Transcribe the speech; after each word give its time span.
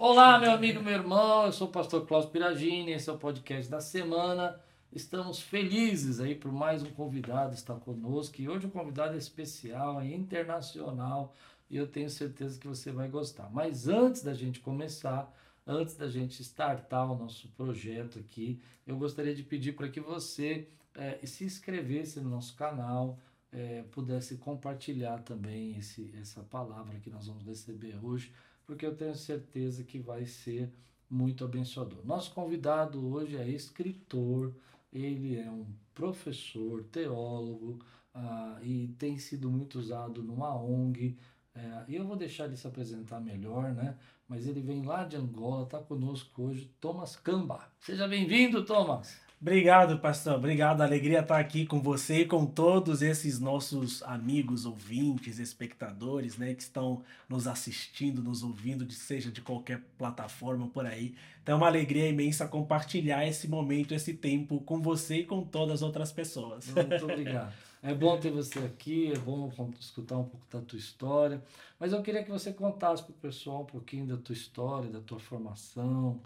Olá, 0.00 0.38
meu 0.38 0.52
amigo, 0.52 0.80
meu 0.80 0.92
irmão, 0.92 1.46
eu 1.46 1.52
sou 1.52 1.66
o 1.66 1.72
pastor 1.72 2.06
Cláudio 2.06 2.30
Piragini, 2.30 2.92
esse 2.92 3.10
é 3.10 3.12
o 3.12 3.18
podcast 3.18 3.68
da 3.68 3.80
semana. 3.80 4.56
Estamos 4.92 5.40
felizes 5.40 6.20
aí 6.20 6.36
por 6.36 6.52
mais 6.52 6.84
um 6.84 6.90
convidado 6.92 7.52
estar 7.52 7.74
conosco. 7.80 8.40
E 8.40 8.48
hoje 8.48 8.68
um 8.68 8.70
convidado 8.70 9.16
especial, 9.16 10.00
internacional. 10.04 11.34
E 11.68 11.76
eu 11.76 11.84
tenho 11.84 12.08
certeza 12.08 12.60
que 12.60 12.68
você 12.68 12.92
vai 12.92 13.08
gostar. 13.08 13.50
Mas 13.50 13.88
antes 13.88 14.22
da 14.22 14.32
gente 14.34 14.60
começar, 14.60 15.36
antes 15.66 15.96
da 15.96 16.06
gente 16.06 16.42
startar 16.42 17.10
o 17.10 17.18
nosso 17.18 17.48
projeto 17.56 18.20
aqui, 18.20 18.62
eu 18.86 18.96
gostaria 18.96 19.34
de 19.34 19.42
pedir 19.42 19.72
para 19.72 19.88
que 19.88 19.98
você 19.98 20.68
é, 20.94 21.18
se 21.26 21.42
inscrevesse 21.42 22.20
no 22.20 22.30
nosso 22.30 22.54
canal, 22.54 23.18
é, 23.52 23.82
pudesse 23.90 24.36
compartilhar 24.36 25.18
também 25.22 25.76
esse, 25.76 26.14
essa 26.20 26.40
palavra 26.44 27.00
que 27.00 27.10
nós 27.10 27.26
vamos 27.26 27.44
receber 27.44 27.98
hoje, 28.00 28.32
porque 28.68 28.84
eu 28.84 28.94
tenho 28.94 29.14
certeza 29.14 29.82
que 29.82 29.98
vai 29.98 30.26
ser 30.26 30.70
muito 31.08 31.42
abençoador. 31.42 32.04
Nosso 32.04 32.34
convidado 32.34 33.14
hoje 33.14 33.34
é 33.34 33.48
escritor, 33.48 34.54
ele 34.92 35.40
é 35.40 35.50
um 35.50 35.66
professor, 35.94 36.84
teólogo 36.84 37.78
ah, 38.12 38.58
e 38.62 38.88
tem 38.98 39.16
sido 39.16 39.50
muito 39.50 39.78
usado 39.78 40.22
numa 40.22 40.54
ONG. 40.54 41.16
É, 41.54 41.84
eu 41.88 42.06
vou 42.06 42.14
deixar 42.14 42.44
ele 42.44 42.58
se 42.58 42.66
apresentar 42.66 43.20
melhor, 43.20 43.72
né? 43.72 43.96
Mas 44.28 44.46
ele 44.46 44.60
vem 44.60 44.82
lá 44.82 45.02
de 45.04 45.16
Angola, 45.16 45.64
está 45.64 45.78
conosco 45.78 46.42
hoje, 46.42 46.70
Thomas 46.78 47.16
Camba. 47.16 47.72
Seja 47.80 48.06
bem-vindo, 48.06 48.66
Thomas! 48.66 49.27
Obrigado, 49.40 50.00
pastor. 50.00 50.34
Obrigado. 50.34 50.80
Alegria 50.80 51.20
estar 51.20 51.38
aqui 51.38 51.64
com 51.64 51.80
você 51.80 52.22
e 52.22 52.24
com 52.26 52.44
todos 52.44 53.02
esses 53.02 53.38
nossos 53.38 54.02
amigos, 54.02 54.66
ouvintes, 54.66 55.38
espectadores, 55.38 56.36
né, 56.36 56.54
que 56.54 56.62
estão 56.62 57.04
nos 57.28 57.46
assistindo, 57.46 58.20
nos 58.20 58.42
ouvindo, 58.42 58.90
seja 58.90 59.30
de 59.30 59.40
qualquer 59.40 59.80
plataforma 59.96 60.66
por 60.66 60.84
aí. 60.84 61.14
Então 61.40 61.54
é 61.54 61.56
uma 61.56 61.68
alegria 61.68 62.08
imensa 62.08 62.48
compartilhar 62.48 63.24
esse 63.26 63.46
momento, 63.46 63.94
esse 63.94 64.12
tempo 64.12 64.60
com 64.62 64.82
você 64.82 65.18
e 65.18 65.24
com 65.24 65.44
todas 65.44 65.76
as 65.76 65.82
outras 65.82 66.10
pessoas. 66.10 66.66
Muito 66.66 67.04
obrigado. 67.04 67.54
É 67.80 67.94
bom 67.94 68.18
ter 68.18 68.32
você 68.32 68.58
aqui, 68.58 69.12
é 69.12 69.18
bom 69.18 69.52
escutar 69.78 70.18
um 70.18 70.24
pouco 70.24 70.44
da 70.50 70.60
tua 70.60 70.78
história. 70.78 71.40
Mas 71.78 71.92
eu 71.92 72.02
queria 72.02 72.24
que 72.24 72.30
você 72.30 72.52
contasse 72.52 73.04
para 73.04 73.12
o 73.12 73.14
pessoal 73.14 73.62
um 73.62 73.66
pouquinho 73.66 74.04
da 74.04 74.16
tua 74.16 74.32
história, 74.32 74.90
da 74.90 75.00
tua 75.00 75.20
formação, 75.20 76.20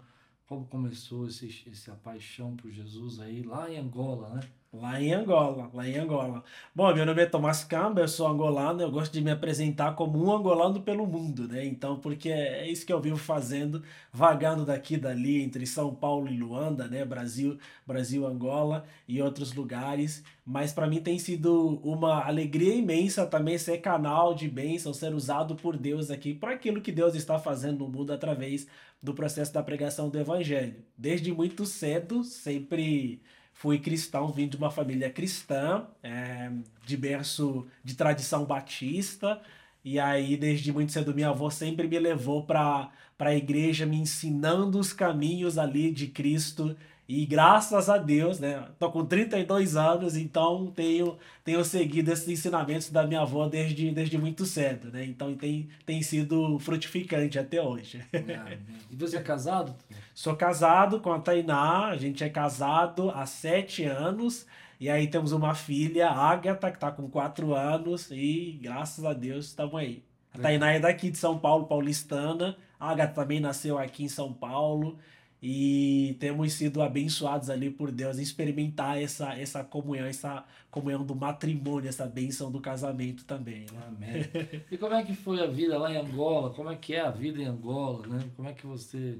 como 0.45 0.67
começou 0.67 1.27
esse, 1.27 1.63
essa 1.69 1.95
paixão 1.95 2.55
por 2.55 2.71
Jesus 2.71 3.19
aí 3.19 3.43
lá 3.43 3.71
em 3.71 3.77
Angola, 3.77 4.29
né? 4.35 4.51
Lá 4.73 4.99
em 4.99 5.13
Angola, 5.13 5.69
lá 5.71 5.87
em 5.87 5.95
Angola. 5.99 6.43
Bom, 6.73 6.91
meu 6.95 7.05
nome 7.05 7.21
é 7.21 7.27
Tomás 7.27 7.63
Camba, 7.63 8.01
eu 8.01 8.07
sou 8.07 8.27
angolano, 8.27 8.81
eu 8.81 8.89
gosto 8.89 9.13
de 9.13 9.21
me 9.21 9.29
apresentar 9.29 9.93
como 9.93 10.17
um 10.17 10.35
angolano 10.35 10.81
pelo 10.81 11.05
mundo, 11.05 11.47
né? 11.47 11.63
Então, 11.63 11.99
porque 11.99 12.29
é 12.29 12.67
isso 12.67 12.83
que 12.83 12.91
eu 12.91 12.99
vivo 12.99 13.17
fazendo, 13.17 13.83
vagando 14.11 14.65
daqui 14.65 14.97
dali 14.97 15.43
entre 15.43 15.67
São 15.67 15.93
Paulo 15.93 16.27
e 16.27 16.35
Luanda, 16.35 16.87
né? 16.87 17.05
Brasil, 17.05 17.55
Brasil, 17.85 18.25
Angola 18.25 18.83
e 19.07 19.21
outros 19.21 19.53
lugares. 19.53 20.23
Mas 20.43 20.73
para 20.73 20.87
mim 20.87 21.01
tem 21.01 21.19
sido 21.19 21.79
uma 21.83 22.25
alegria 22.25 22.73
imensa 22.73 23.27
também 23.27 23.59
ser 23.59 23.77
canal 23.77 24.33
de 24.33 24.47
bênção, 24.49 24.91
ser 24.91 25.13
usado 25.13 25.55
por 25.55 25.77
Deus 25.77 26.09
aqui 26.09 26.33
para 26.33 26.51
aquilo 26.51 26.81
que 26.81 26.91
Deus 26.91 27.13
está 27.13 27.37
fazendo 27.37 27.85
no 27.85 27.87
mundo 27.87 28.11
através 28.11 28.65
do 29.01 29.13
processo 29.13 29.53
da 29.53 29.61
pregação 29.61 30.09
do 30.09 30.17
evangelho. 30.17 30.83
Desde 30.97 31.31
muito 31.31 31.63
cedo, 31.63 32.23
sempre 32.23 33.21
fui 33.63 33.79
cristão, 33.79 34.27
vim 34.27 34.45
de 34.45 34.57
uma 34.57 34.69
família 34.69 35.09
cristã, 35.09 35.85
é, 36.03 36.51
de 36.85 36.97
berço 36.97 37.65
de 37.81 37.95
tradição 37.95 38.43
batista, 38.43 39.41
e 39.85 39.97
aí 39.97 40.35
desde 40.35 40.69
muito 40.73 40.91
cedo 40.91 41.15
minha 41.15 41.29
avó 41.29 41.49
sempre 41.49 41.87
me 41.87 41.97
levou 41.97 42.43
para 42.43 42.91
a 43.17 43.33
igreja, 43.33 43.85
me 43.85 43.95
ensinando 43.95 44.77
os 44.77 44.91
caminhos 44.91 45.57
ali 45.57 45.91
de 45.91 46.07
Cristo 46.07 46.75
e 47.07 47.25
graças 47.25 47.89
a 47.89 47.97
Deus, 47.97 48.39
né? 48.39 48.65
Tô 48.79 48.89
com 48.89 49.05
32 49.05 49.75
anos, 49.75 50.15
então 50.15 50.71
tenho, 50.73 51.17
tenho 51.43 51.63
seguido 51.65 52.11
esses 52.11 52.27
ensinamentos 52.29 52.89
da 52.89 53.05
minha 53.05 53.21
avó 53.21 53.47
desde, 53.49 53.91
desde 53.91 54.17
muito 54.17 54.45
cedo, 54.45 54.89
né? 54.89 55.03
Então 55.03 55.35
tem, 55.35 55.67
tem 55.85 56.01
sido 56.01 56.57
frutificante 56.59 57.37
até 57.37 57.61
hoje. 57.61 58.01
e 58.89 58.95
você 58.95 59.17
é 59.17 59.21
casado? 59.21 59.75
Sou 60.15 60.33
casado 60.35 61.01
com 61.01 61.11
a 61.11 61.19
Tainá, 61.19 61.87
a 61.87 61.97
gente 61.97 62.23
é 62.23 62.29
casado 62.29 63.09
há 63.09 63.25
sete 63.25 63.83
anos. 63.83 64.45
E 64.79 64.89
aí 64.89 65.07
temos 65.07 65.33
uma 65.33 65.53
filha, 65.53 66.09
Agatha, 66.09 66.71
que 66.71 66.77
está 66.77 66.91
com 66.91 67.09
quatro 67.09 67.53
anos, 67.53 68.11
e 68.11 68.59
graças 68.61 69.03
a 69.03 69.13
Deus 69.13 69.47
estamos 69.47 69.75
aí. 69.75 70.03
A 70.33 70.39
Tainá 70.39 70.71
é 70.71 70.79
daqui 70.79 71.11
de 71.11 71.17
São 71.17 71.37
Paulo, 71.37 71.67
paulistana. 71.67 72.55
A 72.79 72.91
Agatha 72.91 73.13
também 73.13 73.41
nasceu 73.41 73.77
aqui 73.77 74.05
em 74.05 74.09
São 74.09 74.33
Paulo 74.33 74.97
e 75.45 76.15
temos 76.21 76.53
sido 76.53 76.81
abençoados 76.81 77.49
ali 77.49 77.69
por 77.69 77.91
Deus 77.91 78.17
em 78.17 78.21
experimentar 78.21 78.97
essa, 78.97 79.33
essa 79.37 79.61
comunhão, 79.61 80.05
essa 80.05 80.45
comunhão 80.71 81.03
do 81.03 81.13
matrimônio, 81.13 81.89
essa 81.89 82.05
bênção 82.05 82.49
do 82.49 82.61
casamento 82.61 83.25
também. 83.25 83.65
Né? 83.69 83.83
Amém. 83.85 84.63
E 84.71 84.77
como 84.77 84.95
é 84.95 85.03
que 85.03 85.13
foi 85.13 85.43
a 85.43 85.47
vida 85.47 85.77
lá 85.77 85.91
em 85.91 85.97
Angola? 85.97 86.51
Como 86.51 86.69
é 86.69 86.77
que 86.77 86.95
é 86.95 87.01
a 87.01 87.11
vida 87.11 87.41
em 87.41 87.45
Angola? 87.45 88.07
Né? 88.07 88.23
Como 88.37 88.47
é 88.47 88.53
que 88.53 88.65
você 88.65 89.19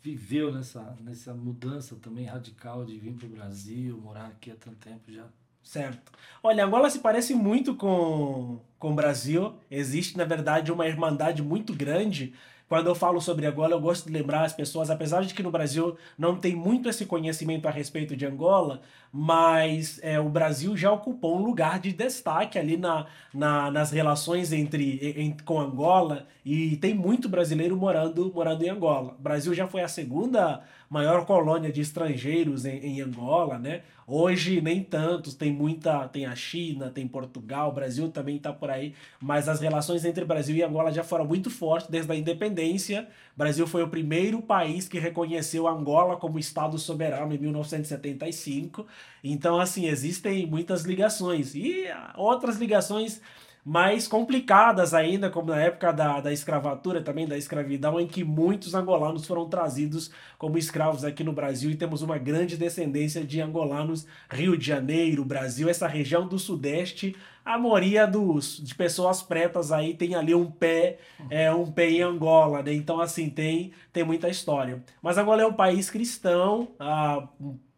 viveu 0.00 0.50
nessa, 0.50 0.96
nessa 1.02 1.34
mudança 1.34 1.94
também 1.96 2.24
radical 2.24 2.82
de 2.86 2.98
vir 2.98 3.12
para 3.12 3.26
o 3.26 3.30
Brasil, 3.30 3.98
morar 3.98 4.28
aqui 4.28 4.50
há 4.50 4.56
tanto 4.56 4.78
tempo 4.78 5.12
já? 5.12 5.26
Certo. 5.62 6.10
Olha, 6.42 6.64
Angola 6.64 6.88
se 6.88 7.00
parece 7.00 7.34
muito 7.34 7.74
com, 7.74 8.60
com 8.78 8.92
o 8.92 8.94
Brasil. 8.94 9.54
Existe, 9.70 10.16
na 10.16 10.24
verdade, 10.24 10.72
uma 10.72 10.88
irmandade 10.88 11.42
muito 11.42 11.74
grande 11.74 12.32
quando 12.68 12.86
eu 12.86 12.94
falo 12.94 13.20
sobre 13.20 13.46
Angola, 13.46 13.74
eu 13.74 13.80
gosto 13.80 14.06
de 14.06 14.12
lembrar 14.12 14.44
as 14.44 14.52
pessoas, 14.52 14.90
apesar 14.90 15.22
de 15.22 15.34
que 15.34 15.42
no 15.42 15.50
Brasil 15.50 15.96
não 16.18 16.36
tem 16.36 16.56
muito 16.56 16.88
esse 16.88 17.04
conhecimento 17.04 17.68
a 17.68 17.70
respeito 17.70 18.16
de 18.16 18.24
Angola, 18.24 18.80
mas 19.12 20.00
é, 20.02 20.18
o 20.18 20.28
Brasil 20.28 20.76
já 20.76 20.90
ocupou 20.90 21.38
um 21.38 21.44
lugar 21.44 21.78
de 21.78 21.92
destaque 21.92 22.58
ali 22.58 22.76
na, 22.76 23.06
na, 23.32 23.70
nas 23.70 23.90
relações 23.92 24.52
entre, 24.52 25.14
em, 25.16 25.36
com 25.44 25.60
Angola 25.60 26.26
e 26.44 26.76
tem 26.78 26.94
muito 26.94 27.28
brasileiro 27.28 27.76
morando, 27.76 28.32
morando 28.34 28.64
em 28.64 28.70
Angola. 28.70 29.14
O 29.18 29.22
Brasil 29.22 29.54
já 29.54 29.66
foi 29.66 29.82
a 29.82 29.88
segunda 29.88 30.62
maior 30.88 31.24
colônia 31.26 31.72
de 31.72 31.80
estrangeiros 31.80 32.64
em, 32.64 32.78
em 32.78 33.00
Angola, 33.00 33.58
né? 33.58 33.82
Hoje 34.06 34.60
nem 34.60 34.82
tantos, 34.82 35.34
tem 35.34 35.50
muita, 35.50 36.06
tem 36.08 36.26
a 36.26 36.36
China, 36.36 36.90
tem 36.90 37.08
Portugal, 37.08 37.70
o 37.70 37.72
Brasil 37.72 38.10
também 38.10 38.36
está 38.36 38.52
por 38.52 38.70
aí, 38.70 38.94
mas 39.18 39.48
as 39.48 39.60
relações 39.60 40.04
entre 40.04 40.24
Brasil 40.26 40.54
e 40.54 40.62
Angola 40.62 40.92
já 40.92 41.02
foram 41.02 41.24
muito 41.24 41.48
fortes 41.48 41.88
desde 41.88 42.12
a 42.12 42.14
independência. 42.14 43.08
O 43.34 43.38
Brasil 43.38 43.66
foi 43.66 43.82
o 43.82 43.88
primeiro 43.88 44.42
país 44.42 44.86
que 44.86 44.98
reconheceu 44.98 45.66
Angola 45.66 46.16
como 46.16 46.38
estado 46.38 46.78
soberano 46.78 47.34
em 47.34 47.38
1975. 47.38 48.86
Então, 49.22 49.58
assim, 49.58 49.86
existem 49.86 50.46
muitas 50.46 50.82
ligações 50.82 51.54
e 51.54 51.86
outras 52.14 52.58
ligações 52.58 53.22
mais 53.64 54.06
complicadas 54.06 54.92
ainda, 54.92 55.30
como 55.30 55.48
na 55.48 55.60
época 55.60 55.90
da, 55.90 56.20
da 56.20 56.32
escravatura, 56.32 57.00
também 57.00 57.26
da 57.26 57.38
escravidão, 57.38 57.98
em 57.98 58.06
que 58.06 58.22
muitos 58.22 58.74
angolanos 58.74 59.26
foram 59.26 59.48
trazidos 59.48 60.10
como 60.36 60.58
escravos 60.58 61.02
aqui 61.02 61.24
no 61.24 61.32
Brasil 61.32 61.70
e 61.70 61.76
temos 61.76 62.02
uma 62.02 62.18
grande 62.18 62.58
descendência 62.58 63.24
de 63.24 63.40
angolanos, 63.40 64.06
Rio 64.30 64.58
de 64.58 64.66
Janeiro, 64.66 65.24
Brasil, 65.24 65.68
essa 65.68 65.88
região 65.88 66.28
do 66.28 66.38
Sudeste, 66.38 67.16
a 67.42 67.58
maioria 67.58 68.06
dos, 68.06 68.58
de 68.62 68.74
pessoas 68.74 69.22
pretas 69.22 69.72
aí 69.72 69.94
tem 69.94 70.14
ali 70.14 70.34
um 70.34 70.50
pé, 70.50 70.98
é, 71.30 71.52
um 71.52 71.70
pé 71.70 71.90
em 71.90 72.02
Angola, 72.02 72.62
né? 72.62 72.72
Então, 72.72 73.00
assim, 73.00 73.30
tem, 73.30 73.72
tem 73.92 74.04
muita 74.04 74.28
história. 74.28 74.82
Mas 75.02 75.16
Angola 75.18 75.42
é 75.42 75.46
um 75.46 75.52
país 75.52 75.90
cristão, 75.90 76.68
ah, 76.78 77.28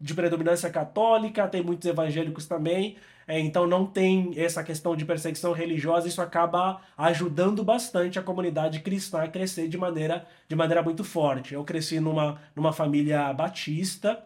de 0.00 0.14
predominância 0.14 0.70
católica, 0.70 1.48
tem 1.48 1.62
muitos 1.62 1.88
evangélicos 1.88 2.46
também, 2.46 2.96
é, 3.28 3.40
então 3.40 3.66
não 3.66 3.84
tem 3.84 4.32
essa 4.36 4.62
questão 4.62 4.94
de 4.94 5.04
perseguição 5.04 5.52
religiosa, 5.52 6.06
isso 6.06 6.22
acaba 6.22 6.80
ajudando 6.96 7.64
bastante 7.64 8.18
a 8.18 8.22
comunidade 8.22 8.80
cristã 8.80 9.22
a 9.22 9.28
crescer 9.28 9.66
de 9.68 9.76
maneira, 9.76 10.24
de 10.48 10.54
maneira 10.54 10.82
muito 10.82 11.02
forte. 11.02 11.52
Eu 11.52 11.64
cresci 11.64 11.98
numa, 11.98 12.40
numa 12.54 12.72
família 12.72 13.32
batista 13.32 14.22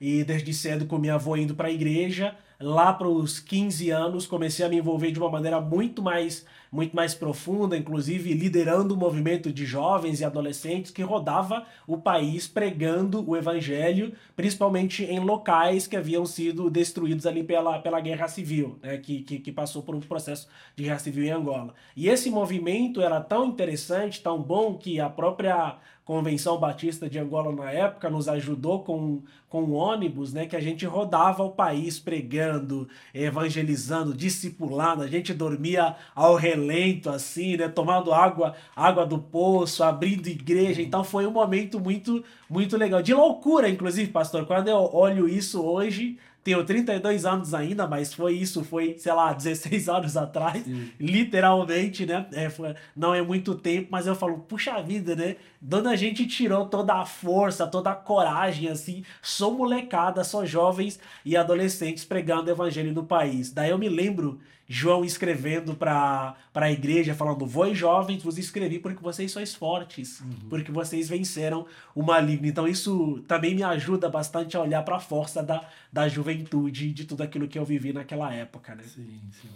e 0.00 0.24
desde 0.24 0.52
cedo 0.52 0.86
com 0.86 0.98
minha 0.98 1.14
avó 1.14 1.36
indo 1.36 1.54
para 1.54 1.68
a 1.68 1.72
igreja, 1.72 2.34
lá 2.58 2.92
para 2.92 3.08
os 3.08 3.38
15 3.38 3.90
anos 3.90 4.26
comecei 4.26 4.66
a 4.66 4.68
me 4.68 4.76
envolver 4.76 5.12
de 5.12 5.18
uma 5.20 5.30
maneira 5.30 5.60
muito 5.60 6.02
mais 6.02 6.44
muito 6.70 6.94
mais 6.94 7.14
profunda, 7.14 7.76
inclusive 7.76 8.32
liderando 8.32 8.94
um 8.94 8.98
movimento 8.98 9.52
de 9.52 9.66
jovens 9.66 10.20
e 10.20 10.24
adolescentes 10.24 10.90
que 10.90 11.02
rodava 11.02 11.66
o 11.86 11.98
país 11.98 12.46
pregando 12.46 13.28
o 13.28 13.36
evangelho, 13.36 14.12
principalmente 14.36 15.04
em 15.04 15.18
locais 15.18 15.86
que 15.86 15.96
haviam 15.96 16.24
sido 16.24 16.70
destruídos 16.70 17.26
ali 17.26 17.42
pela, 17.42 17.78
pela 17.80 18.00
guerra 18.00 18.28
civil, 18.28 18.78
né, 18.82 18.98
que, 18.98 19.22
que, 19.22 19.38
que 19.40 19.52
passou 19.52 19.82
por 19.82 19.94
um 19.94 20.00
processo 20.00 20.48
de 20.76 20.84
guerra 20.84 20.98
civil 20.98 21.24
em 21.24 21.30
Angola. 21.30 21.74
E 21.96 22.08
esse 22.08 22.30
movimento 22.30 23.00
era 23.00 23.20
tão 23.20 23.46
interessante, 23.46 24.22
tão 24.22 24.40
bom, 24.40 24.74
que 24.74 25.00
a 25.00 25.08
própria 25.08 25.78
Convenção 26.04 26.58
Batista 26.58 27.08
de 27.08 27.20
Angola 27.20 27.54
na 27.54 27.70
época 27.70 28.10
nos 28.10 28.26
ajudou 28.26 28.82
com, 28.82 29.22
com 29.48 29.62
um 29.62 29.74
ônibus, 29.74 30.32
né, 30.32 30.44
que 30.44 30.56
a 30.56 30.60
gente 30.60 30.84
rodava 30.84 31.44
o 31.44 31.52
país 31.52 32.00
pregando, 32.00 32.88
evangelizando, 33.14 34.12
discipulando, 34.12 35.04
a 35.04 35.06
gente 35.06 35.32
dormia 35.32 35.94
ao 36.12 36.34
relógio 36.34 36.59
relento, 36.60 37.10
assim, 37.10 37.56
né? 37.56 37.68
Tomando 37.68 38.12
água, 38.12 38.54
água 38.76 39.06
do 39.06 39.18
poço, 39.18 39.82
abrindo 39.82 40.28
igreja. 40.28 40.82
Então 40.82 41.02
foi 41.02 41.26
um 41.26 41.30
momento 41.30 41.80
muito, 41.80 42.22
muito 42.48 42.76
legal. 42.76 43.02
De 43.02 43.14
loucura, 43.14 43.68
inclusive, 43.68 44.10
pastor. 44.10 44.44
Quando 44.46 44.68
eu 44.68 44.90
olho 44.92 45.28
isso 45.28 45.62
hoje, 45.62 46.18
tenho 46.42 46.64
32 46.64 47.26
anos 47.26 47.52
ainda, 47.52 47.86
mas 47.86 48.14
foi 48.14 48.34
isso, 48.34 48.64
foi, 48.64 48.96
sei 48.98 49.12
lá, 49.12 49.32
16 49.34 49.88
anos 49.88 50.16
atrás, 50.16 50.62
Sim. 50.64 50.90
literalmente, 50.98 52.06
né? 52.06 52.26
É, 52.32 52.48
foi, 52.48 52.74
não 52.96 53.14
é 53.14 53.22
muito 53.22 53.54
tempo, 53.54 53.88
mas 53.90 54.06
eu 54.06 54.14
falo, 54.14 54.38
puxa 54.38 54.80
vida, 54.82 55.14
né? 55.14 55.36
Dona 55.60 55.90
a 55.90 55.96
gente 55.96 56.26
tirou 56.26 56.66
toda 56.66 56.94
a 56.94 57.04
força, 57.04 57.66
toda 57.66 57.90
a 57.90 57.94
coragem, 57.94 58.68
assim, 58.68 59.04
sou 59.20 59.52
molecada, 59.52 60.24
só 60.24 60.46
jovens 60.46 60.98
e 61.24 61.36
adolescentes 61.36 62.04
pregando 62.04 62.48
o 62.48 62.52
evangelho 62.52 62.92
no 62.92 63.04
país. 63.04 63.52
Daí 63.52 63.70
eu 63.70 63.78
me 63.78 63.88
lembro 63.88 64.40
João 64.72 65.04
escrevendo 65.04 65.74
para 65.74 66.36
a 66.54 66.70
igreja, 66.70 67.12
falando: 67.12 67.44
Vós 67.44 67.76
jovens, 67.76 68.22
vos 68.22 68.38
escrevi 68.38 68.78
porque 68.78 69.02
vocês 69.02 69.32
sois 69.32 69.52
fortes, 69.52 70.20
uhum. 70.20 70.48
porque 70.48 70.70
vocês 70.70 71.08
venceram 71.08 71.66
o 71.92 72.04
maligno. 72.04 72.46
Então, 72.46 72.68
isso 72.68 73.20
também 73.26 73.52
me 73.52 73.64
ajuda 73.64 74.08
bastante 74.08 74.56
a 74.56 74.60
olhar 74.60 74.84
para 74.84 74.94
a 74.94 75.00
força 75.00 75.42
da, 75.42 75.68
da 75.92 76.06
juventude, 76.06 76.92
de 76.92 77.04
tudo 77.04 77.24
aquilo 77.24 77.48
que 77.48 77.58
eu 77.58 77.64
vivi 77.64 77.92
naquela 77.92 78.32
época. 78.32 78.76
Né? 78.76 78.84
Sim, 78.84 79.20
sim. 79.42 79.48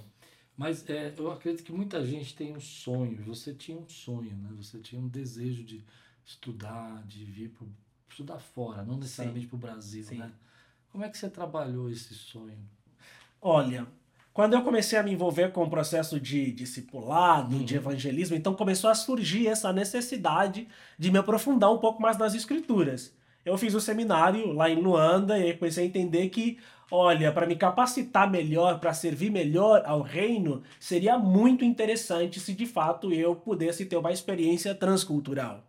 Mas 0.57 0.89
é, 0.89 1.13
eu 1.19 1.33
acredito 1.33 1.65
que 1.65 1.73
muita 1.73 2.05
gente 2.05 2.35
tem 2.35 2.57
um 2.57 2.61
sonho. 2.61 3.23
Você 3.25 3.53
tinha 3.53 3.77
um 3.77 3.89
sonho, 3.89 4.37
né? 4.37 4.51
Você 4.57 4.79
tinha 4.79 5.01
um 5.01 5.09
desejo 5.09 5.65
de 5.65 5.85
estudar, 6.25 7.03
de 7.07 7.25
vir 7.25 7.51
para 7.51 7.67
estudar 8.09 8.39
fora, 8.39 8.85
não 8.85 8.97
necessariamente 8.97 9.47
para 9.47 9.57
o 9.57 9.59
Brasil, 9.59 10.05
sim. 10.05 10.19
né? 10.19 10.33
Como 10.91 11.05
é 11.05 11.09
que 11.09 11.19
você 11.19 11.29
trabalhou 11.29 11.91
esse 11.91 12.15
sonho? 12.15 12.57
Olha, 13.43 13.87
quando 14.33 14.55
eu 14.55 14.63
comecei 14.63 14.97
a 14.99 15.03
me 15.03 15.13
envolver 15.13 15.53
com 15.53 15.65
o 15.65 15.71
processo 15.71 16.21
de 16.21 16.53
discipulado, 16.53 17.57
uhum. 17.57 17.65
de 17.65 17.75
evangelismo, 17.75 18.37
então 18.37 18.55
começou 18.55 18.89
a 18.89 18.95
surgir 18.95 19.49
essa 19.49 19.73
necessidade 19.73 20.69
de 20.99 21.11
me 21.11 21.19
aprofundar 21.19 21.73
um 21.73 21.79
pouco 21.79 22.01
mais 22.01 22.17
nas 22.17 22.35
escrituras. 22.35 23.13
Eu 23.45 23.59
fiz 23.59 23.75
um 23.75 23.81
seminário 23.81 24.53
lá 24.53 24.71
em 24.71 24.81
Luanda 24.81 25.39
e 25.39 25.55
comecei 25.55 25.85
a 25.85 25.87
entender 25.87 26.31
que, 26.31 26.59
olha, 26.91 27.31
para 27.31 27.47
me 27.47 27.57
capacitar 27.57 28.31
melhor, 28.31 28.81
para 28.81 28.95
servir 28.95 29.31
melhor 29.31 29.83
ao 29.85 30.01
reino, 30.01 30.63
seria 30.81 31.19
muito 31.19 31.65
interessante 31.65 32.41
se 32.41 32.55
de 32.55 32.65
fato 32.65 33.13
eu 33.13 33.37
pudesse 33.37 33.85
ter 33.85 33.97
uma 33.97 34.13
experiência 34.13 34.75
transcultural. 34.75 35.63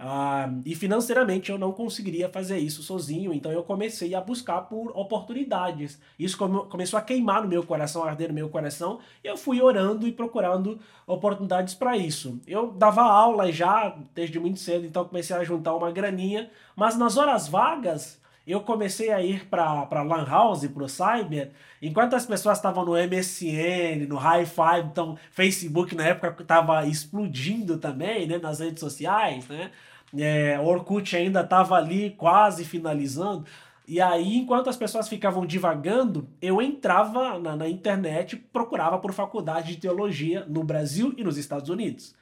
Ah, 0.00 0.48
e 0.64 0.76
financeiramente 0.76 1.50
eu 1.50 1.58
não 1.58 1.72
conseguiria 1.72 2.28
fazer 2.28 2.58
isso 2.58 2.84
sozinho, 2.84 3.32
então 3.34 3.50
eu 3.50 3.64
comecei 3.64 4.14
a 4.14 4.20
buscar 4.20 4.62
por 4.62 4.96
oportunidades. 4.96 6.00
Isso 6.16 6.38
come, 6.38 6.68
começou 6.68 6.96
a 6.98 7.02
queimar 7.02 7.42
no 7.42 7.48
meu 7.48 7.66
coração, 7.66 8.04
a 8.04 8.10
arder 8.10 8.28
no 8.28 8.34
meu 8.34 8.48
coração, 8.48 9.00
e 9.24 9.26
eu 9.26 9.36
fui 9.36 9.60
orando 9.60 10.06
e 10.06 10.12
procurando 10.12 10.78
oportunidades 11.04 11.74
para 11.74 11.96
isso. 11.96 12.40
Eu 12.46 12.70
dava 12.70 13.02
aula 13.02 13.50
já 13.50 13.98
desde 14.14 14.38
muito 14.38 14.60
cedo, 14.60 14.86
então 14.86 15.04
comecei 15.04 15.34
a 15.34 15.42
juntar 15.42 15.74
uma 15.74 15.90
graninha, 15.90 16.48
mas 16.76 16.96
nas 16.96 17.16
horas 17.16 17.48
vagas 17.48 18.20
eu 18.52 18.60
comecei 18.60 19.10
a 19.12 19.22
ir 19.22 19.46
para 19.46 20.02
Lan 20.02 20.24
House, 20.24 20.66
para 20.66 20.84
o 20.84 20.88
Cyber, 20.88 21.50
enquanto 21.82 22.14
as 22.14 22.26
pessoas 22.26 22.58
estavam 22.58 22.84
no 22.84 22.92
MSN, 22.92 24.06
no 24.08 24.16
Hi-Fi, 24.16 24.80
então 24.90 25.18
Facebook 25.30 25.94
na 25.94 26.04
época 26.04 26.42
estava 26.42 26.86
explodindo 26.86 27.78
também, 27.78 28.26
né, 28.26 28.38
nas 28.38 28.60
redes 28.60 28.80
sociais, 28.80 29.46
né? 29.48 29.70
É, 30.16 30.58
Orkut 30.58 31.14
ainda 31.14 31.42
estava 31.42 31.74
ali 31.76 32.10
quase 32.12 32.64
finalizando. 32.64 33.44
E 33.86 34.00
aí, 34.00 34.36
enquanto 34.36 34.68
as 34.68 34.76
pessoas 34.76 35.08
ficavam 35.08 35.46
divagando, 35.46 36.28
eu 36.42 36.60
entrava 36.60 37.38
na, 37.38 37.56
na 37.56 37.68
internet, 37.68 38.36
procurava 38.36 38.98
por 38.98 39.12
faculdade 39.12 39.74
de 39.74 39.80
teologia 39.80 40.44
no 40.46 40.62
Brasil 40.62 41.14
e 41.16 41.24
nos 41.24 41.38
Estados 41.38 41.70
Unidos. 41.70 42.14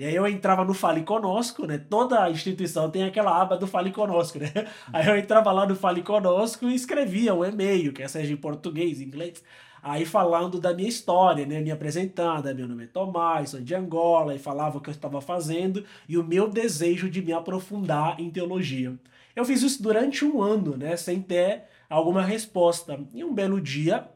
E 0.00 0.04
aí 0.06 0.14
eu 0.14 0.26
entrava 0.26 0.64
no 0.64 0.72
Fale 0.72 1.02
Conosco, 1.02 1.66
né? 1.66 1.76
Toda 1.76 2.30
instituição 2.30 2.90
tem 2.90 3.02
aquela 3.02 3.38
aba 3.38 3.54
do 3.54 3.66
Fale 3.66 3.92
Conosco, 3.92 4.38
né? 4.38 4.50
Aí 4.90 5.06
eu 5.06 5.14
entrava 5.14 5.52
lá 5.52 5.66
no 5.66 5.76
Fale 5.76 6.00
Conosco 6.00 6.66
e 6.66 6.74
escrevia 6.74 7.34
um 7.34 7.44
e-mail, 7.44 7.92
que 7.92 8.08
seja 8.08 8.32
em 8.32 8.36
português, 8.36 9.02
inglês, 9.02 9.44
aí 9.82 10.06
falando 10.06 10.58
da 10.58 10.72
minha 10.72 10.88
história, 10.88 11.44
né? 11.44 11.60
Me 11.60 11.70
apresentando, 11.70 12.54
meu 12.54 12.66
nome 12.66 12.84
é 12.84 12.86
Tomás, 12.86 13.50
sou 13.50 13.60
de 13.60 13.74
Angola, 13.74 14.34
e 14.34 14.38
falava 14.38 14.78
o 14.78 14.80
que 14.80 14.88
eu 14.88 14.94
estava 14.94 15.20
fazendo 15.20 15.84
e 16.08 16.16
o 16.16 16.24
meu 16.24 16.48
desejo 16.48 17.10
de 17.10 17.20
me 17.20 17.34
aprofundar 17.34 18.18
em 18.18 18.30
teologia. 18.30 18.98
Eu 19.36 19.44
fiz 19.44 19.60
isso 19.60 19.82
durante 19.82 20.24
um 20.24 20.40
ano, 20.40 20.78
né? 20.78 20.96
Sem 20.96 21.20
ter 21.20 21.64
alguma 21.90 22.22
resposta. 22.22 22.98
E 23.12 23.22
um 23.22 23.34
belo 23.34 23.60
dia, 23.60 24.08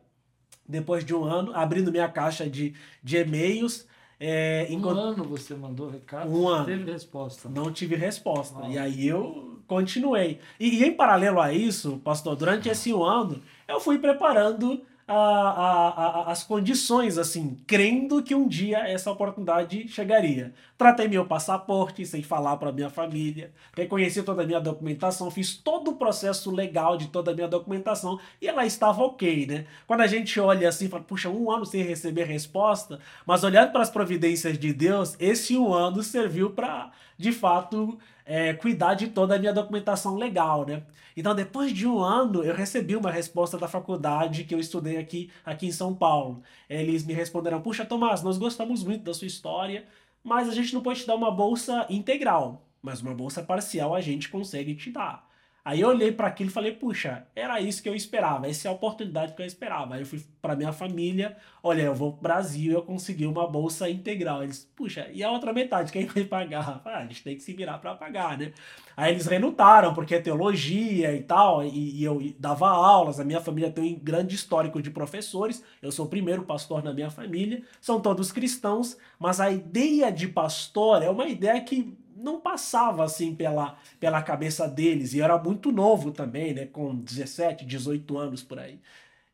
depois 0.67 1.05
de 1.05 1.15
um 1.15 1.25
ano, 1.25 1.55
abrindo 1.55 1.93
minha 1.93 2.09
caixa 2.09 2.49
de, 2.49 2.73
de 3.03 3.19
e-mails, 3.19 3.87
é, 4.21 4.67
um 4.71 4.89
ano 4.89 5.25
você 5.25 5.55
mandou 5.55 5.91
recado? 5.91 6.31
Um 6.31 6.49
ano. 6.49 6.65
Teve 6.65 6.91
resposta. 6.91 7.49
Não 7.49 7.73
tive 7.73 7.97
resposta. 7.97 8.59
Uau. 8.59 8.71
E 8.71 8.79
aí 8.79 9.07
eu 9.07 9.59
continuei. 9.67 10.39
E, 10.59 10.81
e, 10.81 10.85
em 10.85 10.93
paralelo 10.93 11.41
a 11.41 11.53
isso, 11.53 12.01
pastor, 12.05 12.37
durante 12.37 12.69
esse 12.69 12.93
um 12.93 13.03
ano, 13.03 13.43
eu 13.67 13.81
fui 13.81 13.99
preparando 13.99 14.83
a, 15.07 15.15
a, 15.15 15.89
a, 15.89 16.33
as 16.33 16.43
condições, 16.43 17.19
assim, 17.19 17.59
crendo 17.67 18.23
que 18.23 18.35
um 18.35 18.49
dia 18.49 18.79
essa 18.79 19.11
oportunidade 19.11 19.87
chegaria. 19.89 20.55
Tratei 20.79 21.09
meu 21.09 21.27
passaporte 21.27 22.07
sem 22.07 22.23
falar 22.23 22.57
para 22.57 22.73
minha 22.73 22.89
família, 22.89 23.53
reconheci 23.77 24.23
toda 24.23 24.43
a 24.43 24.47
minha 24.47 24.61
documentação, 24.61 25.31
fiz 25.31 25.57
todo 25.57 25.93
o 25.93 25.97
processo 25.97 26.51
legal 26.51 26.97
de 26.97 27.09
toda 27.09 27.31
a 27.31 27.35
minha 27.35 27.49
documentação 27.49 28.19
e 28.41 28.49
ela 28.49 28.65
estava 28.65 29.03
ok, 29.03 29.47
né? 29.47 29.67
Quando 29.87 30.01
a 30.01 30.07
gente 30.07 30.41
olha 30.41 30.69
assim, 30.69 30.89
fala, 30.89 31.03
puxa, 31.03 31.29
um 31.29 31.51
ano 31.51 31.67
sem 31.67 31.83
receber 31.83 32.25
resposta, 32.25 32.99
mas 33.27 33.45
olhando 33.45 33.73
para 33.73 33.83
as 33.83 33.91
providências 33.91 34.59
de 34.59 34.73
Deus, 34.73 35.17
esse 35.21 35.57
um 35.57 35.73
ano 35.73 36.03
serviu 36.03 36.51
para, 36.51 36.91
de 37.19 37.31
fato, 37.31 37.99
é, 38.25 38.55
cuidar 38.55 38.95
de 38.95 39.09
toda 39.09 39.37
a 39.37 39.39
minha 39.39 39.53
documentação 39.53 40.17
legal, 40.17 40.67
né? 40.67 40.83
Então, 41.17 41.35
depois 41.35 41.73
de 41.73 41.87
um 41.87 41.99
ano, 42.01 42.43
eu 42.43 42.55
recebi 42.55 42.97
uma 42.97 43.11
resposta 43.11 43.57
da 43.59 43.69
faculdade 43.69 44.45
que 44.45 44.55
eu 44.55 44.59
estudei 44.59 44.97
aqui, 44.97 45.31
aqui 45.45 45.67
em 45.67 45.73
São 45.73 45.95
Paulo. 45.95 46.43
Eles 46.69 47.05
me 47.05 47.13
responderam: 47.13 47.61
Puxa, 47.61 47.85
Tomás, 47.85 48.23
nós 48.23 48.39
gostamos 48.39 48.83
muito 48.83 49.05
da 49.05 49.15
sua 49.15 49.27
história, 49.27 49.85
mas 50.23 50.49
a 50.49 50.53
gente 50.55 50.75
não 50.75 50.83
pode 50.83 51.01
te 51.01 51.07
dar 51.07 51.15
uma 51.15 51.31
bolsa 51.31 51.87
integral, 51.91 52.67
mas 52.83 53.01
uma 53.01 53.15
bolsa 53.15 53.43
parcial 53.43 53.95
a 53.95 54.01
gente 54.01 54.29
consegue 54.29 54.75
te 54.75 54.91
dar. 54.91 55.24
Aí 55.65 55.81
eu 55.81 55.89
olhei 55.89 56.13
para 56.13 56.27
aquilo 56.27 56.51
e 56.51 56.53
falei, 56.53 56.73
puxa, 56.73 57.27
era 57.35 57.59
isso 57.59 57.83
que 57.83 57.89
eu 57.89 57.95
esperava, 57.95 58.47
essa 58.47 58.69
é 58.69 58.71
a 58.71 58.75
oportunidade 58.75 59.33
que 59.33 59.41
eu 59.41 59.47
esperava. 59.47 59.95
Aí 59.95 60.03
eu 60.03 60.07
fui 60.07 60.23
para 60.43 60.55
minha 60.55 60.75
família, 60.75 61.39
olha, 61.63 61.81
eu 61.81 61.95
vou 61.95 62.13
pro 62.13 62.21
Brasil 62.21 62.71
e 62.71 62.75
eu 62.75 62.83
consegui 62.83 63.27
uma 63.27 63.47
bolsa 63.47 63.89
integral. 63.89 64.43
Eles, 64.43 64.71
puxa, 64.77 65.09
e 65.11 65.25
a 65.25 65.31
outra 65.31 65.55
metade, 65.55 65.91
quem 65.91 66.05
vai 66.05 66.23
pagar? 66.25 66.83
Ah, 66.85 66.99
a 66.99 67.03
gente 67.07 67.25
tem 67.25 67.35
que 67.35 67.43
se 67.43 67.55
virar 67.55 67.79
para 67.79 67.95
pagar, 67.95 68.37
né? 68.37 68.53
Aí 68.95 69.13
eles 69.13 69.27
relutaram, 69.27 69.95
porque 69.95 70.15
é 70.15 70.21
teologia 70.21 71.15
e 71.15 71.23
tal, 71.23 71.65
e, 71.65 71.99
e 71.99 72.05
eu 72.05 72.21
dava 72.39 72.69
aulas, 72.69 73.19
a 73.19 73.25
minha 73.25 73.41
família 73.41 73.71
tem 73.71 73.95
um 73.95 73.99
grande 73.99 74.35
histórico 74.35 74.83
de 74.83 74.91
professores, 74.91 75.65
eu 75.81 75.91
sou 75.91 76.05
o 76.05 76.11
primeiro 76.11 76.45
pastor 76.45 76.85
na 76.85 76.93
minha 76.93 77.11
família, 77.11 77.63
são 77.81 77.99
todos 78.01 78.31
cristãos, 78.31 78.99
mas 79.19 79.41
a 79.41 79.51
ideia 79.51 80.13
de 80.13 80.29
pastor 80.29 81.03
é 81.03 81.09
uma 81.09 81.27
ideia 81.27 81.59
que 81.63 81.97
não 82.25 82.41
passava 82.41 83.05
assim 83.05 83.35
pela, 83.35 83.77
pela 84.01 84.23
cabeça 84.23 84.67
deles. 84.69 85.15
E 85.15 85.19
eu 85.19 85.25
era 85.25 85.39
muito 85.39 85.71
novo 85.71 86.11
também, 86.11 86.55
né? 86.55 86.67
Com 86.67 86.95
17, 86.97 87.65
18 87.65 88.19
anos 88.19 88.43
por 88.43 88.59
aí. 88.59 88.81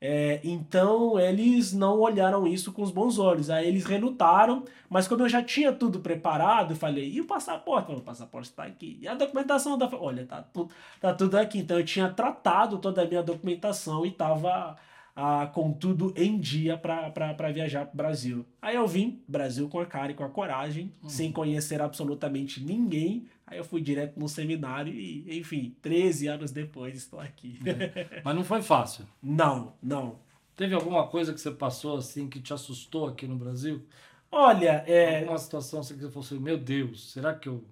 É, 0.02 0.40
então 0.42 1.20
eles 1.20 1.74
não 1.74 2.00
olharam 2.00 2.46
isso 2.46 2.72
com 2.72 2.82
os 2.82 2.90
bons 2.90 3.18
olhos. 3.18 3.50
Aí 3.50 3.68
eles 3.68 3.84
relutaram, 3.84 4.64
mas 4.88 5.06
como 5.06 5.22
eu 5.22 5.28
já 5.28 5.42
tinha 5.42 5.72
tudo 5.72 6.00
preparado, 6.00 6.72
eu 6.72 6.76
falei, 6.76 7.10
e 7.10 7.20
o 7.20 7.26
passaporte? 7.26 7.92
O 7.92 8.00
passaporte 8.00 8.48
está 8.50 8.64
aqui. 8.64 8.98
E 9.00 9.06
a 9.08 9.14
documentação 9.14 9.76
da. 9.78 9.88
Olha, 9.94 10.26
tá, 10.26 10.42
tudo 10.42 10.72
tá 11.00 11.14
tudo 11.14 11.36
aqui. 11.36 11.58
Então 11.58 11.78
eu 11.78 11.84
tinha 11.84 12.08
tratado 12.10 12.78
toda 12.78 13.02
a 13.02 13.06
minha 13.06 13.22
documentação 13.22 14.04
e 14.06 14.08
estava 14.10 14.76
ah, 15.14 15.50
com 15.52 15.72
tudo 15.72 16.12
em 16.16 16.38
dia 16.38 16.76
para 16.76 17.52
viajar 17.52 17.86
para 17.86 17.94
o 17.94 17.96
Brasil. 17.96 18.46
Aí 18.60 18.76
eu 18.76 18.86
vim, 18.86 19.22
Brasil 19.26 19.68
com 19.68 19.80
a 19.80 19.86
cara 19.86 20.12
e 20.12 20.14
com 20.14 20.24
a 20.24 20.28
coragem, 20.28 20.92
uhum. 21.02 21.08
sem 21.08 21.32
conhecer 21.32 21.80
absolutamente 21.80 22.62
ninguém. 22.62 23.26
Aí 23.46 23.58
eu 23.58 23.64
fui 23.64 23.80
direto 23.80 24.18
no 24.18 24.28
seminário 24.28 24.92
e, 24.94 25.38
enfim, 25.38 25.74
13 25.82 26.28
anos 26.28 26.50
depois 26.52 26.96
estou 26.96 27.20
aqui. 27.20 27.58
É. 27.66 28.20
Mas 28.24 28.34
não 28.34 28.44
foi 28.44 28.62
fácil? 28.62 29.04
Não, 29.22 29.74
não. 29.82 30.18
Teve 30.56 30.74
alguma 30.74 31.06
coisa 31.06 31.32
que 31.32 31.40
você 31.40 31.50
passou 31.50 31.96
assim 31.96 32.28
que 32.28 32.40
te 32.40 32.52
assustou 32.52 33.08
aqui 33.08 33.26
no 33.26 33.36
Brasil? 33.36 33.84
Olha, 34.30 34.84
é. 34.86 35.24
Uma 35.24 35.38
situação 35.38 35.80
assim 35.80 35.94
que 35.94 36.02
você 36.02 36.10
falou 36.10 36.24
assim: 36.24 36.38
meu 36.38 36.56
Deus, 36.56 37.12
será 37.12 37.34
que 37.34 37.48
eu. 37.48 37.64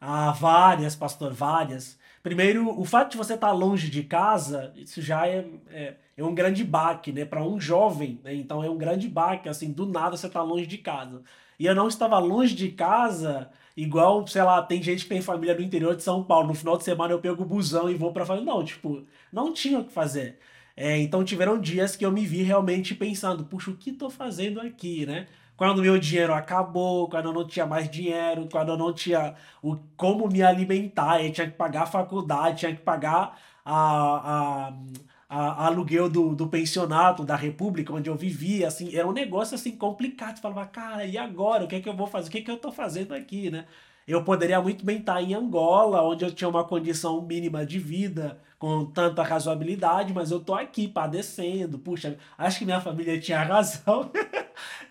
Ah, 0.00 0.32
várias, 0.32 0.94
pastor, 0.94 1.32
várias. 1.32 1.98
Primeiro, 2.22 2.78
o 2.78 2.84
fato 2.84 3.12
de 3.12 3.16
você 3.16 3.34
estar 3.34 3.50
longe 3.52 3.90
de 3.90 4.04
casa, 4.04 4.72
isso 4.76 5.02
já 5.02 5.26
é, 5.26 5.44
é, 5.70 5.96
é 6.24 6.28
um 6.28 6.34
grande 6.34 6.64
baque, 6.64 7.12
né? 7.12 7.24
Para 7.24 7.44
um 7.44 7.60
jovem, 7.60 8.20
né? 8.24 8.34
Então 8.34 8.62
é 8.62 8.70
um 8.70 8.76
grande 8.78 9.08
baque, 9.08 9.48
assim, 9.48 9.72
do 9.72 9.86
nada 9.86 10.16
você 10.16 10.28
tá 10.28 10.42
longe 10.42 10.66
de 10.66 10.78
casa. 10.78 11.22
E 11.58 11.66
eu 11.66 11.74
não 11.74 11.88
estava 11.88 12.18
longe 12.18 12.54
de 12.54 12.70
casa, 12.70 13.50
igual, 13.76 14.26
sei 14.26 14.42
lá, 14.42 14.62
tem 14.62 14.82
gente 14.82 15.04
que 15.04 15.08
tem 15.08 15.22
família 15.22 15.54
no 15.54 15.62
interior 15.62 15.94
de 15.96 16.02
São 16.02 16.22
Paulo. 16.24 16.48
No 16.48 16.54
final 16.54 16.76
de 16.76 16.84
semana 16.84 17.12
eu 17.12 17.20
pego 17.20 17.42
o 17.42 17.46
busão 17.46 17.90
e 17.90 17.94
vou 17.94 18.12
para 18.12 18.26
família. 18.26 18.52
Não, 18.52 18.64
tipo, 18.64 19.04
não 19.32 19.52
tinha 19.52 19.78
o 19.80 19.84
que 19.84 19.92
fazer. 19.92 20.38
É, 20.76 20.98
então 20.98 21.24
tiveram 21.24 21.60
dias 21.60 21.96
que 21.96 22.04
eu 22.04 22.12
me 22.12 22.24
vi 22.26 22.42
realmente 22.42 22.94
pensando, 22.94 23.44
puxa, 23.44 23.70
o 23.70 23.76
que 23.76 23.92
tô 23.92 24.08
fazendo 24.10 24.60
aqui, 24.60 25.04
né? 25.06 25.26
quando 25.56 25.82
meu 25.82 25.98
dinheiro 25.98 26.34
acabou, 26.34 27.08
quando 27.08 27.26
eu 27.26 27.32
não 27.32 27.46
tinha 27.46 27.66
mais 27.66 27.88
dinheiro, 27.88 28.48
quando 28.50 28.70
eu 28.70 28.76
não 28.76 28.92
tinha 28.92 29.34
o, 29.62 29.76
como 29.96 30.26
me 30.28 30.42
alimentar, 30.42 31.22
eu 31.22 31.32
tinha 31.32 31.48
que 31.48 31.56
pagar 31.56 31.82
a 31.82 31.86
faculdade, 31.86 32.60
tinha 32.60 32.74
que 32.74 32.82
pagar 32.82 33.38
a, 33.64 34.68
a, 34.68 34.72
a, 35.32 35.66
aluguel 35.66 36.10
do, 36.10 36.34
do 36.34 36.46
pensionato 36.46 37.24
da 37.24 37.34
República, 37.34 37.92
onde 37.92 38.10
eu 38.10 38.14
vivia, 38.14 38.68
assim, 38.68 38.94
era 38.94 39.08
um 39.08 39.12
negócio 39.12 39.54
assim 39.54 39.72
complicado. 39.74 40.36
Você 40.36 40.42
falava, 40.42 40.66
cara, 40.66 41.06
e 41.06 41.16
agora? 41.16 41.64
O 41.64 41.68
que 41.68 41.76
é 41.76 41.80
que 41.80 41.88
eu 41.88 41.96
vou 41.96 42.06
fazer? 42.06 42.28
O 42.28 42.30
que 42.30 42.38
é 42.38 42.42
que 42.42 42.50
eu 42.50 42.58
tô 42.58 42.70
fazendo 42.70 43.14
aqui, 43.14 43.50
né? 43.50 43.64
Eu 44.06 44.24
poderia 44.24 44.60
muito 44.60 44.84
bem 44.84 44.98
estar 44.98 45.22
em 45.22 45.32
Angola, 45.32 46.02
onde 46.02 46.24
eu 46.24 46.30
tinha 46.34 46.48
uma 46.48 46.64
condição 46.64 47.22
mínima 47.22 47.64
de 47.64 47.78
vida, 47.78 48.38
com 48.58 48.84
tanta 48.84 49.22
razoabilidade, 49.22 50.12
mas 50.12 50.30
eu 50.30 50.40
tô 50.40 50.54
aqui 50.54 50.86
padecendo. 50.88 51.78
Puxa, 51.78 52.18
acho 52.36 52.58
que 52.58 52.64
minha 52.66 52.80
família 52.80 53.18
tinha 53.18 53.40
razão. 53.42 54.10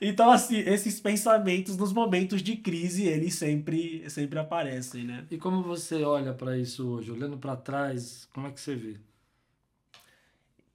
então, 0.01 0.31
assim, 0.31 0.57
esses 0.57 0.99
pensamentos 0.99 1.77
nos 1.77 1.93
momentos 1.93 2.41
de 2.41 2.55
crise, 2.57 3.05
eles 3.05 3.35
sempre, 3.35 4.09
sempre 4.09 4.39
aparecem, 4.39 5.03
né? 5.03 5.25
E 5.29 5.37
como 5.37 5.61
você 5.61 6.03
olha 6.03 6.33
para 6.33 6.57
isso 6.57 6.87
hoje? 6.89 7.11
Olhando 7.11 7.37
para 7.37 7.55
trás, 7.55 8.27
como 8.33 8.47
é 8.47 8.51
que 8.51 8.59
você 8.59 8.75
vê? 8.75 9.10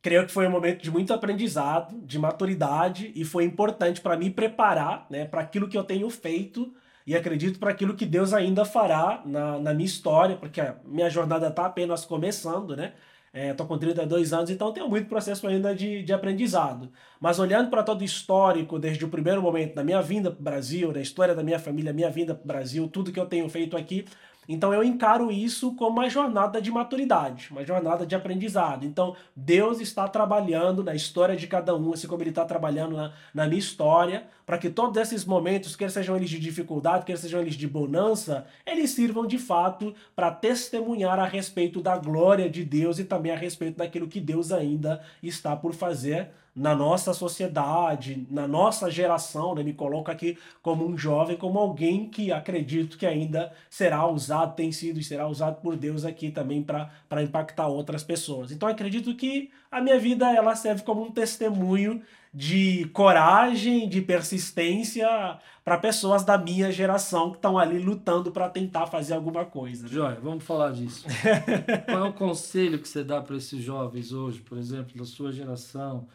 Creio 0.06 0.24
que 0.24 0.30
foi 0.30 0.46
um 0.46 0.50
momento 0.52 0.84
de 0.84 0.88
muito 0.88 1.12
aprendizado, 1.12 2.00
de 2.02 2.16
maturidade 2.16 3.10
e 3.16 3.24
foi 3.24 3.42
importante 3.42 4.00
para 4.00 4.16
me 4.16 4.30
preparar, 4.30 5.04
né, 5.10 5.24
para 5.24 5.40
aquilo 5.40 5.66
que 5.66 5.76
eu 5.76 5.82
tenho 5.82 6.08
feito 6.08 6.72
e 7.04 7.16
acredito 7.16 7.58
para 7.58 7.72
aquilo 7.72 7.92
que 7.92 8.06
Deus 8.06 8.32
ainda 8.32 8.64
fará 8.64 9.20
na, 9.26 9.58
na 9.58 9.74
minha 9.74 9.84
história, 9.84 10.36
porque 10.36 10.60
a 10.60 10.76
minha 10.84 11.10
jornada 11.10 11.48
está 11.48 11.66
apenas 11.66 12.04
começando, 12.04 12.76
né? 12.76 12.92
Estou 13.34 13.66
é, 13.66 13.68
com 13.68 13.76
32 13.76 14.32
anos, 14.32 14.48
então 14.48 14.72
tenho 14.72 14.88
muito 14.88 15.08
processo 15.08 15.46
ainda 15.46 15.74
de, 15.74 16.04
de 16.04 16.12
aprendizado. 16.12 16.88
Mas 17.20 17.40
olhando 17.40 17.68
para 17.68 17.82
todo 17.82 18.00
o 18.00 18.04
histórico, 18.04 18.78
desde 18.78 19.04
o 19.04 19.08
primeiro 19.08 19.42
momento 19.42 19.74
da 19.74 19.82
minha 19.82 20.00
vinda 20.00 20.30
para 20.30 20.40
o 20.40 20.44
Brasil, 20.44 20.92
da 20.92 21.00
história 21.00 21.34
da 21.34 21.42
minha 21.42 21.58
família, 21.58 21.92
minha 21.92 22.10
vinda 22.10 22.32
para 22.32 22.44
o 22.44 22.46
Brasil, 22.46 22.88
tudo 22.88 23.12
que 23.12 23.20
eu 23.20 23.26
tenho 23.26 23.48
feito 23.48 23.76
aqui, 23.76 24.06
então 24.48 24.72
eu 24.72 24.82
encaro 24.82 25.30
isso 25.30 25.74
como 25.74 25.98
uma 25.98 26.08
jornada 26.08 26.60
de 26.60 26.70
maturidade, 26.70 27.48
uma 27.50 27.64
jornada 27.64 28.06
de 28.06 28.14
aprendizado. 28.14 28.84
Então 28.84 29.16
Deus 29.34 29.80
está 29.80 30.08
trabalhando 30.08 30.82
na 30.84 30.94
história 30.94 31.36
de 31.36 31.46
cada 31.46 31.74
um, 31.74 31.92
assim 31.92 32.06
como 32.06 32.22
Ele 32.22 32.30
está 32.30 32.44
trabalhando 32.44 32.96
na, 32.96 33.12
na 33.34 33.46
minha 33.46 33.58
história, 33.58 34.26
para 34.44 34.58
que 34.58 34.70
todos 34.70 34.96
esses 35.00 35.24
momentos, 35.24 35.74
quer 35.74 35.90
sejam 35.90 36.16
eles 36.16 36.30
de 36.30 36.38
dificuldade, 36.38 37.04
quer 37.04 37.18
sejam 37.18 37.40
eles 37.40 37.54
de 37.54 37.66
bonança, 37.66 38.46
eles 38.64 38.90
sirvam 38.90 39.26
de 39.26 39.38
fato 39.38 39.94
para 40.14 40.30
testemunhar 40.30 41.18
a 41.18 41.26
respeito 41.26 41.80
da 41.80 41.96
glória 41.96 42.48
de 42.48 42.64
Deus 42.64 42.98
e 42.98 43.04
também 43.04 43.32
a 43.32 43.36
respeito 43.36 43.78
daquilo 43.78 44.08
que 44.08 44.20
Deus 44.20 44.52
ainda 44.52 45.02
está 45.22 45.56
por 45.56 45.74
fazer 45.74 46.30
na 46.56 46.74
nossa 46.74 47.12
sociedade, 47.12 48.26
na 48.30 48.48
nossa 48.48 48.90
geração, 48.90 49.54
né? 49.54 49.62
me 49.62 49.74
coloco 49.74 50.10
aqui 50.10 50.38
como 50.62 50.86
um 50.86 50.96
jovem, 50.96 51.36
como 51.36 51.58
alguém 51.58 52.08
que 52.08 52.32
acredito 52.32 52.96
que 52.96 53.04
ainda 53.04 53.52
será 53.68 54.06
usado, 54.06 54.56
tem 54.56 54.72
sido 54.72 54.98
e 54.98 55.04
será 55.04 55.28
usado 55.28 55.60
por 55.60 55.76
Deus 55.76 56.06
aqui 56.06 56.30
também 56.30 56.62
para 56.62 57.22
impactar 57.22 57.66
outras 57.66 58.02
pessoas. 58.02 58.50
Então 58.50 58.66
acredito 58.66 59.14
que 59.14 59.50
a 59.70 59.82
minha 59.82 59.98
vida 59.98 60.34
ela 60.34 60.56
serve 60.56 60.82
como 60.82 61.02
um 61.02 61.10
testemunho 61.10 62.00
de 62.32 62.86
coragem, 62.92 63.86
de 63.86 64.00
persistência 64.00 65.38
para 65.62 65.76
pessoas 65.76 66.24
da 66.24 66.38
minha 66.38 66.72
geração 66.72 67.30
que 67.30 67.36
estão 67.36 67.58
ali 67.58 67.78
lutando 67.78 68.30
para 68.32 68.48
tentar 68.48 68.86
fazer 68.86 69.12
alguma 69.12 69.44
coisa. 69.44 69.86
Joia, 69.86 70.18
vamos 70.22 70.44
falar 70.44 70.72
disso. 70.72 71.06
Qual 71.84 72.06
é 72.06 72.08
o 72.08 72.12
conselho 72.14 72.78
que 72.78 72.88
você 72.88 73.04
dá 73.04 73.20
para 73.20 73.36
esses 73.36 73.62
jovens 73.62 74.12
hoje, 74.12 74.40
por 74.40 74.56
exemplo, 74.56 74.96
da 74.96 75.04
sua 75.04 75.32
geração? 75.32 76.06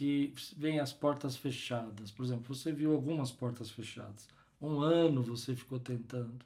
Que 0.00 0.32
vem 0.56 0.80
as 0.80 0.94
portas 0.94 1.36
fechadas. 1.36 2.10
Por 2.10 2.24
exemplo, 2.24 2.54
você 2.54 2.72
viu 2.72 2.94
algumas 2.94 3.30
portas 3.30 3.70
fechadas. 3.70 4.26
Um 4.58 4.80
ano 4.80 5.22
você 5.22 5.54
ficou 5.54 5.78
tentando. 5.78 6.42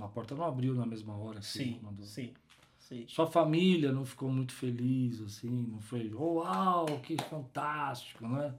A 0.00 0.08
porta 0.08 0.34
não 0.34 0.46
abriu 0.46 0.74
na 0.74 0.86
mesma 0.86 1.14
hora. 1.14 1.40
Assim, 1.40 1.74
sim, 1.74 1.80
mandou. 1.82 2.06
sim, 2.06 2.32
sim. 2.78 3.04
Sua 3.06 3.26
família 3.26 3.92
não 3.92 4.06
ficou 4.06 4.30
muito 4.30 4.54
feliz, 4.54 5.20
assim, 5.20 5.66
não 5.70 5.78
foi, 5.82 6.10
oh, 6.14 6.36
uau, 6.36 6.86
que 7.02 7.18
fantástico, 7.24 8.26
né? 8.26 8.54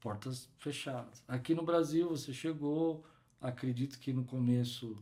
Portas 0.00 0.48
fechadas. 0.56 1.22
Aqui 1.28 1.54
no 1.54 1.62
Brasil 1.62 2.08
você 2.08 2.32
chegou, 2.32 3.04
acredito 3.38 3.98
que 3.98 4.14
no 4.14 4.24
começo 4.24 4.96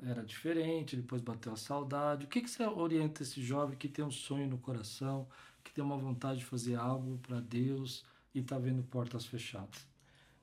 era 0.00 0.24
diferente, 0.24 0.94
depois 0.94 1.20
bateu 1.20 1.52
a 1.52 1.56
saudade. 1.56 2.26
O 2.26 2.28
que, 2.28 2.42
que 2.42 2.48
você 2.48 2.62
orienta 2.62 3.24
esse 3.24 3.42
jovem 3.42 3.76
que 3.76 3.88
tem 3.88 4.04
um 4.04 4.10
sonho 4.12 4.46
no 4.46 4.58
coração, 4.58 5.26
que 5.68 5.74
tem 5.74 5.84
uma 5.84 5.96
vontade 5.96 6.40
de 6.40 6.44
fazer 6.44 6.76
algo 6.76 7.18
para 7.18 7.40
Deus 7.40 8.04
e 8.34 8.40
está 8.40 8.58
vendo 8.58 8.82
portas 8.82 9.26
fechadas. 9.26 9.86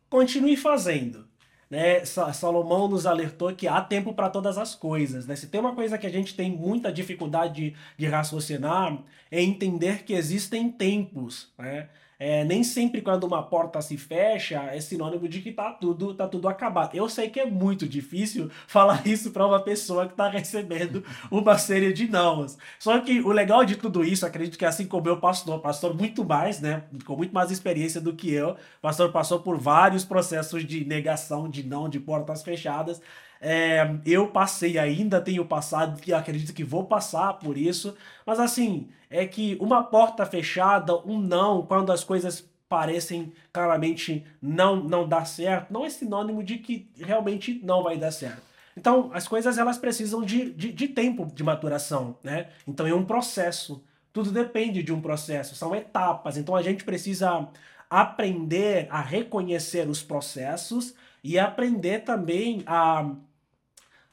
Continue 0.10 0.56
fazendo. 0.56 1.28
Né? 1.70 2.06
Salomão 2.06 2.88
nos 2.88 3.06
alertou 3.06 3.54
que 3.56 3.68
há 3.68 3.82
tempo 3.82 4.14
para 4.14 4.30
todas 4.30 4.58
as 4.58 4.76
coisas. 4.76 5.26
Né? 5.26 5.36
Se 5.36 5.48
tem 5.48 5.60
uma 5.60 5.74
coisa 5.74 5.98
que 5.98 6.06
a 6.06 6.12
gente 6.12 6.36
tem 6.36 6.52
muita 6.52 6.92
dificuldade 6.92 7.54
de, 7.54 7.76
de 7.98 8.06
raciocinar, 8.06 9.04
é 9.32 9.42
entender 9.42 10.04
que 10.04 10.14
existem 10.14 10.72
tempos. 10.72 11.52
Né? 11.58 11.90
É, 12.18 12.46
nem 12.46 12.64
sempre 12.64 13.02
quando 13.02 13.26
uma 13.26 13.44
porta 13.44 13.82
se 13.82 13.98
fecha 13.98 14.62
é 14.72 14.80
sinônimo 14.80 15.28
de 15.28 15.42
que 15.42 15.52
tá 15.52 15.72
tudo, 15.72 16.14
tá 16.14 16.28
tudo 16.28 16.48
acabado. 16.48 16.96
Eu 16.96 17.10
sei 17.10 17.30
que 17.30 17.40
é 17.40 17.46
muito 17.46 17.88
difícil 17.88 18.50
falar 18.68 19.06
isso 19.06 19.32
para 19.32 19.46
uma 19.46 19.60
pessoa 19.62 20.06
que 20.06 20.14
está 20.14 20.30
recebendo 20.30 21.04
uma 21.30 21.58
série 21.58 21.92
de 21.92 22.08
nãos. 22.08 22.58
Só 22.80 23.00
que 23.00 23.20
o 23.20 23.30
legal 23.32 23.66
de 23.66 23.76
tudo 23.76 24.04
isso, 24.04 24.26
acredito 24.26 24.58
que 24.58 24.66
assim 24.66 24.88
como 24.88 25.08
eu 25.08 25.18
pastor, 25.20 25.60
pastor 25.60 25.94
muito 25.96 26.24
mais, 26.24 26.62
né, 26.62 26.84
com 27.06 27.16
muito 27.16 27.34
mais 27.34 27.52
experiência 27.52 28.00
do 28.00 28.14
que 28.14 28.32
eu, 28.32 28.56
pastor 28.82 29.12
passou 29.12 29.40
por 29.40 29.58
vários 29.58 30.06
processos 30.06 30.66
de 30.66 30.86
negação, 30.86 31.50
de 31.50 31.64
não, 31.64 31.90
de 31.90 32.00
portas 32.00 32.44
fechadas. 32.44 33.02
É, 33.42 33.96
eu 34.06 34.28
passei 34.28 34.78
ainda, 34.78 35.22
tenho 35.22 35.46
passado 35.46 36.00
e 36.06 36.14
acredito 36.14 36.54
que 36.54 36.64
vou 36.64 36.86
passar 36.86 37.34
por 37.34 37.58
isso. 37.58 37.96
Mas 38.26 38.40
assim, 38.40 38.90
é 39.10 39.26
que 39.26 39.58
uma 39.60 39.84
porta 39.84 40.26
fechada, 40.26 40.98
um 41.06 41.20
não, 41.20 41.66
quando 41.66 41.92
as 41.92 42.04
coisas 42.04 42.50
parecem 42.68 43.32
claramente 43.54 44.26
não, 44.42 44.76
não 44.78 45.08
dar 45.08 45.26
certo, 45.26 45.72
não 45.72 45.86
é 45.86 45.90
sinônimo 45.90 46.44
de 46.44 46.58
que 46.58 46.90
realmente 46.98 47.60
não 47.64 47.84
vai 47.84 47.98
dar 47.98 48.12
certo. 48.12 48.42
Então, 48.76 49.10
as 49.14 49.28
coisas 49.28 49.58
elas 49.58 49.78
precisam 49.78 50.22
de, 50.22 50.52
de, 50.52 50.72
de 50.72 50.88
tempo 50.88 51.26
de 51.34 51.44
maturação, 51.44 52.18
né? 52.22 52.50
Então, 52.68 52.86
é 52.86 52.94
um 52.94 53.06
processo. 53.06 53.84
Tudo 54.12 54.32
depende 54.32 54.84
de 54.84 54.92
um 54.92 55.00
processo, 55.00 55.56
são 55.56 55.74
etapas. 55.74 56.36
Então, 56.38 56.56
a 56.56 56.62
gente 56.62 56.84
precisa 56.84 57.48
aprender 57.90 58.88
a 58.90 59.00
reconhecer 59.00 59.88
os 59.88 60.02
processos 60.02 60.94
e 61.26 61.40
aprender 61.40 62.04
também 62.04 62.64
a 62.68 63.12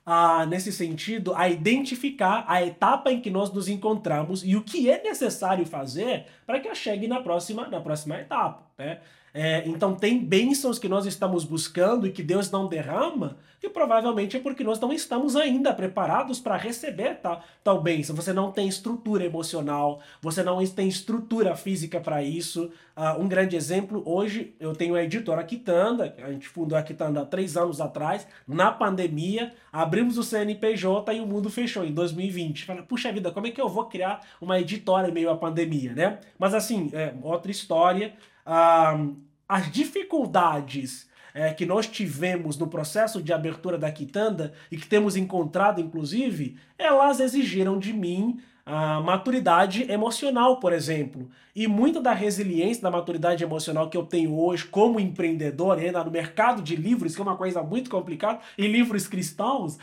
a, 0.04 0.44
nesse 0.46 0.72
sentido, 0.72 1.32
a 1.34 1.48
identificar 1.48 2.44
a 2.48 2.64
etapa 2.64 3.12
em 3.12 3.20
que 3.20 3.30
nós 3.30 3.52
nos 3.52 3.68
encontramos 3.68 4.42
e 4.44 4.56
o 4.56 4.62
que 4.62 4.90
é 4.90 5.00
necessário 5.02 5.64
fazer 5.64 6.26
para 6.44 6.58
que 6.58 6.68
eu 6.68 6.74
chegue 6.74 7.06
na 7.06 7.22
próxima, 7.22 7.68
na 7.68 7.80
próxima 7.80 8.18
etapa. 8.18 8.66
Né? 8.76 9.00
É, 9.34 9.66
então, 9.66 9.94
tem 9.94 10.18
bênçãos 10.18 10.78
que 10.78 10.88
nós 10.88 11.06
estamos 11.06 11.44
buscando 11.44 12.06
e 12.06 12.12
que 12.12 12.22
Deus 12.22 12.50
não 12.50 12.68
derrama, 12.68 13.38
que 13.58 13.68
provavelmente 13.68 14.36
é 14.36 14.40
porque 14.40 14.62
nós 14.62 14.78
não 14.78 14.92
estamos 14.92 15.36
ainda 15.36 15.72
preparados 15.72 16.38
para 16.38 16.56
receber 16.56 17.14
tal, 17.22 17.42
tal 17.62 17.80
bênção. 17.80 18.14
Você 18.14 18.32
não 18.32 18.50
tem 18.50 18.68
estrutura 18.68 19.24
emocional, 19.24 20.00
você 20.20 20.42
não 20.42 20.64
tem 20.66 20.88
estrutura 20.88 21.54
física 21.54 22.00
para 22.00 22.22
isso. 22.22 22.70
Uh, 22.94 23.22
um 23.22 23.28
grande 23.28 23.56
exemplo, 23.56 24.02
hoje 24.04 24.52
eu 24.60 24.74
tenho 24.74 24.96
a 24.96 25.02
editora 25.02 25.44
Quitanda, 25.44 26.14
a 26.22 26.30
gente 26.30 26.48
fundou 26.48 26.76
a 26.76 26.82
Quitanda 26.82 27.22
há 27.22 27.24
três 27.24 27.56
anos 27.56 27.80
atrás, 27.80 28.26
na 28.46 28.70
pandemia, 28.70 29.54
abrimos 29.72 30.18
o 30.18 30.22
CNPJ 30.22 31.14
e 31.14 31.20
o 31.20 31.26
mundo 31.26 31.48
fechou 31.48 31.84
em 31.84 31.92
2020. 31.92 32.66
Fala, 32.66 32.82
puxa 32.82 33.12
vida, 33.12 33.30
como 33.30 33.46
é 33.46 33.50
que 33.50 33.60
eu 33.60 33.68
vou 33.68 33.86
criar 33.86 34.20
uma 34.40 34.60
editora 34.60 35.08
em 35.08 35.12
meio 35.12 35.30
à 35.30 35.36
pandemia, 35.36 35.94
né? 35.94 36.18
Mas 36.38 36.52
assim, 36.52 36.90
é 36.92 37.14
outra 37.22 37.50
história 37.50 38.12
ah, 38.44 39.06
as 39.48 39.70
dificuldades 39.70 41.10
é, 41.34 41.52
que 41.52 41.64
nós 41.64 41.86
tivemos 41.86 42.56
no 42.58 42.66
processo 42.66 43.22
de 43.22 43.32
abertura 43.32 43.78
da 43.78 43.90
quitanda 43.90 44.52
e 44.70 44.76
que 44.76 44.86
temos 44.86 45.16
encontrado, 45.16 45.80
inclusive, 45.80 46.56
elas 46.78 47.20
exigiram 47.20 47.78
de 47.78 47.92
mim 47.92 48.40
a 48.64 49.00
maturidade 49.00 49.90
emocional, 49.90 50.58
por 50.60 50.72
exemplo. 50.72 51.28
E 51.54 51.66
muita 51.66 52.00
da 52.00 52.12
resiliência, 52.12 52.82
da 52.82 52.90
maturidade 52.90 53.44
emocional 53.44 53.90
que 53.90 53.96
eu 53.96 54.06
tenho 54.06 54.38
hoje 54.38 54.64
como 54.64 54.98
empreendedor, 54.98 55.78
ainda 55.78 56.02
no 56.02 56.10
mercado 56.10 56.62
de 56.62 56.74
livros, 56.74 57.14
que 57.14 57.20
é 57.20 57.24
uma 57.24 57.36
coisa 57.36 57.62
muito 57.62 57.90
complicada, 57.90 58.40
e 58.56 58.66
livros 58.66 59.06
cristãos, 59.06 59.78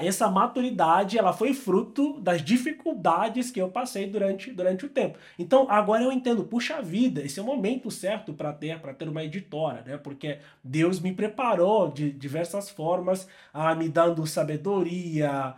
essa 0.00 0.28
maturidade 0.28 1.16
ela 1.18 1.32
foi 1.32 1.54
fruto 1.54 2.20
das 2.20 2.42
dificuldades 2.44 3.50
que 3.50 3.60
eu 3.60 3.68
passei 3.68 4.06
durante, 4.06 4.52
durante 4.52 4.84
o 4.84 4.88
tempo. 4.88 5.18
Então 5.38 5.66
agora 5.70 6.02
eu 6.02 6.12
entendo, 6.12 6.44
puxa 6.44 6.82
vida, 6.82 7.22
esse 7.22 7.38
é 7.38 7.42
o 7.42 7.46
momento 7.46 7.90
certo 7.90 8.32
para 8.32 8.52
ter 8.52 8.80
para 8.80 8.94
ter 8.94 9.08
uma 9.08 9.22
editora, 9.24 9.82
né? 9.86 9.96
Porque 9.96 10.38
Deus 10.62 11.00
me 11.00 11.12
preparou 11.12 11.90
de 11.90 12.10
diversas 12.10 12.68
formas, 12.68 13.28
me 13.78 13.88
dando 13.88 14.26
sabedoria, 14.26 15.54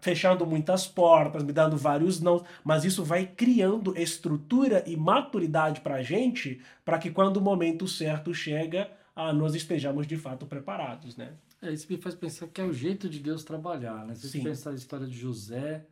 fechando 0.00 0.46
muitas 0.46 0.86
portas, 0.86 1.42
me 1.42 1.52
dando 1.52 1.76
vários 1.80 2.20
não, 2.20 2.44
mas 2.62 2.84
isso 2.84 3.02
vai 3.02 3.26
criando 3.26 3.98
estrutura 3.98 4.84
e 4.86 4.96
maturidade 4.96 5.80
para 5.80 5.96
a 5.96 6.02
gente, 6.02 6.60
para 6.84 6.98
que 6.98 7.10
quando 7.10 7.38
o 7.38 7.40
momento 7.40 7.88
certo 7.88 8.32
chega 8.34 8.90
ah, 9.14 9.32
nós 9.32 9.54
estejamos 9.54 10.06
de 10.06 10.16
fato 10.16 10.46
preparados, 10.46 11.16
né? 11.16 11.36
É, 11.60 11.72
isso 11.72 11.86
me 11.90 11.98
faz 11.98 12.14
pensar 12.14 12.48
que 12.48 12.60
é 12.60 12.64
o 12.64 12.72
jeito 12.72 13.08
de 13.08 13.18
Deus 13.18 13.44
trabalhar, 13.44 14.06
né? 14.06 14.14
Se 14.14 14.22
você 14.22 14.38
Sim. 14.38 14.44
pensar 14.44 14.70
a 14.70 14.74
história 14.74 15.06
de 15.06 15.16
José, 15.16 15.86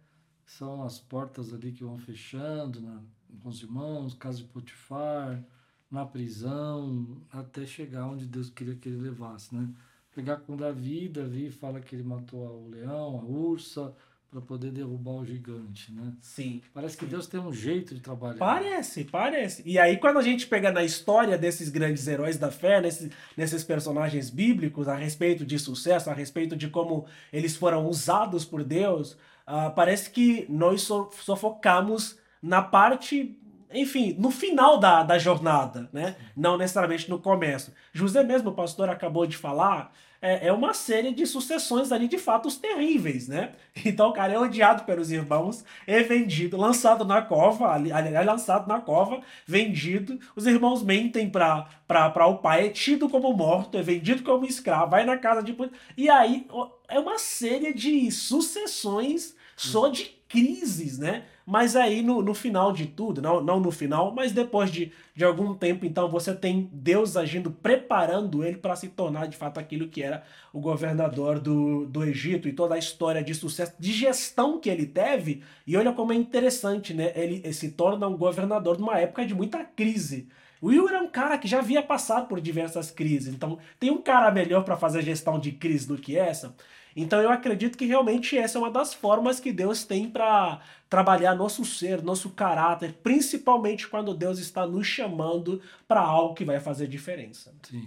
são 0.47 0.83
as 0.83 0.99
portas 0.99 1.53
ali 1.53 1.73
que 1.73 1.85
vão 1.85 1.99
fechando 1.99 2.81
na, 2.81 3.03
com 3.43 3.49
os 3.49 3.63
irmãos, 3.63 4.15
casa 4.15 4.39
de 4.39 4.45
Potifar, 4.45 5.45
na 5.91 6.07
prisão, 6.07 7.21
até 7.31 7.67
chegar 7.67 8.07
onde 8.07 8.27
Deus 8.27 8.49
queria 8.49 8.75
que 8.77 8.89
ele 8.89 8.97
levasse, 9.03 9.55
né? 9.55 9.69
Pegar 10.15 10.39
com 10.39 10.57
Davi, 10.57 11.09
Davi 11.09 11.51
fala 11.51 11.81
que 11.81 11.95
ele 11.95 12.03
matou 12.03 12.65
o 12.65 12.69
leão, 12.69 13.21
a 13.21 13.25
ursa, 13.25 13.95
para 14.31 14.43
poder 14.43 14.71
derrubar 14.71 15.13
o 15.13 15.25
gigante, 15.25 15.91
né? 15.91 16.13
Sim. 16.21 16.61
Parece 16.75 16.97
que 16.99 17.07
Deus 17.07 17.27
tem 17.27 17.41
um 17.41 17.53
jeito 17.53 17.95
de 17.95 18.01
trabalhar. 18.01 18.39
Parece, 18.39 19.05
parece. 19.05 19.63
E 19.65 19.79
aí, 19.79 19.97
quando 19.97 20.19
a 20.19 20.23
gente 20.23 20.47
pega 20.47 20.71
na 20.71 20.85
história 20.85 21.39
desses 21.39 21.71
grandes 21.71 22.07
heróis 22.07 22.37
da 22.37 22.51
fé, 22.51 22.81
nesses, 22.81 23.11
nesses 23.35 23.65
personagens 23.65 24.29
bíblicos, 24.29 24.87
a 24.87 24.95
respeito 24.95 25.47
de 25.47 25.59
sucesso, 25.59 26.11
a 26.11 26.13
respeito 26.13 26.55
de 26.55 26.69
como 26.69 27.07
eles 27.33 27.57
foram 27.57 27.87
usados 27.87 28.45
por 28.45 28.63
Deus, 28.63 29.17
ah, 29.47 29.71
parece 29.71 30.11
que 30.11 30.45
nós 30.51 30.83
só, 30.83 31.09
só 31.11 31.35
focamos 31.35 32.19
na 32.43 32.61
parte, 32.61 33.35
enfim, 33.73 34.15
no 34.19 34.31
final 34.31 34.79
da, 34.79 35.03
da 35.03 35.19
jornada, 35.19 35.89
né? 35.91 36.17
Não 36.37 36.59
necessariamente 36.59 37.09
no 37.09 37.19
começo. 37.19 37.73
José 37.95 38.23
mesmo, 38.23 38.51
o 38.51 38.55
pastor 38.55 38.91
acabou 38.91 39.27
de 39.27 39.39
falar, 39.39 39.91
é, 40.21 40.49
é 40.49 40.53
uma 40.53 40.75
série 40.75 41.13
de 41.13 41.27
sucessões 41.27 41.93
ali 41.93 42.09
de 42.09 42.19
fatos 42.19 42.57
terríveis, 42.57 43.29
né? 43.29 43.53
Então 43.85 44.09
o 44.09 44.13
cara 44.13 44.33
é 44.33 44.39
odiado 44.39 44.85
pelos 44.85 45.11
irmãos, 45.11 45.65
é 45.87 46.03
vendido, 46.03 46.57
lançado 46.57 47.05
na 47.05 47.23
cova, 47.23 47.73
ali, 47.73 47.93
ali 47.93 48.13
é 48.13 48.23
lançado 48.23 48.67
na 48.67 48.81
cova, 48.81 49.21
vendido, 49.47 50.19
os 50.35 50.47
irmãos 50.47 50.83
mentem 50.83 51.31
para 51.31 52.27
o 52.27 52.39
pai, 52.39 52.67
é 52.67 52.71
tido 52.71 53.09
como 53.09 53.33
morto, 53.33 53.79
é 53.79 53.83
vendido 53.83 54.23
como 54.25 54.45
escravo, 54.45 54.91
vai 54.91 55.05
na 55.05 55.17
casa 55.17 55.43
de... 55.43 55.57
E 55.97 56.11
aí 56.11 56.47
é 56.89 56.99
uma 56.99 57.19
série 57.19 57.73
de 57.73 58.11
sucessões 58.11 59.37
só 59.57 59.89
de 59.89 60.19
crises, 60.29 60.99
né? 60.99 61.25
Mas 61.51 61.75
aí 61.75 62.03
no, 62.03 62.21
no 62.21 62.35
final 62.35 62.75
de 62.75 62.85
tudo, 62.85 63.23
não, 63.23 63.41
não 63.41 63.59
no 63.59 63.71
final, 63.71 64.13
mas 64.13 64.33
depois 64.33 64.71
de, 64.71 64.93
de 65.15 65.25
algum 65.25 65.55
tempo, 65.55 65.87
então 65.87 66.07
você 66.07 66.35
tem 66.35 66.69
Deus 66.71 67.17
agindo, 67.17 67.51
preparando 67.51 68.45
ele 68.45 68.59
para 68.59 68.77
se 68.77 68.89
tornar 68.89 69.29
de 69.29 69.35
fato 69.35 69.59
aquilo 69.59 69.89
que 69.89 70.03
era 70.03 70.23
o 70.53 70.61
governador 70.61 71.41
do, 71.41 71.87
do 71.87 72.05
Egito 72.05 72.51
e 72.51 72.53
toda 72.53 72.75
a 72.75 72.79
história 72.79 73.25
de 73.25 73.35
sucesso, 73.35 73.73
de 73.79 73.93
gestão 73.93 74.61
que 74.61 74.69
ele 74.69 74.85
teve. 74.85 75.43
E 75.67 75.75
olha 75.75 75.91
como 75.95 76.13
é 76.13 76.17
interessante, 76.17 76.93
né? 76.93 77.13
Ele, 77.17 77.41
ele 77.43 77.55
se 77.55 77.71
torna 77.71 78.07
um 78.07 78.19
governador 78.19 78.79
numa 78.79 78.99
época 78.99 79.25
de 79.25 79.35
muita 79.35 79.65
crise. 79.65 80.29
O 80.61 80.67
Will 80.67 80.87
era 80.87 81.01
um 81.01 81.09
cara 81.09 81.39
que 81.39 81.49
já 81.49 81.61
havia 81.61 81.83
passado 81.83 82.29
por 82.29 82.43
diversas 82.43 82.91
crises, 82.91 83.33
então 83.33 83.59
tem 83.81 83.91
um 83.91 84.03
cara 84.03 84.31
melhor 84.31 84.65
para 84.65 84.77
fazer 84.77 85.01
gestão 85.03 85.39
de 85.39 85.53
crise 85.53 85.89
do 85.89 85.97
que 85.97 86.15
essa. 86.15 86.55
Então 87.01 87.21
eu 87.21 87.31
acredito 87.31 87.79
que 87.79 87.87
realmente 87.87 88.37
essa 88.37 88.59
é 88.59 88.61
uma 88.61 88.71
das 88.71 88.93
formas 88.93 89.39
que 89.39 89.53
Deus 89.53 89.85
tem 89.85 90.11
para 90.11 90.61
trabalhar 90.91 91.35
nosso 91.35 91.65
ser, 91.65 92.03
nosso 92.03 92.31
caráter, 92.31 92.95
principalmente 93.03 93.87
quando 93.87 94.15
Deus 94.15 94.39
está 94.39 94.67
nos 94.67 94.87
chamando 94.87 95.63
para 95.87 96.01
algo 96.01 96.35
que 96.35 96.45
vai 96.45 96.59
fazer 96.59 96.89
diferença. 96.89 97.55
Sim. 97.63 97.87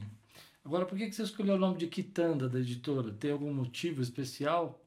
Agora, 0.64 0.86
por 0.86 0.98
que 0.98 1.12
você 1.12 1.24
escolheu 1.24 1.56
o 1.56 1.60
nome 1.60 1.78
de 1.78 1.88
Quitanda 1.88 2.48
da 2.48 2.60
editora? 2.60 3.12
Tem 3.12 3.32
algum 3.32 3.54
motivo 3.54 4.02
especial? 4.02 4.80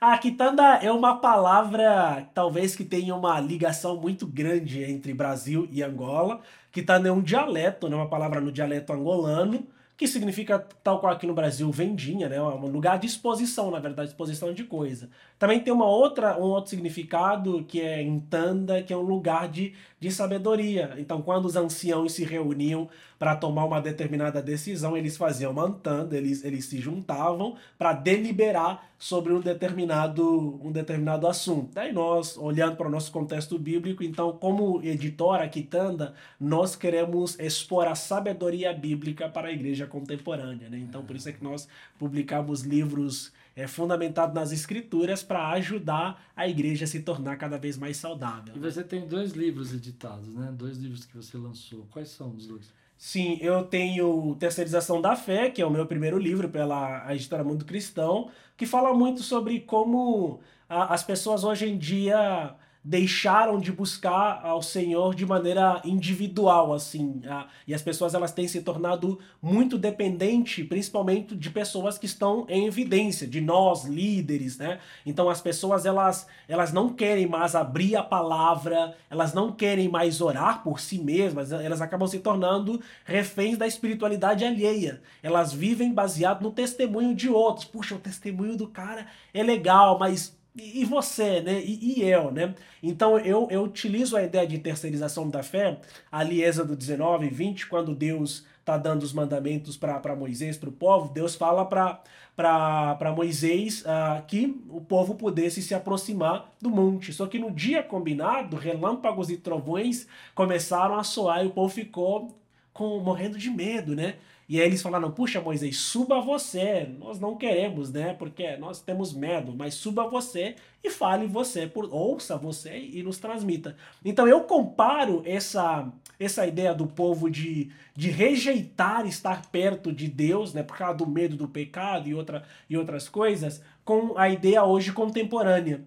a 0.00 0.18
quitanda 0.18 0.76
é 0.82 0.90
uma 0.90 1.20
palavra, 1.20 2.28
talvez 2.34 2.74
que 2.74 2.84
tenha 2.84 3.14
uma 3.14 3.40
ligação 3.40 3.96
muito 3.96 4.26
grande 4.26 4.82
entre 4.82 5.14
Brasil 5.14 5.68
e 5.70 5.82
Angola. 5.82 6.40
Quitanda 6.72 7.08
é 7.08 7.12
um 7.12 7.22
dialeto, 7.22 7.88
né? 7.88 7.94
uma 7.94 8.08
palavra 8.08 8.40
no 8.40 8.50
dialeto 8.50 8.92
angolano, 8.92 9.64
que 9.96 10.08
significa, 10.08 10.58
tal 10.82 11.00
qual 11.00 11.12
aqui 11.12 11.26
no 11.26 11.34
Brasil, 11.34 11.70
vendinha, 11.70 12.28
né? 12.28 12.42
Um 12.42 12.66
lugar 12.66 12.98
de 12.98 13.06
exposição, 13.06 13.70
na 13.70 13.78
verdade, 13.78 14.10
exposição 14.10 14.52
de 14.52 14.64
coisa. 14.64 15.08
Também 15.38 15.60
tem 15.60 15.72
uma 15.72 15.86
outra, 15.86 16.38
um 16.38 16.44
outro 16.44 16.70
significado 16.70 17.64
que 17.64 17.80
é 17.80 18.00
entanda, 18.00 18.82
que 18.82 18.92
é 18.92 18.96
um 18.96 19.02
lugar 19.02 19.48
de, 19.48 19.74
de 19.98 20.10
sabedoria. 20.10 20.94
Então, 20.96 21.20
quando 21.20 21.46
os 21.46 21.56
anciãos 21.56 22.12
se 22.12 22.24
reuniam 22.24 22.88
para 23.18 23.34
tomar 23.34 23.64
uma 23.64 23.80
determinada 23.80 24.40
decisão, 24.40 24.96
eles 24.96 25.16
faziam 25.16 25.50
uma 25.50 25.64
antanda, 25.64 26.16
eles, 26.16 26.44
eles 26.44 26.66
se 26.66 26.78
juntavam 26.78 27.56
para 27.76 27.92
deliberar 27.92 28.88
sobre 28.98 29.32
um 29.32 29.40
determinado, 29.40 30.60
um 30.64 30.70
determinado 30.70 31.26
assunto. 31.26 31.70
Daí 31.74 31.92
nós, 31.92 32.38
olhando 32.38 32.76
para 32.76 32.86
o 32.86 32.90
nosso 32.90 33.10
contexto 33.10 33.58
bíblico, 33.58 34.02
então, 34.04 34.32
como 34.32 34.82
editora 34.82 35.48
Quitanda, 35.48 36.14
nós 36.38 36.76
queremos 36.76 37.38
expor 37.40 37.86
a 37.86 37.94
sabedoria 37.94 38.72
bíblica 38.72 39.28
para 39.28 39.48
a 39.48 39.52
igreja 39.52 39.86
contemporânea. 39.86 40.68
Né? 40.70 40.78
Então, 40.78 41.04
por 41.04 41.16
isso 41.16 41.28
é 41.28 41.32
que 41.32 41.42
nós 41.42 41.68
publicamos 41.98 42.62
livros 42.62 43.32
é 43.56 43.66
fundamentado 43.66 44.34
nas 44.34 44.52
escrituras 44.52 45.22
para 45.22 45.48
ajudar 45.50 46.24
a 46.34 46.48
igreja 46.48 46.84
a 46.84 46.88
se 46.88 47.00
tornar 47.00 47.36
cada 47.36 47.56
vez 47.56 47.76
mais 47.76 47.96
saudável. 47.96 48.54
E 48.56 48.58
você 48.58 48.82
tem 48.82 49.06
dois 49.06 49.32
livros 49.32 49.72
editados, 49.72 50.28
né? 50.34 50.52
Dois 50.52 50.76
livros 50.78 51.04
que 51.04 51.16
você 51.16 51.36
lançou. 51.36 51.86
Quais 51.90 52.08
são 52.08 52.30
os 52.34 52.46
dois? 52.46 52.72
Sim, 52.96 53.38
eu 53.40 53.64
tenho 53.64 54.34
Terceirização 54.36 55.00
da 55.00 55.14
Fé, 55.14 55.50
que 55.50 55.60
é 55.60 55.66
o 55.66 55.70
meu 55.70 55.86
primeiro 55.86 56.18
livro 56.18 56.48
pela 56.48 57.12
editora 57.12 57.44
Mundo 57.44 57.64
Cristão, 57.64 58.30
que 58.56 58.66
fala 58.66 58.94
muito 58.94 59.22
sobre 59.22 59.60
como 59.60 60.40
a, 60.68 60.94
as 60.94 61.02
pessoas 61.02 61.44
hoje 61.44 61.68
em 61.68 61.76
dia 61.76 62.54
deixaram 62.84 63.58
de 63.58 63.72
buscar 63.72 64.44
ao 64.44 64.60
Senhor 64.60 65.14
de 65.14 65.24
maneira 65.24 65.80
individual, 65.84 66.74
assim, 66.74 67.22
e 67.66 67.72
as 67.72 67.80
pessoas 67.80 68.12
elas 68.12 68.30
têm 68.30 68.46
se 68.46 68.60
tornado 68.60 69.18
muito 69.40 69.78
dependente, 69.78 70.62
principalmente 70.62 71.34
de 71.34 71.48
pessoas 71.48 71.96
que 71.96 72.04
estão 72.04 72.44
em 72.46 72.66
evidência, 72.66 73.26
de 73.26 73.40
nós 73.40 73.84
líderes, 73.84 74.58
né? 74.58 74.80
Então 75.06 75.30
as 75.30 75.40
pessoas 75.40 75.86
elas 75.86 76.26
elas 76.46 76.72
não 76.74 76.90
querem 76.90 77.26
mais 77.26 77.54
abrir 77.54 77.96
a 77.96 78.02
palavra, 78.02 78.94
elas 79.08 79.32
não 79.32 79.50
querem 79.50 79.88
mais 79.88 80.20
orar 80.20 80.62
por 80.62 80.78
si 80.78 80.98
mesmas, 80.98 81.52
elas 81.52 81.80
acabam 81.80 82.06
se 82.06 82.18
tornando 82.18 82.80
reféns 83.04 83.56
da 83.56 83.66
espiritualidade 83.66 84.44
alheia. 84.44 85.00
Elas 85.22 85.54
vivem 85.54 85.92
baseado 85.92 86.42
no 86.42 86.50
testemunho 86.50 87.14
de 87.14 87.30
outros. 87.30 87.64
Puxa, 87.64 87.94
o 87.94 87.98
testemunho 87.98 88.56
do 88.56 88.68
cara 88.68 89.06
é 89.32 89.42
legal, 89.42 89.98
mas 89.98 90.36
e 90.56 90.84
você, 90.84 91.40
né? 91.40 91.60
E, 91.60 91.98
e, 91.98 92.02
eu, 92.04 92.30
né? 92.30 92.54
Então 92.82 93.18
eu, 93.18 93.48
eu 93.50 93.62
utilizo 93.64 94.16
a 94.16 94.22
ideia 94.22 94.46
de 94.46 94.58
terceirização 94.58 95.28
da 95.28 95.42
fé, 95.42 95.78
ali 96.10 96.42
Êxodo 96.42 96.76
19, 96.76 97.28
20, 97.28 97.66
quando 97.66 97.94
Deus 97.94 98.46
está 98.60 98.78
dando 98.78 99.02
os 99.02 99.12
mandamentos 99.12 99.76
para 99.76 100.16
Moisés, 100.16 100.56
para 100.56 100.68
o 100.68 100.72
povo, 100.72 101.12
Deus 101.12 101.34
fala 101.34 101.66
para 101.66 103.12
Moisés 103.14 103.82
uh, 103.82 104.24
que 104.26 104.58
o 104.70 104.80
povo 104.80 105.16
pudesse 105.16 105.60
se 105.60 105.74
aproximar 105.74 106.50
do 106.62 106.70
monte. 106.70 107.12
Só 107.12 107.26
que 107.26 107.38
no 107.38 107.50
dia 107.50 107.82
combinado, 107.82 108.56
relâmpagos 108.56 109.28
e 109.28 109.36
trovões 109.36 110.06
começaram 110.34 110.98
a 110.98 111.02
soar 111.02 111.44
e 111.44 111.48
o 111.48 111.50
povo 111.50 111.74
ficou 111.74 112.34
com, 112.74 112.98
morrendo 112.98 113.38
de 113.38 113.48
medo, 113.48 113.94
né? 113.94 114.16
E 114.46 114.60
aí 114.60 114.66
eles 114.66 114.82
falaram: 114.82 115.10
Puxa, 115.10 115.40
Moisés, 115.40 115.78
suba 115.78 116.20
você. 116.20 116.86
Nós 116.98 117.18
não 117.18 117.36
queremos, 117.36 117.90
né? 117.90 118.12
Porque 118.12 118.56
nós 118.56 118.80
temos 118.82 119.14
medo, 119.14 119.54
mas 119.56 119.74
suba 119.74 120.06
você 120.06 120.56
e 120.82 120.90
fale 120.90 121.26
você, 121.26 121.66
por, 121.66 121.88
ouça 121.90 122.36
você 122.36 122.76
e 122.76 123.02
nos 123.02 123.18
transmita. 123.18 123.74
Então 124.04 124.28
eu 124.28 124.42
comparo 124.42 125.22
essa, 125.24 125.90
essa 126.20 126.46
ideia 126.46 126.74
do 126.74 126.86
povo 126.86 127.30
de, 127.30 127.70
de 127.96 128.10
rejeitar 128.10 129.06
estar 129.06 129.46
perto 129.50 129.90
de 129.90 130.08
Deus, 130.08 130.52
né? 130.52 130.62
Por 130.62 130.76
causa 130.76 130.98
do 130.98 131.06
medo 131.06 131.36
do 131.36 131.48
pecado 131.48 132.08
e, 132.08 132.14
outra, 132.14 132.44
e 132.68 132.76
outras 132.76 133.08
coisas, 133.08 133.62
com 133.84 134.18
a 134.18 134.28
ideia 134.28 134.62
hoje 134.64 134.92
contemporânea 134.92 135.82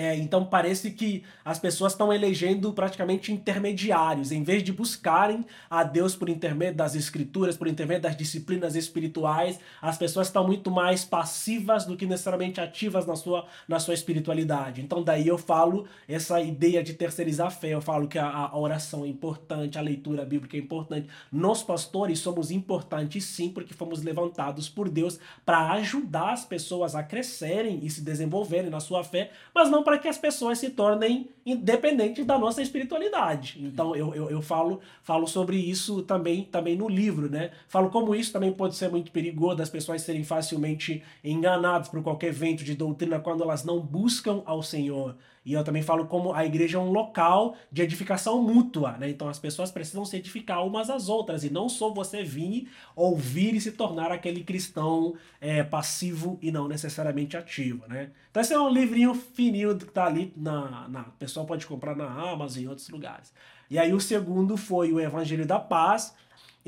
é, 0.00 0.14
então 0.14 0.44
parece 0.44 0.92
que 0.92 1.24
as 1.44 1.58
pessoas 1.58 1.92
estão 1.92 2.12
elegendo 2.12 2.72
praticamente 2.72 3.32
intermediários, 3.32 4.30
em 4.30 4.44
vez 4.44 4.62
de 4.62 4.72
buscarem 4.72 5.44
a 5.68 5.82
Deus 5.82 6.14
por 6.14 6.28
intermédio 6.28 6.76
das 6.76 6.94
escrituras, 6.94 7.56
por 7.56 7.66
intermédio 7.66 8.02
das 8.02 8.16
disciplinas 8.16 8.76
espirituais, 8.76 9.58
as 9.82 9.98
pessoas 9.98 10.28
estão 10.28 10.46
muito 10.46 10.70
mais 10.70 11.04
passivas 11.04 11.84
do 11.84 11.96
que 11.96 12.06
necessariamente 12.06 12.60
ativas 12.60 13.08
na 13.08 13.16
sua, 13.16 13.44
na 13.66 13.80
sua 13.80 13.92
espiritualidade. 13.92 14.80
Então 14.80 15.02
daí 15.02 15.26
eu 15.26 15.36
falo 15.36 15.84
essa 16.06 16.40
ideia 16.40 16.80
de 16.80 16.94
terceirizar 16.94 17.48
a 17.48 17.50
fé, 17.50 17.74
eu 17.74 17.80
falo 17.80 18.06
que 18.06 18.20
a, 18.20 18.28
a 18.28 18.56
oração 18.56 19.04
é 19.04 19.08
importante, 19.08 19.78
a 19.78 19.82
leitura 19.82 20.24
bíblica 20.24 20.56
é 20.56 20.60
importante. 20.60 21.08
Nós 21.32 21.60
pastores 21.60 22.20
somos 22.20 22.52
importantes 22.52 23.24
sim, 23.24 23.50
porque 23.50 23.74
fomos 23.74 24.04
levantados 24.04 24.68
por 24.68 24.88
Deus 24.88 25.18
para 25.44 25.72
ajudar 25.72 26.34
as 26.34 26.44
pessoas 26.44 26.94
a 26.94 27.02
crescerem 27.02 27.80
e 27.82 27.90
se 27.90 28.00
desenvolverem 28.00 28.70
na 28.70 28.78
sua 28.78 29.02
fé, 29.02 29.32
mas 29.52 29.68
não 29.68 29.87
para 29.88 29.98
que 29.98 30.06
as 30.06 30.18
pessoas 30.18 30.58
se 30.58 30.68
tornem 30.68 31.30
independentes 31.46 32.26
da 32.26 32.38
nossa 32.38 32.60
espiritualidade. 32.60 33.58
Então 33.58 33.96
eu, 33.96 34.14
eu, 34.14 34.28
eu, 34.28 34.42
falo, 34.42 34.80
falo 35.02 35.26
sobre 35.26 35.56
isso 35.56 36.02
também, 36.02 36.44
também 36.44 36.76
no 36.76 36.90
livro, 36.90 37.30
né? 37.30 37.52
Falo 37.68 37.88
como 37.88 38.14
isso 38.14 38.30
também 38.30 38.52
pode 38.52 38.76
ser 38.76 38.90
muito 38.90 39.10
perigoso 39.10 39.56
das 39.56 39.70
pessoas 39.70 40.02
serem 40.02 40.22
facilmente 40.22 41.02
enganadas 41.24 41.88
por 41.88 42.02
qualquer 42.02 42.34
vento 42.34 42.62
de 42.64 42.74
doutrina 42.74 43.18
quando 43.18 43.42
elas 43.42 43.64
não 43.64 43.80
buscam 43.80 44.42
ao 44.44 44.62
Senhor. 44.62 45.16
E 45.48 45.54
eu 45.54 45.64
também 45.64 45.80
falo 45.80 46.04
como 46.04 46.34
a 46.34 46.44
igreja 46.44 46.76
é 46.76 46.80
um 46.80 46.92
local 46.92 47.56
de 47.72 47.80
edificação 47.80 48.42
mútua, 48.42 48.98
né? 48.98 49.08
Então 49.08 49.30
as 49.30 49.38
pessoas 49.38 49.70
precisam 49.70 50.04
se 50.04 50.14
edificar 50.18 50.62
umas 50.62 50.90
às 50.90 51.08
outras 51.08 51.42
e 51.42 51.48
não 51.48 51.70
só 51.70 51.88
você 51.88 52.22
vir, 52.22 52.68
ouvir 52.94 53.54
e 53.54 53.60
se 53.62 53.72
tornar 53.72 54.12
aquele 54.12 54.44
cristão 54.44 55.14
é, 55.40 55.62
passivo 55.62 56.38
e 56.42 56.50
não 56.50 56.68
necessariamente 56.68 57.34
ativo, 57.34 57.82
né? 57.88 58.10
Então 58.30 58.42
esse 58.42 58.52
é 58.52 58.60
um 58.60 58.68
livrinho 58.68 59.14
fininho 59.14 59.74
que 59.74 59.86
tá 59.86 60.04
ali 60.04 60.34
na, 60.36 60.86
na 60.86 61.00
o 61.00 61.12
pessoal 61.12 61.46
pode 61.46 61.66
comprar 61.66 61.96
na 61.96 62.04
Amazon 62.04 62.60
e 62.60 62.64
em 62.66 62.68
outros 62.68 62.90
lugares. 62.90 63.32
E 63.70 63.78
aí 63.78 63.94
o 63.94 64.00
segundo 64.00 64.54
foi 64.54 64.92
o 64.92 65.00
Evangelho 65.00 65.46
da 65.46 65.58
Paz, 65.58 66.14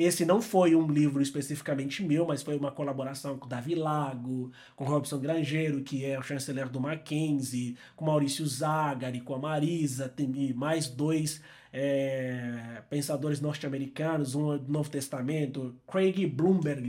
esse 0.02 0.24
não 0.24 0.40
foi 0.40 0.74
um 0.74 0.86
livro 0.86 1.20
especificamente 1.20 2.02
meu, 2.02 2.26
mas 2.26 2.42
foi 2.42 2.56
uma 2.56 2.70
colaboração 2.70 3.38
com 3.38 3.48
Davi 3.48 3.74
Lago, 3.74 4.52
com 4.76 4.84
Robson 4.84 5.18
Grangeiro, 5.18 5.82
que 5.82 6.04
é 6.04 6.18
o 6.18 6.22
chanceler 6.22 6.68
do 6.68 6.80
Mackenzie, 6.80 7.76
com 7.96 8.04
Maurício 8.04 8.46
Zagari, 8.46 9.20
com 9.20 9.34
a 9.34 9.38
Marisa, 9.38 10.08
tem 10.08 10.52
mais 10.54 10.88
dois 10.88 11.42
é, 11.72 12.82
pensadores 12.88 13.40
norte-americanos, 13.40 14.34
um 14.34 14.58
do 14.58 14.72
Novo 14.72 14.90
Testamento, 14.90 15.74
Craig 15.90 16.26
Bloomberg, 16.26 16.88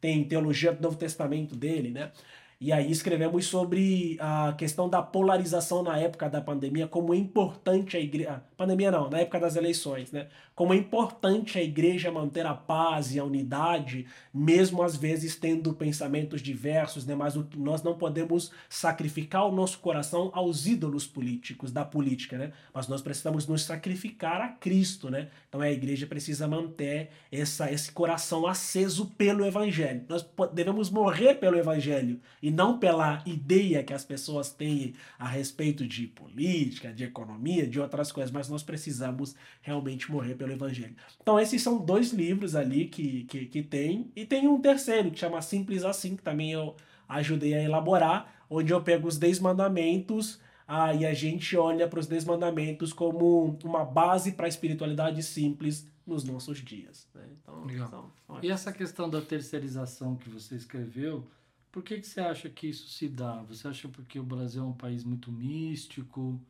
tem 0.00 0.24
teologia 0.24 0.72
do 0.72 0.82
Novo 0.82 0.96
Testamento 0.96 1.54
dele, 1.56 1.90
né? 1.90 2.12
E 2.58 2.72
aí 2.72 2.90
escrevemos 2.90 3.46
sobre 3.46 4.16
a 4.18 4.54
questão 4.56 4.88
da 4.88 5.02
polarização 5.02 5.82
na 5.82 5.98
época 5.98 6.28
da 6.28 6.40
pandemia, 6.40 6.88
como 6.88 7.12
é 7.12 7.16
importante 7.18 7.98
a 7.98 8.00
igreja. 8.00 8.42
Pandemia 8.56 8.90
não, 8.90 9.10
na 9.10 9.18
época 9.18 9.38
das 9.38 9.54
eleições, 9.54 10.10
né? 10.10 10.28
Como 10.54 10.72
é 10.72 10.76
importante 10.76 11.58
a 11.58 11.62
igreja 11.62 12.10
manter 12.10 12.46
a 12.46 12.54
paz 12.54 13.14
e 13.14 13.18
a 13.18 13.24
unidade, 13.24 14.06
mesmo 14.32 14.82
às 14.82 14.96
vezes 14.96 15.36
tendo 15.36 15.74
pensamentos 15.74 16.40
diversos, 16.40 17.04
né? 17.04 17.14
Mas 17.14 17.34
nós 17.54 17.82
não 17.82 17.98
podemos 17.98 18.50
sacrificar 18.66 19.46
o 19.46 19.52
nosso 19.52 19.78
coração 19.80 20.30
aos 20.32 20.66
ídolos 20.66 21.06
políticos, 21.06 21.70
da 21.70 21.84
política, 21.84 22.38
né? 22.38 22.52
Mas 22.72 22.88
nós 22.88 23.02
precisamos 23.02 23.46
nos 23.46 23.62
sacrificar 23.62 24.40
a 24.40 24.48
Cristo, 24.48 25.10
né? 25.10 25.28
Então 25.48 25.60
a 25.60 25.70
igreja 25.70 26.06
precisa 26.06 26.48
manter 26.48 27.10
essa, 27.30 27.70
esse 27.70 27.92
coração 27.92 28.46
aceso 28.46 29.06
pelo 29.18 29.44
evangelho. 29.44 30.04
Nós 30.08 30.26
devemos 30.54 30.88
morrer 30.88 31.34
pelo 31.34 31.58
evangelho 31.58 32.20
e 32.42 32.50
não 32.50 32.78
pela 32.78 33.22
ideia 33.26 33.84
que 33.84 33.92
as 33.92 34.04
pessoas 34.04 34.50
têm 34.50 34.94
a 35.18 35.28
respeito 35.28 35.86
de 35.86 36.06
política, 36.06 36.92
de 36.92 37.04
economia, 37.04 37.66
de 37.66 37.78
outras 37.78 38.10
coisas, 38.10 38.30
mas 38.30 38.45
nós 38.48 38.62
precisamos 38.62 39.34
realmente 39.60 40.10
morrer 40.10 40.34
pelo 40.34 40.52
Evangelho. 40.52 40.96
Então, 41.20 41.38
esses 41.38 41.62
são 41.62 41.78
dois 41.78 42.12
livros 42.12 42.54
ali 42.54 42.86
que, 42.86 43.24
que, 43.24 43.46
que 43.46 43.62
tem, 43.62 44.10
e 44.14 44.24
tem 44.24 44.46
um 44.48 44.60
terceiro 44.60 45.10
que 45.10 45.18
chama 45.18 45.42
Simples 45.42 45.84
Assim, 45.84 46.16
que 46.16 46.22
também 46.22 46.52
eu 46.52 46.74
ajudei 47.08 47.54
a 47.54 47.62
elaborar, 47.62 48.44
onde 48.48 48.72
eu 48.72 48.82
pego 48.82 49.08
os 49.08 49.18
Dez 49.18 49.38
Mandamentos. 49.38 50.40
Ah, 50.66 50.92
e 50.92 51.06
a 51.06 51.14
gente 51.14 51.56
olha 51.56 51.86
para 51.86 52.00
os 52.00 52.06
Dez 52.06 52.24
Mandamentos 52.24 52.92
como 52.92 53.56
uma 53.62 53.84
base 53.84 54.32
para 54.32 54.46
a 54.46 54.48
espiritualidade 54.48 55.22
simples 55.22 55.86
nos 56.06 56.24
nossos 56.24 56.58
dias. 56.58 57.08
Né? 57.14 57.22
Então, 57.42 57.64
Legal. 57.64 58.12
Então, 58.24 58.38
e 58.42 58.50
essa 58.50 58.72
questão 58.72 59.08
da 59.08 59.20
terceirização 59.20 60.16
que 60.16 60.28
você 60.28 60.54
escreveu, 60.54 61.26
por 61.70 61.82
que, 61.82 61.98
que 62.00 62.06
você 62.06 62.20
acha 62.20 62.48
que 62.48 62.68
isso 62.68 62.88
se 62.88 63.08
dá? 63.08 63.42
Você 63.48 63.68
acha 63.68 63.88
porque 63.88 64.18
o 64.18 64.24
Brasil 64.24 64.62
é 64.62 64.66
um 64.66 64.72
país 64.72 65.04
muito 65.04 65.30
místico? 65.30 66.40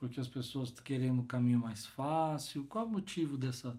Porque 0.00 0.18
as 0.18 0.26
pessoas 0.26 0.72
querendo 0.80 1.20
um 1.20 1.26
caminho 1.26 1.58
mais 1.60 1.84
fácil? 1.84 2.64
Qual 2.64 2.84
é 2.84 2.88
o 2.88 2.90
motivo 2.90 3.36
dessa, 3.36 3.76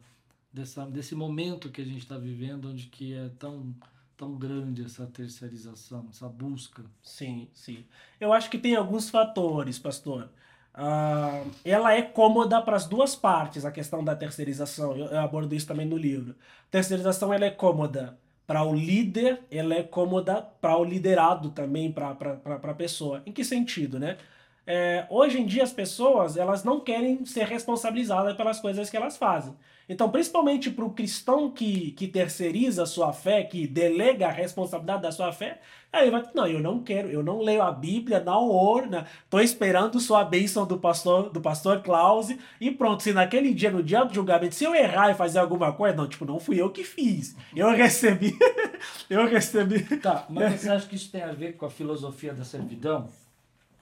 dessa, 0.54 0.86
desse 0.86 1.16
momento 1.16 1.72
que 1.72 1.82
a 1.82 1.86
gente 1.86 2.04
está 2.04 2.16
vivendo, 2.16 2.70
onde 2.70 2.86
que 2.86 3.16
é 3.16 3.28
tão, 3.40 3.76
tão 4.16 4.36
grande 4.36 4.86
essa 4.86 5.08
terceirização, 5.08 6.06
essa 6.12 6.30
busca? 6.30 6.84
Sim, 7.02 7.50
sim. 7.52 7.84
Eu 8.20 8.32
acho 8.32 8.52
que 8.52 8.60
tem 8.60 8.76
alguns 8.76 9.10
fatores, 9.10 9.80
pastor. 9.80 10.30
Uh, 10.76 11.52
ela 11.66 11.92
é 11.94 12.04
cômoda 12.04 12.62
para 12.62 12.78
as 12.78 12.86
duas 12.86 13.16
partes, 13.16 13.66
a 13.66 13.72
questão 13.72 14.04
da 14.04 14.16
terceirização. 14.16 14.96
Eu, 14.96 15.08
eu 15.08 15.20
abordo 15.20 15.56
isso 15.56 15.68
também 15.68 15.88
no 15.88 15.98
livro. 15.98 16.36
Terceirização 16.70 17.34
ela 17.34 17.46
é 17.46 17.50
cômoda 17.50 18.16
para 18.46 18.64
o 18.64 18.76
líder, 18.76 19.42
ela 19.50 19.74
é 19.74 19.82
cômoda 19.82 20.40
para 20.40 20.78
o 20.78 20.84
liderado 20.84 21.50
também, 21.50 21.92
para 21.92 22.12
a 22.12 22.74
pessoa. 22.76 23.24
Em 23.26 23.32
que 23.32 23.44
sentido, 23.44 23.98
né? 24.00 24.18
É, 24.66 25.06
hoje 25.10 25.40
em 25.40 25.46
dia 25.46 25.64
as 25.64 25.74
pessoas 25.74 26.38
elas 26.38 26.64
não 26.64 26.80
querem 26.80 27.26
ser 27.26 27.46
responsabilizadas 27.46 28.36
pelas 28.36 28.60
coisas 28.60 28.90
que 28.90 28.98
elas 28.98 29.18
fazem. 29.18 29.54
Então, 29.90 30.10
principalmente 30.10 30.70
para 30.70 30.86
o 30.86 30.94
cristão 30.94 31.52
que, 31.52 31.92
que 31.92 32.08
terceiriza 32.08 32.84
a 32.84 32.86
sua 32.86 33.12
fé, 33.12 33.44
que 33.44 33.68
delega 33.68 34.28
a 34.28 34.32
responsabilidade 34.32 35.02
da 35.02 35.12
sua 35.12 35.34
fé, 35.34 35.60
aí 35.92 36.10
vai 36.10 36.24
não, 36.34 36.48
eu 36.48 36.62
não 36.62 36.82
quero, 36.82 37.10
eu 37.10 37.22
não 37.22 37.42
leio 37.42 37.62
a 37.62 37.72
Bíblia, 37.72 38.22
não 38.22 38.50
oro, 38.50 38.90
né? 38.90 39.06
tô 39.30 39.42
esperando 39.42 40.00
só 40.00 40.22
a 40.22 40.24
bênção 40.24 40.66
do 40.66 40.78
pastor, 40.78 41.30
do 41.30 41.42
pastor 41.42 41.82
Klaus 41.82 42.30
e 42.62 42.72
pronto, 42.72 43.04
se 43.04 43.12
naquele 43.12 43.54
dia, 43.54 43.70
no 43.70 43.84
dia 43.84 44.06
do 44.06 44.14
julgamento, 44.14 44.56
se 44.56 44.64
eu 44.64 44.74
errar 44.74 45.12
e 45.12 45.16
fazer 45.16 45.40
alguma 45.40 45.74
coisa, 45.74 45.98
não, 45.98 46.08
tipo, 46.08 46.24
não 46.24 46.40
fui 46.40 46.62
eu 46.62 46.70
que 46.70 46.86
fiz, 46.86 47.36
eu 47.54 47.70
recebi, 47.72 48.34
eu 49.10 49.28
recebi. 49.28 49.84
Tá, 49.98 50.26
mas 50.30 50.54
você 50.62 50.70
acha 50.70 50.88
que 50.88 50.96
isso 50.96 51.12
tem 51.12 51.24
a 51.24 51.34
ver 51.34 51.58
com 51.58 51.66
a 51.66 51.70
filosofia 51.70 52.34
da 52.34 52.46
servidão? 52.46 53.10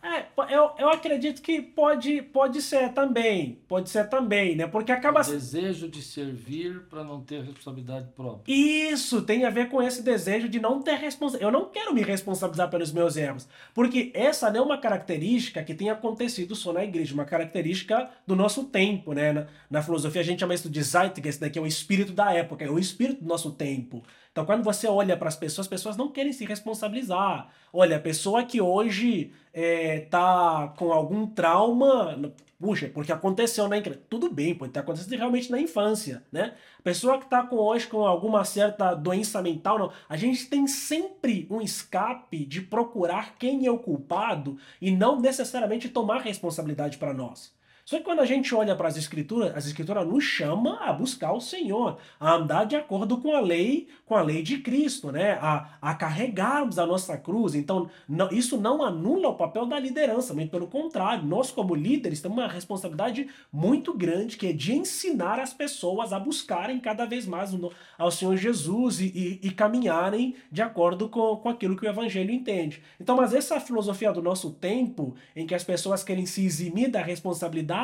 É, 0.01 0.27
eu, 0.55 0.71
eu 0.77 0.89
acredito 0.89 1.41
que 1.41 1.62
pode, 1.62 2.21
pode 2.21 2.62
ser 2.62 2.93
também. 2.93 3.59
Pode 3.67 3.89
ser 3.89 4.07
também, 4.07 4.55
né? 4.55 4.65
Porque 4.65 4.93
acaba. 4.93 5.21
O 5.21 5.23
desejo 5.23 5.89
de 5.89 6.01
servir 6.01 6.83
para 6.89 7.03
não 7.03 7.21
ter 7.21 7.43
responsabilidade 7.43 8.07
própria. 8.15 8.43
Isso, 8.47 9.21
tem 9.21 9.43
a 9.43 9.49
ver 9.49 9.67
com 9.67 9.81
esse 9.81 10.01
desejo 10.01 10.47
de 10.47 10.57
não 10.57 10.81
ter 10.81 10.95
responsabilidade. 10.95 11.53
Eu 11.53 11.59
não 11.59 11.69
quero 11.69 11.93
me 11.93 12.01
responsabilizar 12.01 12.69
pelos 12.69 12.93
meus 12.93 13.17
erros. 13.17 13.47
Porque 13.73 14.09
essa 14.13 14.49
não 14.49 14.59
é 14.59 14.63
uma 14.63 14.77
característica 14.77 15.63
que 15.63 15.73
tem 15.73 15.89
acontecido 15.89 16.55
só 16.55 16.71
na 16.71 16.83
igreja, 16.83 17.13
uma 17.13 17.25
característica 17.25 18.09
do 18.25 18.38
nosso 18.38 18.65
tempo, 18.65 19.13
né? 19.13 19.33
Na, 19.33 19.47
na 19.69 19.81
filosofia 19.81 20.21
a 20.21 20.25
gente 20.25 20.39
chama 20.39 20.53
isso 20.53 20.69
de 20.69 20.81
Zeitgeist, 20.81 21.41
né? 21.41 21.49
que 21.49 21.59
é 21.59 21.62
o 21.62 21.67
espírito 21.67 22.13
da 22.13 22.31
época, 22.33 22.63
é 22.63 22.69
o 22.69 22.79
espírito 22.79 23.21
do 23.21 23.27
nosso 23.27 23.51
tempo. 23.51 24.01
Então, 24.31 24.45
quando 24.45 24.63
você 24.63 24.88
olha 24.88 25.17
para 25.17 25.27
as 25.27 25.35
pessoas, 25.35 25.65
as 25.65 25.69
pessoas 25.69 25.97
não 25.97 26.09
querem 26.09 26.31
se 26.31 26.45
responsabilizar. 26.45 27.49
Olha, 27.73 27.97
a 27.97 27.99
pessoa 27.99 28.43
que 28.43 28.62
hoje 28.62 29.31
é, 29.53 29.88
tá 29.97 30.73
com 30.78 30.91
algum 30.91 31.25
trauma, 31.25 32.34
puxa, 32.60 32.91
porque 32.93 33.12
aconteceu 33.12 33.67
na 33.67 33.78
infância. 33.78 34.02
Tudo 34.10 34.30
bem, 34.30 34.54
pode 34.54 34.73
ter 34.73 34.80
acontecido 34.80 35.15
realmente 35.15 35.49
na 35.49 35.60
infância, 35.60 36.23
né? 36.32 36.54
Pessoa 36.84 37.17
que 37.17 37.23
está 37.23 37.43
com, 37.43 37.56
hoje 37.56 37.88
com 37.88 38.06
alguma 38.06 38.43
certa 38.43 38.93
doença 38.93 39.41
mental, 39.41 39.80
não. 39.80 39.91
A 40.10 40.17
gente 40.17 40.47
tem 40.47 40.67
sempre 40.67 41.47
um 41.49 41.62
escape 41.62 42.45
de 42.45 42.62
procurar 42.62 43.36
quem 43.38 43.65
é 43.65 43.71
o 43.71 43.80
culpado 43.80 44.58
e 44.82 44.91
não 44.91 45.19
necessariamente 45.19 45.88
tomar 45.88 46.21
responsabilidade 46.21 46.97
para 46.97 47.13
nós. 47.13 47.58
Só 47.89 47.97
que 47.97 48.04
quando 48.04 48.19
a 48.19 48.25
gente 48.25 48.54
olha 48.54 48.75
para 48.75 48.88
as 48.88 48.97
escrituras, 48.97 49.52
as 49.58 49.65
escrituras 49.65 50.06
nos 50.08 50.23
chama 50.23 50.78
a 50.80 50.93
buscar 50.93 51.34
o 51.34 51.41
Senhor, 51.41 51.97
a 52.19 52.36
andar 52.36 52.65
de 52.65 52.75
acordo 52.75 53.17
com 53.17 53.36
a 53.36 53.39
lei, 53.39 53.88
com 54.06 54.13
a 54.13 54.21
lei 54.21 54.43
de 54.43 54.60
Cristo, 54.60 55.12
né? 55.12 55.39
A, 55.41 55.71
a 55.82 55.95
carregarmos 55.95 56.78
a 56.78 56.86
nossa 56.86 57.17
cruz. 57.17 57.56
Então, 57.56 57.89
não, 58.08 58.30
isso 58.30 58.62
não 58.62 58.84
anula 58.84 59.30
o 59.30 59.36
papel 59.36 59.65
da 59.65 59.80
liderança, 59.80 60.36
mas 60.36 60.47
pelo 60.47 60.67
contrário, 60.67 61.25
nós 61.25 61.49
como 61.49 61.73
líderes 61.73 62.21
temos 62.21 62.38
uma 62.38 62.47
responsabilidade 62.47 63.28
muito 63.52 63.91
grande 63.91 64.38
que 64.38 64.45
é 64.45 64.54
de 64.54 64.71
ensinar 64.71 65.39
as 65.39 65.52
pessoas 65.52 66.13
a 66.13 66.19
buscarem 66.19 66.80
cada 66.80 67.08
vez 67.08 67.25
mais 67.25 67.58
ao 67.97 68.12
Senhor 68.12 68.38
Jesus 68.38 69.02
e, 69.02 69.06
e, 69.06 69.47
e 69.47 69.49
caminharem 69.49 70.36
de 70.52 70.62
acordo 70.62 71.10
com, 71.10 71.38
com 71.38 71.49
aquilo 71.49 71.75
que 71.75 71.88
o 71.88 71.89
Evangelho 71.89 72.30
entende. 72.30 72.84
Então, 73.02 73.15
mas 73.15 73.34
essa 73.34 73.60
filosofia 73.60 74.13
do 74.13 74.21
nosso 74.21 74.52
tempo, 74.52 75.15
em 75.36 75.47
que 75.47 75.56
as 75.56 75.63
pessoas 75.63 76.04
querem 76.04 76.28
se 76.28 76.45
eximir 76.45 76.91
da 76.91 77.02
responsabilidade 77.02 77.78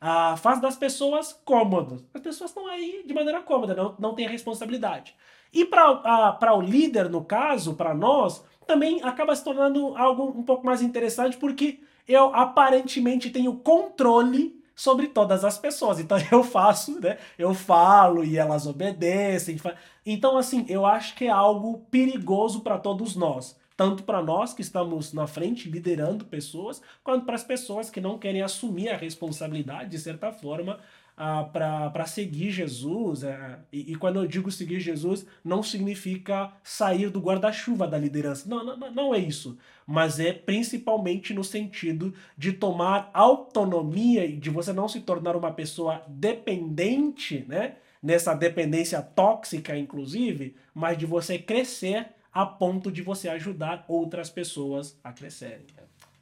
ah, 0.00 0.36
faz 0.36 0.60
das 0.60 0.76
pessoas 0.76 1.38
cômodas. 1.44 2.04
As 2.12 2.20
pessoas 2.20 2.50
estão 2.50 2.66
aí 2.66 3.02
de 3.06 3.14
maneira 3.14 3.40
cômoda, 3.40 3.74
não, 3.74 3.94
não 3.98 4.14
tem 4.14 4.26
responsabilidade. 4.26 5.14
E 5.52 5.64
para 5.64 6.54
o 6.54 6.60
líder, 6.60 7.08
no 7.08 7.24
caso, 7.24 7.74
para 7.74 7.94
nós, 7.94 8.44
também 8.66 9.02
acaba 9.02 9.36
se 9.36 9.44
tornando 9.44 9.96
algo 9.96 10.24
um 10.36 10.42
pouco 10.42 10.64
mais 10.64 10.80
interessante, 10.82 11.36
porque 11.36 11.80
eu 12.08 12.34
aparentemente 12.34 13.30
tenho 13.30 13.54
controle 13.54 14.60
sobre 14.74 15.08
todas 15.08 15.44
as 15.44 15.58
pessoas. 15.58 16.00
Então 16.00 16.18
eu 16.32 16.42
faço, 16.42 17.00
né? 17.00 17.18
Eu 17.38 17.54
falo 17.54 18.24
e 18.24 18.38
elas 18.38 18.66
obedecem. 18.66 19.58
Então, 20.04 20.36
assim, 20.36 20.64
eu 20.68 20.86
acho 20.86 21.14
que 21.14 21.26
é 21.26 21.30
algo 21.30 21.86
perigoso 21.90 22.60
para 22.60 22.78
todos 22.78 23.14
nós 23.14 23.60
tanto 23.76 24.02
para 24.04 24.22
nós 24.22 24.54
que 24.54 24.62
estamos 24.62 25.12
na 25.12 25.26
frente 25.26 25.70
liderando 25.70 26.24
pessoas, 26.24 26.82
quanto 27.02 27.24
para 27.24 27.34
as 27.34 27.44
pessoas 27.44 27.90
que 27.90 28.00
não 28.00 28.18
querem 28.18 28.42
assumir 28.42 28.88
a 28.88 28.96
responsabilidade, 28.96 29.90
de 29.90 29.98
certa 29.98 30.32
forma, 30.32 30.78
ah, 31.16 31.44
para 31.44 32.06
seguir 32.06 32.50
Jesus. 32.50 33.22
É, 33.22 33.58
e, 33.72 33.92
e, 33.92 33.94
quando 33.96 34.16
eu 34.16 34.26
digo 34.26 34.50
seguir 34.50 34.80
Jesus, 34.80 35.26
não 35.44 35.62
significa 35.62 36.52
sair 36.62 37.10
do 37.10 37.20
guarda-chuva 37.20 37.86
da 37.86 37.98
liderança. 37.98 38.48
Não, 38.48 38.64
não, 38.64 38.90
não 38.90 39.14
é 39.14 39.18
isso. 39.18 39.58
Mas 39.86 40.18
é 40.18 40.32
principalmente 40.32 41.34
no 41.34 41.44
sentido 41.44 42.14
de 42.36 42.52
tomar 42.52 43.10
autonomia 43.12 44.24
e 44.24 44.36
de 44.36 44.50
você 44.50 44.72
não 44.72 44.88
se 44.88 45.00
tornar 45.00 45.36
uma 45.36 45.52
pessoa 45.52 46.02
dependente, 46.08 47.44
né? 47.46 47.76
Nessa 48.02 48.34
dependência 48.34 49.00
tóxica, 49.00 49.78
inclusive, 49.78 50.56
mas 50.74 50.98
de 50.98 51.06
você 51.06 51.38
crescer 51.38 52.08
a 52.32 52.46
ponto 52.46 52.90
de 52.90 53.02
você 53.02 53.28
ajudar 53.28 53.84
outras 53.86 54.30
pessoas 54.30 54.98
a 55.04 55.12
crescerem. 55.12 55.66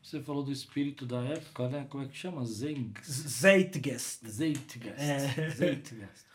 Você 0.02 0.20
falou 0.20 0.42
do 0.42 0.50
espírito 0.50 1.06
da 1.06 1.22
época, 1.22 1.68
né? 1.68 1.86
Como 1.88 2.02
é 2.02 2.08
que 2.08 2.16
chama? 2.16 2.44
Zen. 2.44 2.92
Zeitgeist. 3.04 4.26
Zeitgeist. 4.26 4.98
É. 4.98 5.50
Zeitgeist. 5.50 6.30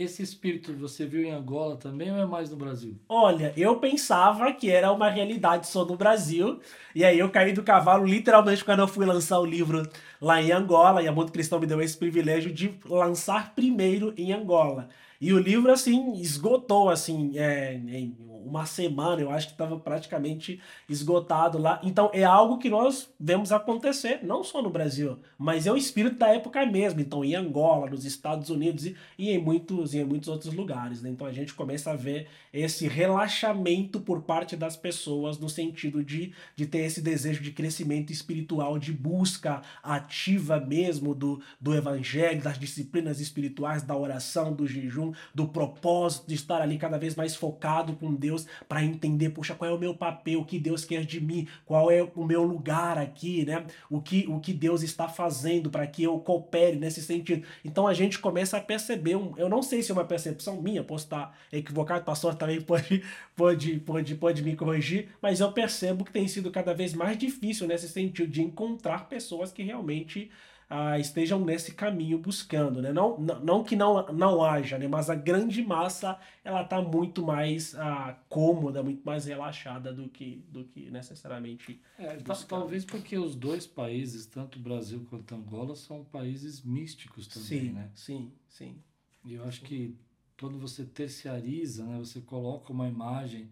Esse 0.00 0.22
espírito 0.22 0.72
você 0.74 1.04
viu 1.04 1.22
em 1.22 1.30
Angola 1.30 1.76
também 1.76 2.10
ou 2.10 2.16
é 2.16 2.24
mais 2.24 2.50
no 2.50 2.56
Brasil? 2.56 2.98
Olha, 3.06 3.52
eu 3.54 3.76
pensava 3.76 4.50
que 4.50 4.70
era 4.70 4.90
uma 4.90 5.10
realidade 5.10 5.66
só 5.66 5.84
no 5.84 5.94
Brasil, 5.94 6.58
e 6.94 7.04
aí 7.04 7.18
eu 7.18 7.28
caí 7.28 7.52
do 7.52 7.62
cavalo 7.62 8.06
literalmente 8.06 8.64
quando 8.64 8.78
eu 8.78 8.88
fui 8.88 9.04
lançar 9.04 9.38
o 9.38 9.44
livro 9.44 9.86
lá 10.18 10.40
em 10.40 10.52
Angola, 10.52 11.02
e 11.02 11.06
a 11.06 11.12
Mundo 11.12 11.30
Cristão 11.30 11.60
me 11.60 11.66
deu 11.66 11.82
esse 11.82 11.98
privilégio 11.98 12.50
de 12.50 12.74
lançar 12.86 13.54
primeiro 13.54 14.14
em 14.16 14.32
Angola. 14.32 14.88
E 15.20 15.32
o 15.32 15.38
livro, 15.38 15.70
assim, 15.70 16.12
esgotou, 16.14 16.88
assim, 16.88 17.36
é, 17.36 17.74
em 17.74 18.16
uma 18.44 18.66
semana, 18.66 19.20
eu 19.22 19.30
acho 19.30 19.46
que 19.46 19.52
estava 19.52 19.78
praticamente 19.78 20.60
esgotado 20.88 21.58
lá. 21.58 21.80
Então 21.82 22.10
é 22.12 22.24
algo 22.24 22.58
que 22.58 22.68
nós 22.68 23.08
vemos 23.18 23.52
acontecer, 23.52 24.20
não 24.24 24.42
só 24.42 24.60
no 24.60 24.70
Brasil, 24.70 25.18
mas 25.38 25.66
é 25.66 25.72
o 25.72 25.76
espírito 25.76 26.16
da 26.16 26.28
época 26.28 26.64
mesmo. 26.66 27.00
Então 27.00 27.24
em 27.24 27.34
Angola, 27.34 27.88
nos 27.88 28.04
Estados 28.04 28.50
Unidos 28.50 28.86
e, 28.86 28.96
e 29.18 29.30
em, 29.30 29.38
muitos, 29.38 29.94
e 29.94 29.98
em 29.98 30.04
muitos 30.04 30.28
outros 30.28 30.52
lugares. 30.52 31.00
Né? 31.02 31.10
Então 31.10 31.26
a 31.26 31.32
gente 31.32 31.54
começa 31.54 31.92
a 31.92 31.96
ver 31.96 32.26
esse 32.52 32.88
relaxamento 32.88 34.00
por 34.00 34.22
parte 34.22 34.56
das 34.56 34.76
pessoas 34.76 35.38
no 35.38 35.48
sentido 35.48 36.02
de, 36.02 36.32
de 36.56 36.66
ter 36.66 36.80
esse 36.80 37.00
desejo 37.00 37.42
de 37.42 37.52
crescimento 37.52 38.12
espiritual, 38.12 38.78
de 38.78 38.92
busca 38.92 39.62
ativa 39.82 40.58
mesmo 40.58 41.14
do, 41.14 41.40
do 41.60 41.74
evangelho, 41.74 42.42
das 42.42 42.58
disciplinas 42.58 43.20
espirituais, 43.20 43.82
da 43.82 43.96
oração, 43.96 44.52
do 44.52 44.66
jejum, 44.66 45.12
do 45.34 45.46
propósito 45.46 46.26
de 46.26 46.34
estar 46.34 46.60
ali 46.60 46.76
cada 46.76 46.98
vez 46.98 47.14
mais 47.14 47.36
focado 47.36 47.94
com 47.94 48.14
Deus 48.14 48.46
para 48.68 48.84
entender, 48.84 49.30
puxa, 49.30 49.54
qual 49.54 49.70
é 49.70 49.74
o 49.74 49.78
meu 49.78 49.94
papel, 49.94 50.40
o 50.40 50.44
que 50.44 50.58
Deus 50.58 50.84
quer 50.84 51.04
de 51.04 51.20
mim, 51.20 51.46
qual 51.64 51.90
é 51.90 52.02
o 52.02 52.24
meu 52.24 52.42
lugar 52.42 52.98
aqui, 52.98 53.44
né? 53.44 53.64
O 53.88 54.00
que, 54.00 54.26
o 54.28 54.40
que 54.40 54.52
Deus 54.52 54.82
está 54.82 55.08
fazendo 55.08 55.70
para 55.70 55.86
que 55.86 56.02
eu 56.02 56.18
coopere 56.18 56.76
nesse 56.76 57.02
sentido. 57.02 57.46
Então 57.64 57.86
a 57.86 57.94
gente 57.94 58.18
começa 58.18 58.56
a 58.56 58.60
perceber, 58.60 59.16
um, 59.16 59.34
eu 59.36 59.48
não 59.48 59.62
sei 59.62 59.82
se 59.82 59.90
é 59.90 59.94
uma 59.94 60.04
percepção 60.04 60.60
minha, 60.60 60.82
posso 60.82 61.04
estar 61.04 61.36
equivocado, 61.52 62.04
pastor 62.04 62.34
também 62.40 62.60
pode, 62.60 63.04
pode, 63.36 63.78
pode, 63.80 64.14
pode 64.14 64.42
me 64.42 64.56
corrigir, 64.56 65.10
mas 65.20 65.40
eu 65.40 65.52
percebo 65.52 66.04
que 66.04 66.10
tem 66.10 66.26
sido 66.26 66.50
cada 66.50 66.72
vez 66.72 66.94
mais 66.94 67.18
difícil 67.18 67.66
nesse 67.66 67.88
sentido 67.88 68.30
de 68.30 68.42
encontrar 68.42 69.08
pessoas 69.08 69.52
que 69.52 69.62
realmente 69.62 70.30
ah, 70.70 70.98
estejam 70.98 71.44
nesse 71.44 71.74
caminho 71.74 72.16
buscando, 72.16 72.80
né? 72.80 72.92
Não, 72.92 73.18
não, 73.18 73.40
não 73.40 73.64
que 73.64 73.74
não, 73.76 74.06
não 74.12 74.42
haja, 74.42 74.78
né? 74.78 74.86
Mas 74.88 75.10
a 75.10 75.16
grande 75.16 75.62
massa 75.62 76.18
ela 76.44 76.62
está 76.62 76.80
muito 76.80 77.22
mais 77.22 77.74
ah, 77.74 78.16
cômoda, 78.28 78.82
muito 78.82 79.04
mais 79.04 79.26
relaxada 79.26 79.92
do 79.92 80.08
que, 80.08 80.44
do 80.48 80.64
que 80.64 80.88
necessariamente. 80.88 81.82
É, 81.98 82.16
talvez 82.48 82.84
porque 82.84 83.18
os 83.18 83.34
dois 83.34 83.66
países, 83.66 84.26
tanto 84.26 84.58
o 84.58 84.62
Brasil 84.62 85.04
quanto 85.10 85.34
Angola, 85.34 85.74
são 85.74 86.04
países 86.04 86.62
místicos 86.62 87.26
também, 87.26 87.48
sim, 87.48 87.70
né? 87.70 87.90
Sim, 87.94 88.32
sim. 88.48 88.82
E 89.24 89.34
eu 89.34 89.44
acho 89.44 89.62
que 89.62 89.98
quando 90.40 90.58
você 90.58 90.84
terciariza, 90.84 91.84
né? 91.84 91.98
Você 91.98 92.22
coloca 92.22 92.72
uma 92.72 92.88
imagem 92.88 93.50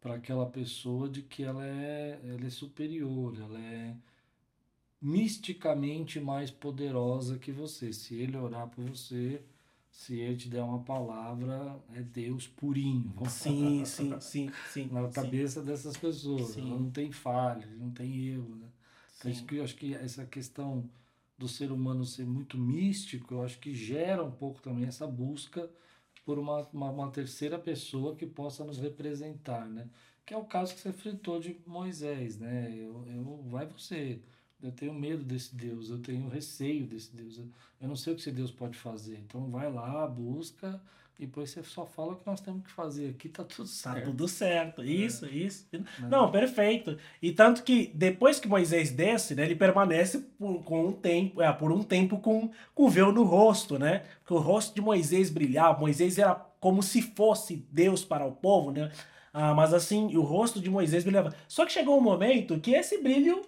para 0.00 0.14
aquela 0.14 0.46
pessoa 0.46 1.08
de 1.08 1.22
que 1.22 1.42
ela 1.42 1.66
é, 1.66 2.20
ela 2.22 2.46
é 2.46 2.50
superior, 2.50 3.36
ela 3.36 3.60
é 3.60 3.96
misticamente 5.02 6.20
mais 6.20 6.48
poderosa 6.48 7.36
que 7.36 7.50
você. 7.50 7.92
Se 7.92 8.14
ele 8.14 8.36
orar 8.36 8.68
por 8.68 8.84
você, 8.84 9.42
se 9.90 10.20
ele 10.20 10.36
te 10.36 10.48
der 10.48 10.62
uma 10.62 10.78
palavra, 10.84 11.76
é 11.92 12.00
Deus 12.00 12.46
purinho. 12.46 13.12
Sim, 13.28 13.82
sim, 13.84 14.20
sim, 14.20 14.50
sim. 14.72 14.88
Na 14.92 15.08
sim. 15.08 15.12
cabeça 15.12 15.60
dessas 15.60 15.96
pessoas. 15.96 16.50
Sim. 16.50 16.60
Ela 16.60 16.78
não 16.78 16.90
tem 16.92 17.10
falha, 17.10 17.66
não 17.76 17.90
tem 17.90 18.28
erro. 18.28 18.54
Né? 18.54 18.68
Então, 19.18 19.30
isso 19.32 19.44
que 19.44 19.56
eu 19.56 19.64
acho 19.64 19.74
que 19.74 19.94
essa 19.94 20.24
questão 20.24 20.88
do 21.36 21.48
ser 21.48 21.72
humano 21.72 22.04
ser 22.04 22.24
muito 22.24 22.56
místico, 22.56 23.34
eu 23.34 23.42
acho 23.42 23.58
que 23.58 23.74
gera 23.74 24.22
um 24.22 24.30
pouco 24.30 24.62
também 24.62 24.84
essa 24.84 25.06
busca 25.08 25.68
por 26.24 26.38
uma, 26.38 26.66
uma, 26.72 26.90
uma 26.90 27.10
terceira 27.10 27.58
pessoa 27.58 28.14
que 28.16 28.26
possa 28.26 28.64
nos 28.64 28.78
representar, 28.78 29.66
né? 29.66 29.88
Que 30.24 30.34
é 30.34 30.36
o 30.36 30.44
caso 30.44 30.74
que 30.74 30.80
você 30.80 30.90
enfrentou 30.90 31.40
de 31.40 31.60
Moisés, 31.66 32.38
né? 32.38 32.72
Eu, 32.76 33.04
eu, 33.08 33.42
vai 33.48 33.66
você 33.66 34.20
eu 34.62 34.70
tenho 34.72 34.92
medo 34.92 35.24
desse 35.24 35.54
Deus, 35.54 35.88
eu 35.88 35.98
tenho 35.98 36.28
receio 36.28 36.86
desse 36.86 37.14
Deus. 37.16 37.38
Eu 37.80 37.88
não 37.88 37.96
sei 37.96 38.12
o 38.12 38.16
que 38.16 38.22
esse 38.22 38.30
Deus 38.30 38.50
pode 38.50 38.76
fazer. 38.76 39.18
Então 39.18 39.50
vai 39.50 39.72
lá, 39.72 40.06
busca, 40.06 40.80
e 41.20 41.26
depois 41.26 41.50
você 41.50 41.62
só 41.62 41.84
fala 41.84 42.12
o 42.12 42.16
que 42.16 42.26
nós 42.26 42.40
temos 42.40 42.64
que 42.64 42.72
fazer. 42.72 43.10
Aqui 43.10 43.28
tá 43.28 43.44
tudo 43.44 43.68
tá 43.68 43.74
certo. 43.74 43.98
Tá 43.98 44.04
tudo 44.06 44.26
certo. 44.26 44.82
Isso, 44.82 45.26
é. 45.26 45.28
isso. 45.28 45.68
Não, 46.08 46.30
perfeito. 46.30 46.96
E 47.20 47.30
tanto 47.30 47.62
que 47.62 47.92
depois 47.94 48.40
que 48.40 48.48
Moisés 48.48 48.90
desce, 48.90 49.34
né, 49.34 49.44
ele 49.44 49.54
permanece 49.54 50.20
por, 50.38 50.64
com 50.64 50.86
um 50.86 50.92
tempo, 50.92 51.42
é, 51.42 51.52
por 51.52 51.70
um 51.70 51.82
tempo 51.82 52.18
com, 52.18 52.50
com 52.74 52.88
véu 52.88 53.12
no 53.12 53.22
rosto, 53.22 53.78
né? 53.78 54.02
Porque 54.20 54.32
o 54.32 54.38
rosto 54.38 54.74
de 54.74 54.80
Moisés 54.80 55.28
brilhava. 55.28 55.78
Moisés 55.78 56.16
era 56.16 56.34
como 56.58 56.82
se 56.82 57.02
fosse 57.02 57.66
Deus 57.70 58.02
para 58.02 58.24
o 58.24 58.32
povo, 58.32 58.70
né? 58.70 58.90
Ah, 59.30 59.52
mas 59.54 59.74
assim, 59.74 60.16
o 60.16 60.22
rosto 60.22 60.58
de 60.58 60.70
Moisés 60.70 61.04
brilhava. 61.04 61.34
Só 61.46 61.66
que 61.66 61.72
chegou 61.72 61.98
um 61.98 62.02
momento 62.02 62.58
que 62.58 62.72
esse 62.72 62.96
brilho 63.02 63.42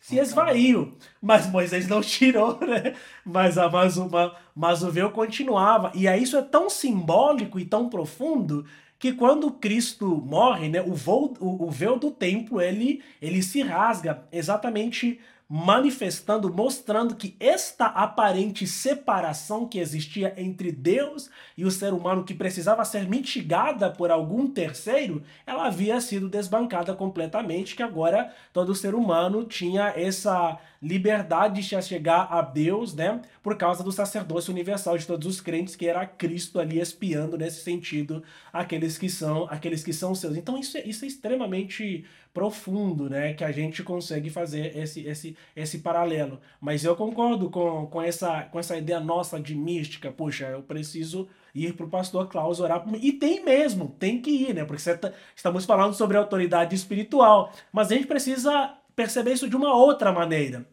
se 0.00 0.18
esvaiu. 0.18 0.96
Mas 1.20 1.46
Moisés 1.46 1.86
não 1.86 2.00
tirou, 2.00 2.58
né? 2.66 2.94
Mas, 3.24 3.58
a, 3.58 3.68
mas, 3.68 3.96
uma, 3.96 4.34
mas 4.54 4.82
o 4.82 4.90
véu 4.90 5.10
continuava. 5.10 5.92
E 5.94 6.08
aí 6.08 6.22
isso 6.22 6.36
é 6.36 6.42
tão 6.42 6.70
simbólico 6.70 7.60
e 7.60 7.64
tão 7.64 7.88
profundo 7.88 8.64
que 8.98 9.12
quando 9.12 9.50
Cristo 9.52 10.06
morre, 10.26 10.68
né, 10.68 10.82
o, 10.82 10.94
voo, 10.94 11.34
o, 11.40 11.66
o 11.66 11.70
véu 11.70 11.98
do 11.98 12.10
templo 12.10 12.60
ele, 12.60 13.02
ele 13.20 13.42
se 13.42 13.62
rasga 13.62 14.24
exatamente 14.30 15.18
manifestando, 15.52 16.54
mostrando 16.54 17.16
que 17.16 17.34
esta 17.40 17.86
aparente 17.86 18.68
separação 18.68 19.66
que 19.66 19.80
existia 19.80 20.32
entre 20.36 20.70
Deus 20.70 21.28
e 21.56 21.64
o 21.64 21.72
ser 21.72 21.92
humano, 21.92 22.22
que 22.22 22.32
precisava 22.32 22.84
ser 22.84 23.08
mitigada 23.08 23.90
por 23.90 24.12
algum 24.12 24.46
terceiro, 24.46 25.24
ela 25.44 25.66
havia 25.66 26.00
sido 26.00 26.28
desbancada 26.28 26.94
completamente, 26.94 27.74
que 27.74 27.82
agora 27.82 28.32
todo 28.52 28.76
ser 28.76 28.94
humano 28.94 29.42
tinha 29.42 29.88
essa 29.96 30.56
liberdade 30.82 31.60
de 31.60 31.82
chegar 31.82 32.28
a 32.30 32.40
Deus, 32.40 32.94
né? 32.94 33.20
Por 33.42 33.56
causa 33.56 33.84
do 33.84 33.92
sacerdócio 33.92 34.50
universal 34.50 34.96
de 34.96 35.06
todos 35.06 35.26
os 35.26 35.40
crentes, 35.40 35.76
que 35.76 35.86
era 35.86 36.06
Cristo 36.06 36.58
ali 36.58 36.80
espiando 36.80 37.36
nesse 37.36 37.62
sentido 37.62 38.22
aqueles 38.52 38.96
que 38.96 39.08
são 39.08 39.46
aqueles 39.50 39.84
que 39.84 39.92
são 39.92 40.14
seus. 40.14 40.36
Então 40.36 40.58
isso 40.58 40.78
é, 40.78 40.82
isso 40.86 41.04
é 41.04 41.08
extremamente 41.08 42.04
profundo, 42.32 43.10
né? 43.10 43.34
Que 43.34 43.44
a 43.44 43.52
gente 43.52 43.82
consegue 43.82 44.30
fazer 44.30 44.76
esse, 44.76 45.06
esse, 45.06 45.36
esse 45.54 45.78
paralelo. 45.80 46.40
Mas 46.60 46.84
eu 46.84 46.96
concordo 46.96 47.50
com, 47.50 47.86
com, 47.86 48.00
essa, 48.00 48.42
com 48.44 48.58
essa 48.58 48.76
ideia 48.76 49.00
nossa 49.00 49.38
de 49.40 49.54
mística. 49.54 50.10
Puxa, 50.10 50.46
eu 50.46 50.62
preciso 50.62 51.28
ir 51.54 51.74
para 51.74 51.86
o 51.86 51.90
pastor 51.90 52.28
Klaus 52.28 52.60
orar. 52.60 52.84
E 53.02 53.12
tem 53.12 53.44
mesmo, 53.44 53.94
tem 53.98 54.20
que 54.20 54.30
ir, 54.30 54.54
né? 54.54 54.64
Porque 54.64 54.94
tá, 54.94 55.12
estamos 55.34 55.64
falando 55.64 55.94
sobre 55.94 56.16
autoridade 56.16 56.74
espiritual. 56.74 57.52
Mas 57.72 57.90
a 57.90 57.94
gente 57.94 58.06
precisa 58.06 58.79
perceber 58.94 59.32
isso 59.32 59.48
de 59.48 59.56
uma 59.56 59.74
outra 59.74 60.12
maneira. 60.12 60.66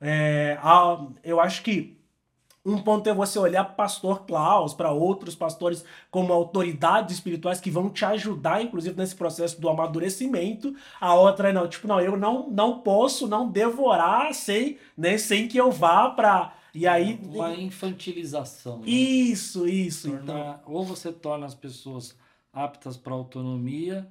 É, 0.00 0.58
eu 1.22 1.40
acho 1.40 1.62
que 1.62 2.00
um 2.64 2.78
ponto 2.82 3.08
é 3.08 3.14
você 3.14 3.38
olhar 3.38 3.64
para 3.64 3.72
o 3.72 3.76
pastor 3.76 4.26
Klaus, 4.26 4.74
para 4.74 4.92
outros 4.92 5.34
pastores 5.34 5.82
como 6.10 6.32
autoridades 6.32 7.14
espirituais 7.14 7.60
que 7.60 7.70
vão 7.70 7.88
te 7.88 8.04
ajudar, 8.04 8.62
inclusive, 8.62 8.96
nesse 8.96 9.16
processo 9.16 9.58
do 9.60 9.68
amadurecimento. 9.68 10.74
A 11.00 11.14
outra 11.14 11.48
é 11.48 11.52
não, 11.52 11.66
tipo, 11.66 11.88
não, 11.88 12.00
eu 12.00 12.18
não, 12.18 12.50
não 12.50 12.80
posso 12.80 13.26
não 13.26 13.48
devorar 13.48 14.34
sem, 14.34 14.78
né, 14.96 15.16
sem 15.16 15.48
que 15.48 15.56
eu 15.56 15.70
vá 15.70 16.10
para. 16.10 16.54
E 16.74 16.86
aí. 16.86 17.18
Uma 17.24 17.54
infantilização. 17.54 18.80
Né? 18.80 18.90
Isso, 18.90 19.66
isso. 19.66 20.10
Torna, 20.10 20.22
então... 20.22 20.60
Ou 20.66 20.84
você 20.84 21.10
torna 21.10 21.46
as 21.46 21.54
pessoas 21.54 22.14
aptas 22.52 22.96
para 22.96 23.14
autonomia, 23.14 24.06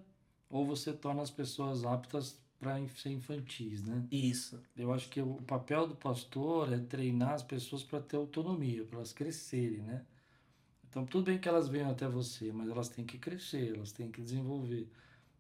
ou 0.50 0.66
você 0.66 0.92
torna 0.92 1.22
as 1.22 1.30
pessoas 1.30 1.86
aptas 1.86 2.40
para 2.60 2.86
ser 2.90 3.12
infantis, 3.12 3.82
né? 3.84 4.06
Isso. 4.12 4.62
Eu 4.76 4.94
acho 4.94 5.10
que 5.10 5.22
o 5.22 5.36
papel 5.44 5.88
do 5.88 5.96
pastor 5.96 6.74
é 6.74 6.78
treinar 6.78 7.34
as 7.34 7.44
pessoas 7.44 7.84
para 7.84 8.02
ter 8.02 8.18
autonomia, 8.18 8.84
para 8.84 8.98
elas 8.98 9.14
crescerem, 9.14 9.82
né? 9.82 10.06
Então, 10.90 11.06
tudo 11.06 11.26
bem 11.26 11.40
que 11.40 11.48
elas 11.48 11.70
venham 11.70 11.90
até 11.90 12.08
você, 12.08 12.52
mas 12.52 12.70
elas 12.70 12.90
têm 12.90 13.06
que 13.06 13.18
crescer, 13.18 13.76
elas 13.76 13.92
têm 13.92 14.12
que 14.12 14.22
desenvolver. 14.22 14.88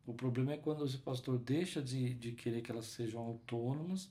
O 0.05 0.13
problema 0.13 0.53
é 0.53 0.57
quando 0.57 0.85
esse 0.85 0.97
pastor 0.97 1.37
deixa 1.37 1.81
de, 1.81 2.13
de 2.13 2.31
querer 2.31 2.61
que 2.61 2.71
elas 2.71 2.85
sejam 2.85 3.21
autônomas, 3.21 4.09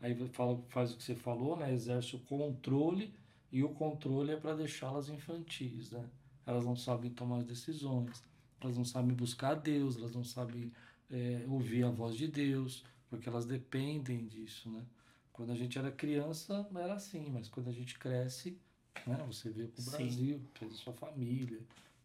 aí 0.00 0.14
fala, 0.28 0.60
faz 0.68 0.92
o 0.92 0.96
que 0.96 1.02
você 1.02 1.14
falou, 1.14 1.56
né? 1.56 1.72
Exerce 1.74 2.16
o 2.16 2.20
controle, 2.20 3.12
e 3.52 3.62
o 3.62 3.68
controle 3.68 4.32
é 4.32 4.36
para 4.36 4.54
deixá-las 4.54 5.08
infantis, 5.08 5.90
né? 5.90 6.04
Elas 6.46 6.64
não 6.64 6.76
sabem 6.76 7.10
tomar 7.10 7.42
decisões, 7.42 8.22
elas 8.60 8.76
não 8.76 8.84
sabem 8.84 9.14
buscar 9.14 9.52
a 9.52 9.54
Deus, 9.54 9.96
elas 9.96 10.14
não 10.14 10.24
sabem 10.24 10.72
é, 11.10 11.44
ouvir 11.48 11.84
a 11.84 11.90
voz 11.90 12.16
de 12.16 12.28
Deus, 12.28 12.84
porque 13.08 13.28
elas 13.28 13.46
dependem 13.46 14.26
disso, 14.26 14.70
né? 14.70 14.84
Quando 15.32 15.52
a 15.52 15.54
gente 15.54 15.78
era 15.78 15.90
criança, 15.90 16.66
não 16.70 16.80
era 16.80 16.94
assim, 16.94 17.28
mas 17.30 17.48
quando 17.48 17.68
a 17.68 17.72
gente 17.72 17.98
cresce, 17.98 18.58
né? 19.06 19.22
Você 19.26 19.50
veio 19.50 19.68
para 19.68 19.82
o 19.82 19.84
Brasil, 19.84 20.40
fez 20.54 20.72
a 20.72 20.76
sua 20.76 20.92
família, 20.92 21.60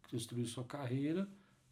construiu 0.10 0.46
sua 0.46 0.64
carreira, 0.64 1.28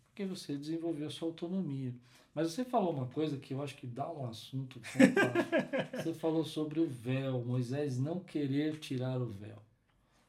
porque 0.07 0.25
você 0.25 0.57
desenvolveu 0.57 1.07
a 1.07 1.11
sua 1.11 1.27
autonomia. 1.27 1.93
Mas 2.33 2.51
você 2.51 2.63
falou 2.63 2.93
uma 2.93 3.07
coisa 3.07 3.37
que 3.37 3.53
eu 3.53 3.61
acho 3.61 3.75
que 3.75 3.87
dá 3.87 4.09
um 4.11 4.25
assunto 4.25 4.79
você 5.93 6.13
falou 6.13 6.45
sobre 6.45 6.79
o 6.79 6.87
véu, 6.87 7.43
Moisés 7.43 7.97
não 7.97 8.19
querer 8.19 8.79
tirar 8.79 9.21
o 9.21 9.27
véu. 9.27 9.61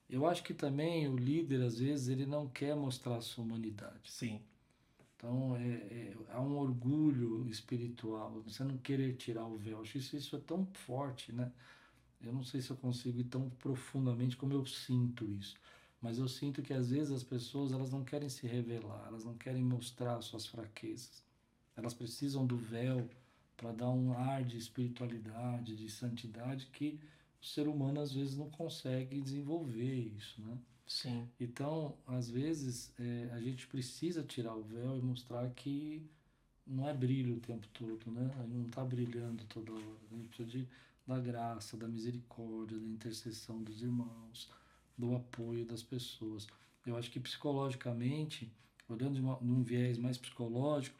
Eu 0.09 0.27
acho 0.27 0.43
que 0.43 0.53
também 0.53 1.09
o 1.09 1.17
líder, 1.17 1.63
às 1.63 1.79
vezes, 1.79 2.09
ele 2.09 2.27
não 2.27 2.49
quer 2.49 2.75
mostrar 2.75 3.17
a 3.17 3.21
sua 3.21 3.45
humanidade. 3.45 4.11
Sim. 4.11 4.43
Então, 5.21 5.55
é, 5.55 5.61
é, 5.61 6.17
há 6.31 6.41
um 6.41 6.57
orgulho 6.57 7.47
espiritual, 7.47 8.41
você 8.41 8.65
não 8.65 8.79
querer 8.79 9.17
tirar 9.17 9.45
o 9.45 9.59
véu. 9.59 9.83
Acho 9.83 9.99
isso, 9.99 10.17
isso 10.17 10.35
é 10.35 10.39
tão 10.39 10.65
forte, 10.73 11.31
né? 11.31 11.53
Eu 12.23 12.33
não 12.33 12.43
sei 12.43 12.63
se 12.63 12.71
eu 12.71 12.77
consigo 12.77 13.21
ir 13.21 13.25
tão 13.25 13.51
profundamente 13.51 14.35
como 14.35 14.55
eu 14.55 14.65
sinto 14.65 15.27
isso. 15.27 15.57
Mas 16.01 16.17
eu 16.19 16.27
sinto 16.27 16.63
que 16.63 16.73
às 16.73 16.89
vezes 16.89 17.13
as 17.13 17.23
pessoas 17.23 17.71
elas 17.71 17.91
não 17.91 18.03
querem 18.03 18.31
se 18.31 18.47
revelar, 18.47 19.09
elas 19.09 19.23
não 19.23 19.35
querem 19.37 19.63
mostrar 19.63 20.23
suas 20.23 20.47
fraquezas. 20.47 21.23
Elas 21.77 21.93
precisam 21.93 22.47
do 22.47 22.57
véu 22.57 23.07
para 23.59 23.73
dar 23.73 23.91
um 23.91 24.15
ar 24.15 24.43
de 24.43 24.57
espiritualidade, 24.57 25.77
de 25.77 25.91
santidade 25.91 26.67
que 26.73 26.99
o 27.43 27.45
ser 27.45 27.69
humano 27.69 28.01
às 28.01 28.15
vezes 28.15 28.39
não 28.39 28.49
consegue 28.49 29.21
desenvolver 29.21 29.95
isso, 30.17 30.41
né? 30.41 30.57
Sim. 30.91 31.31
Então, 31.39 31.97
às 32.05 32.29
vezes, 32.29 32.93
é, 32.99 33.31
a 33.33 33.41
gente 33.41 33.65
precisa 33.69 34.25
tirar 34.25 34.57
o 34.57 34.63
véu 34.65 34.99
e 34.99 35.01
mostrar 35.01 35.49
que 35.51 36.05
não 36.67 36.89
é 36.89 36.93
brilho 36.93 37.37
o 37.37 37.41
tempo 37.41 37.69
todo, 37.69 38.11
né? 38.11 38.29
A 38.39 38.43
gente 38.43 38.55
não 38.57 38.67
está 38.67 38.85
brilhando 38.85 39.45
toda 39.45 39.71
hora. 39.73 39.85
A 40.11 40.17
gente 40.17 40.27
precisa 40.27 40.49
de, 40.51 40.69
da 41.07 41.21
graça, 41.21 41.77
da 41.77 41.87
misericórdia, 41.87 42.77
da 42.77 42.87
intercessão 42.89 43.63
dos 43.63 43.83
irmãos, 43.83 44.51
do 44.99 45.15
apoio 45.15 45.65
das 45.65 45.81
pessoas. 45.85 46.49
Eu 46.85 46.97
acho 46.97 47.09
que 47.09 47.21
psicologicamente, 47.21 48.53
olhando 48.89 49.15
de 49.15 49.21
uma, 49.21 49.39
num 49.41 49.63
viés 49.63 49.97
mais 49.97 50.19
psicológico, 50.19 50.99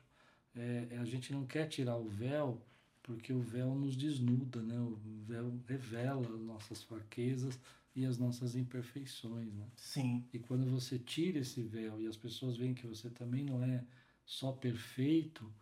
é, 0.55 0.87
é, 0.93 0.99
a 0.99 1.05
gente 1.05 1.33
não 1.33 1.45
quer 1.45 1.67
tirar 1.67 1.97
o 1.97 2.09
véu 2.09 2.63
porque 3.03 3.33
o 3.33 3.41
véu 3.41 3.75
nos 3.75 3.97
desnuda, 3.97 4.63
né? 4.63 4.79
O 4.79 4.97
véu 5.27 5.61
revela 5.67 6.33
as 6.33 6.41
nossas 6.43 6.81
fraquezas 6.85 7.59
e 7.95 8.05
as 8.05 8.19
nossas 8.19 8.55
imperfeições, 8.57 9.53
né? 9.53 9.67
Sim. 9.77 10.25
E 10.33 10.39
quando 10.39 10.71
você 10.71 10.99
tira 10.99 11.39
esse 11.41 11.63
véu 11.63 12.01
e 12.01 12.07
as 12.07 12.17
pessoas 12.17 12.57
veem 12.57 12.75
que 12.75 12.87
você 12.87 13.11
também 13.11 13.45
não 13.45 13.63
é 13.63 13.85
só 14.25 14.53
perfeito, 14.53 15.53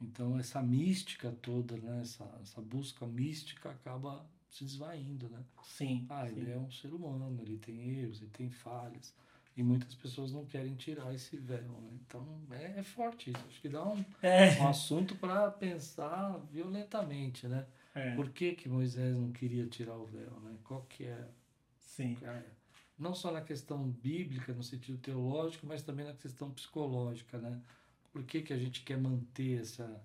então 0.00 0.38
essa 0.38 0.62
mística 0.62 1.32
toda, 1.42 1.76
né? 1.76 2.00
Essa, 2.02 2.24
essa 2.42 2.60
busca 2.60 3.06
mística 3.06 3.70
acaba 3.70 4.28
se 4.50 4.64
desvaindo, 4.64 5.28
né? 5.28 5.42
Sim. 5.64 6.06
Ah, 6.08 6.26
sim. 6.28 6.38
ele 6.40 6.50
é 6.52 6.58
um 6.58 6.70
ser 6.70 6.92
humano, 6.92 7.40
ele 7.42 7.58
tem 7.58 7.98
erros, 8.00 8.20
ele 8.20 8.30
tem 8.30 8.50
falhas. 8.50 9.14
E 9.56 9.62
muitas 9.62 9.92
pessoas 9.94 10.30
não 10.30 10.46
querem 10.46 10.76
tirar 10.76 11.12
esse 11.12 11.36
véu, 11.36 11.80
né? 11.80 11.90
Então 12.06 12.40
é, 12.50 12.78
é 12.78 12.82
forte 12.82 13.30
isso. 13.30 13.44
Acho 13.48 13.60
que 13.60 13.68
dá 13.68 13.84
um, 13.88 14.04
É. 14.22 14.60
um 14.62 14.68
assunto 14.68 15.16
para 15.16 15.50
pensar 15.50 16.38
violentamente, 16.52 17.48
né? 17.48 17.66
É. 17.94 18.14
Por 18.14 18.30
que, 18.30 18.54
que 18.54 18.68
Moisés 18.68 19.16
não 19.16 19.32
queria 19.32 19.66
tirar 19.66 19.96
o 19.96 20.06
véu, 20.06 20.38
né? 20.40 20.56
Qual 20.62 20.82
que 20.82 21.04
é 21.04 21.28
Sim. 21.98 22.16
é, 22.22 22.44
não 22.96 23.12
só 23.12 23.32
na 23.32 23.40
questão 23.40 23.90
bíblica, 23.90 24.52
no 24.52 24.62
sentido 24.62 24.98
teológico, 24.98 25.66
mas 25.66 25.82
também 25.82 26.06
na 26.06 26.14
questão 26.14 26.48
psicológica, 26.50 27.38
né? 27.38 27.60
Por 28.12 28.22
que, 28.22 28.40
que 28.40 28.52
a 28.52 28.58
gente 28.58 28.82
quer 28.82 28.96
manter 28.96 29.60
essa, 29.60 30.00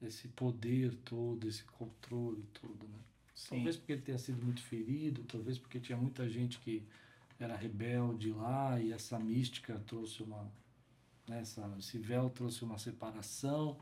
esse 0.00 0.28
poder 0.28 0.94
todo, 1.04 1.48
esse 1.48 1.64
controle 1.64 2.44
todo, 2.52 2.86
né? 2.86 2.98
Sim. 3.34 3.56
Talvez 3.56 3.76
porque 3.76 3.92
ele 3.92 4.02
tenha 4.02 4.18
sido 4.18 4.40
muito 4.44 4.62
ferido, 4.62 5.24
talvez 5.24 5.58
porque 5.58 5.80
tinha 5.80 5.98
muita 5.98 6.28
gente 6.28 6.60
que 6.60 6.86
era 7.40 7.56
rebelde 7.56 8.30
lá 8.30 8.80
e 8.80 8.92
essa 8.92 9.18
mística 9.18 9.80
trouxe 9.80 10.22
uma, 10.22 10.48
né, 11.28 11.42
esse 11.76 11.98
véu 11.98 12.30
trouxe 12.30 12.62
uma 12.62 12.78
separação. 12.78 13.76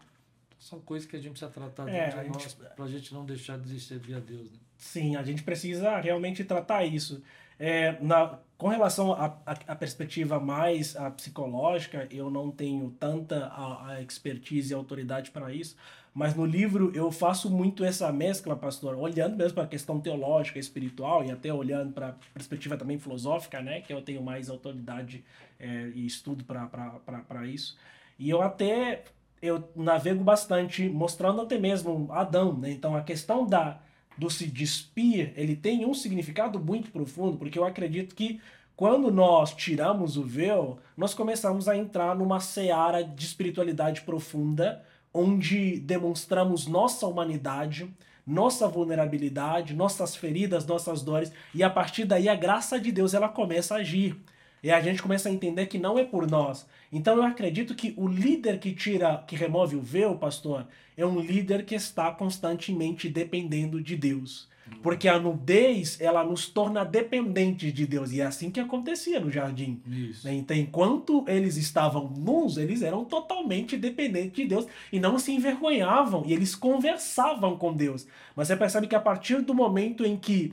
São 0.61 0.79
coisas 0.79 1.09
que 1.09 1.16
a 1.16 1.18
gente 1.18 1.31
precisa 1.31 1.51
tratar 1.51 1.88
É, 1.88 2.05
dentro 2.05 2.20
a 2.20 2.23
de 2.23 2.29
gente- 2.29 2.44
nós, 2.44 2.55
para 2.77 2.85
a 2.85 2.88
gente 2.88 3.14
não 3.14 3.25
deixar 3.25 3.59
de 3.59 3.81
servir 3.81 4.14
a 4.14 4.20
Deus, 4.20 4.53
né? 4.53 4.59
Sim, 4.77 5.16
a 5.16 5.23
gente 5.23 5.42
precisa 5.42 5.99
realmente 5.99 6.44
tratar 6.44 6.85
isso. 6.85 7.23
É, 7.59 7.99
na, 8.01 8.38
com 8.57 8.68
relação 8.68 9.12
à 9.12 9.75
perspectiva 9.75 10.38
mais 10.38 10.96
à 10.96 11.11
psicológica, 11.11 12.07
eu 12.11 12.31
não 12.31 12.51
tenho 12.51 12.90
tanta 12.99 13.46
a, 13.46 13.88
a 13.92 14.03
expertise 14.03 14.73
e 14.73 14.75
autoridade 14.75 15.31
para 15.31 15.53
isso, 15.53 15.77
mas 16.14 16.35
no 16.35 16.44
livro 16.44 16.90
eu 16.94 17.11
faço 17.12 17.51
muito 17.51 17.85
essa 17.85 18.11
mescla, 18.12 18.57
pastor, 18.57 18.96
olhando 18.96 19.37
mesmo 19.37 19.55
para 19.55 19.64
a 19.64 19.68
questão 19.68 20.01
teológica, 20.01 20.59
espiritual 20.59 21.25
e 21.25 21.31
até 21.31 21.53
olhando 21.53 21.92
para 21.92 22.09
a 22.11 22.14
perspectiva 22.35 22.77
também 22.77 22.99
filosófica, 22.99 23.61
né, 23.62 23.81
que 23.81 23.92
eu 23.92 24.01
tenho 24.03 24.23
mais 24.23 24.49
autoridade 24.51 25.23
é, 25.59 25.90
e 25.94 26.05
estudo 26.07 26.44
para 26.44 27.46
isso. 27.46 27.77
E 28.18 28.29
eu 28.31 28.40
até 28.42 29.05
eu 29.42 29.68
navego 29.74 30.22
bastante 30.22 30.88
mostrando 30.88 31.40
até 31.40 31.59
mesmo 31.59 32.09
Adão, 32.11 32.57
né? 32.57 32.70
Então 32.70 32.96
a 32.96 33.03
questão 33.03 33.46
da 33.46 33.81
do 34.18 34.29
se 34.29 34.46
despir, 34.46 35.33
ele 35.35 35.57
tem 35.57 35.87
um 35.87 35.94
significado 35.94 36.61
muito 36.61 36.90
profundo, 36.90 37.38
porque 37.38 37.59
eu 37.59 37.64
acredito 37.64 38.14
que 38.14 38.38
quando 38.76 39.11
nós 39.11 39.55
tiramos 39.55 40.16
o 40.16 40.22
véu, 40.22 40.79
nós 40.96 41.14
começamos 41.14 41.68
a 41.68 41.76
entrar 41.76 42.14
numa 42.14 42.38
seara 42.38 43.03
de 43.03 43.24
espiritualidade 43.24 44.03
profunda, 44.03 44.85
onde 45.12 45.79
demonstramos 45.81 46.66
nossa 46.66 47.07
humanidade, 47.07 47.90
nossa 48.26 48.68
vulnerabilidade, 48.68 49.74
nossas 49.74 50.14
feridas, 50.14 50.66
nossas 50.66 51.03
dores, 51.03 51.33
e 51.55 51.62
a 51.62 51.70
partir 51.70 52.05
daí 52.05 52.29
a 52.29 52.35
graça 52.35 52.79
de 52.79 52.92
Deus 52.92 53.12
ela 53.14 53.29
começa 53.29 53.74
a 53.74 53.79
agir. 53.79 54.16
E 54.62 54.70
a 54.70 54.81
gente 54.81 55.03
começa 55.03 55.29
a 55.29 55.33
entender 55.33 55.66
que 55.66 55.79
não 55.79 55.99
é 55.99 56.05
por 56.05 56.31
nós. 56.31 56.66
Então 56.92 57.16
eu 57.16 57.23
acredito 57.23 57.75
que 57.75 57.94
o 57.96 58.07
líder 58.07 58.59
que 58.59 58.73
tira, 58.73 59.25
que 59.27 59.37
remove 59.37 59.77
o 59.77 59.83
véu, 59.83 60.16
pastor, 60.16 60.66
é 60.96 61.05
um 61.05 61.20
líder 61.20 61.64
que 61.64 61.75
está 61.75 62.11
constantemente 62.11 63.09
dependendo 63.09 63.83
de 63.83 63.96
Deus. 63.96 64.51
Porque 64.83 65.09
a 65.09 65.18
nudez, 65.18 66.01
ela 66.01 66.25
nos 66.25 66.49
torna 66.49 66.85
dependentes 66.85 67.73
de 67.73 67.87
Deus. 67.87 68.12
E 68.12 68.20
é 68.20 68.25
assim 68.25 68.51
que 68.51 68.61
acontecia 68.61 69.20
no 69.20 69.31
jardim. 69.31 69.81
Isso. 69.87 70.27
né? 70.27 70.35
Então, 70.35 70.57
enquanto 70.57 71.25
eles 71.29 71.57
estavam 71.57 72.09
nus, 72.09 72.57
eles 72.57 72.81
eram 72.83 73.05
totalmente 73.05 73.77
dependentes 73.77 74.33
de 74.33 74.46
Deus 74.46 74.66
e 74.92 74.99
não 74.99 75.18
se 75.18 75.33
envergonhavam. 75.33 76.23
E 76.25 76.33
eles 76.33 76.55
conversavam 76.55 77.57
com 77.57 77.75
Deus. 77.75 78.07
Mas 78.35 78.49
você 78.49 78.57
percebe 78.57 78.87
que 78.87 78.94
a 78.94 79.01
partir 79.01 79.42
do 79.42 79.55
momento 79.55 80.05
em 80.05 80.16
que 80.16 80.53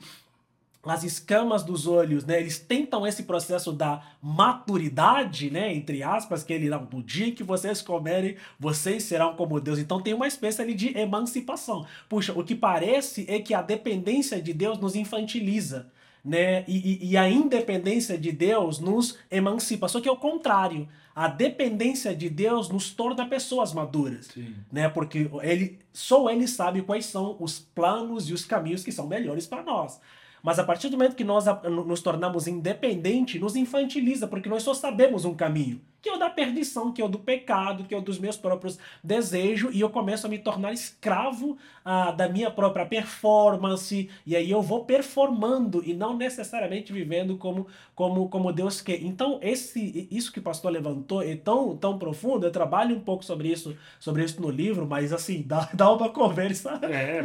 as 0.90 1.04
escamas 1.04 1.62
dos 1.62 1.86
olhos, 1.86 2.24
né, 2.24 2.40
eles 2.40 2.58
tentam 2.58 3.06
esse 3.06 3.24
processo 3.24 3.72
da 3.72 4.02
maturidade, 4.22 5.50
né, 5.50 5.72
entre 5.74 6.02
aspas, 6.02 6.42
que 6.42 6.52
ele 6.52 6.68
não, 6.68 6.86
no 6.90 7.02
dia 7.02 7.32
que 7.32 7.42
vocês 7.42 7.80
comerem, 7.82 8.36
vocês 8.58 9.02
serão 9.04 9.34
como 9.34 9.60
Deus. 9.60 9.78
Então 9.78 10.00
tem 10.00 10.14
uma 10.14 10.26
espécie 10.26 10.60
ali 10.62 10.74
de 10.74 10.96
emancipação. 10.96 11.86
Puxa, 12.08 12.32
o 12.38 12.44
que 12.44 12.54
parece 12.54 13.24
é 13.28 13.38
que 13.38 13.54
a 13.54 13.62
dependência 13.62 14.40
de 14.40 14.52
Deus 14.52 14.78
nos 14.78 14.94
infantiliza, 14.94 15.90
né, 16.24 16.64
e, 16.68 16.76
e- 17.04 17.10
e 17.10 17.16
a 17.16 17.28
independência 17.28 18.18
de 18.18 18.32
Deus 18.32 18.78
nos 18.80 19.16
emancipa. 19.30 19.88
Só 19.88 20.00
que 20.00 20.08
é 20.08 20.12
o 20.12 20.16
contrário. 20.16 20.88
A 21.14 21.26
dependência 21.26 22.14
de 22.14 22.28
Deus 22.30 22.68
nos 22.68 22.90
torna 22.90 23.26
pessoas 23.26 23.72
maduras 23.72 24.26
Sim. 24.26 24.54
né? 24.70 24.88
Porque 24.88 25.28
ele 25.42 25.78
só 25.92 26.30
ele 26.30 26.46
sabe 26.46 26.82
quais 26.82 27.06
são 27.06 27.36
os 27.40 27.58
planos 27.58 28.28
e 28.28 28.32
os 28.32 28.44
caminhos 28.44 28.84
que 28.84 28.92
são 28.92 29.06
melhores 29.08 29.44
para 29.44 29.64
nós. 29.64 30.00
Mas 30.42 30.58
a 30.58 30.64
partir 30.64 30.88
do 30.88 30.96
momento 30.96 31.16
que 31.16 31.24
nós 31.24 31.44
nos 31.86 32.00
tornamos 32.00 32.46
independentes, 32.46 33.40
nos 33.40 33.56
infantiliza, 33.56 34.26
porque 34.26 34.48
nós 34.48 34.62
só 34.62 34.74
sabemos 34.74 35.24
um 35.24 35.34
caminho, 35.34 35.80
que 36.00 36.08
é 36.08 36.14
o 36.14 36.18
da 36.18 36.30
perdição, 36.30 36.92
que 36.92 37.02
é 37.02 37.04
o 37.04 37.08
do 37.08 37.18
pecado, 37.18 37.84
que 37.84 37.94
é 37.94 37.98
o 37.98 38.00
dos 38.00 38.18
meus 38.18 38.36
próprios 38.36 38.78
desejos, 39.02 39.74
e 39.74 39.80
eu 39.80 39.90
começo 39.90 40.26
a 40.26 40.30
me 40.30 40.38
tornar 40.38 40.72
escravo 40.72 41.56
ah, 41.84 42.12
da 42.12 42.28
minha 42.28 42.50
própria 42.50 42.86
performance, 42.86 44.08
e 44.26 44.36
aí 44.36 44.50
eu 44.50 44.62
vou 44.62 44.84
performando 44.84 45.82
e 45.84 45.94
não 45.94 46.16
necessariamente 46.16 46.92
vivendo 46.92 47.36
como, 47.36 47.66
como, 47.94 48.28
como 48.28 48.52
Deus 48.52 48.80
quer. 48.80 49.02
Então, 49.02 49.38
esse, 49.42 50.08
isso 50.10 50.32
que 50.32 50.38
o 50.38 50.42
pastor 50.42 50.70
levantou 50.70 51.22
é 51.22 51.34
tão, 51.34 51.76
tão 51.76 51.98
profundo, 51.98 52.46
eu 52.46 52.52
trabalho 52.52 52.96
um 52.96 53.00
pouco 53.00 53.24
sobre 53.24 53.48
isso, 53.48 53.76
sobre 53.98 54.24
isso 54.24 54.40
no 54.40 54.50
livro, 54.50 54.86
mas 54.86 55.12
assim, 55.12 55.42
dá, 55.46 55.68
dá 55.74 55.92
uma 55.92 56.08
conversa. 56.08 56.78
É. 56.82 57.22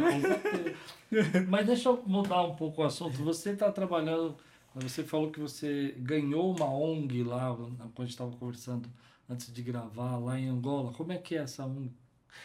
Mas 1.48 1.66
deixa 1.66 1.88
eu 1.88 2.02
mudar 2.06 2.42
um 2.42 2.54
pouco 2.54 2.82
o 2.82 2.84
assunto. 2.84 3.22
Você 3.22 3.50
está 3.50 3.70
trabalhando, 3.70 4.36
você 4.74 5.04
falou 5.04 5.30
que 5.30 5.40
você 5.40 5.94
ganhou 5.98 6.54
uma 6.54 6.66
ONG 6.66 7.22
lá, 7.22 7.54
quando 7.54 7.92
a 7.98 8.02
gente 8.02 8.10
estava 8.10 8.32
conversando 8.32 8.88
antes 9.28 9.52
de 9.52 9.62
gravar, 9.62 10.18
lá 10.18 10.38
em 10.38 10.48
Angola. 10.48 10.92
Como 10.92 11.12
é 11.12 11.18
que 11.18 11.36
é 11.36 11.42
essa 11.42 11.64
ONG? 11.64 11.92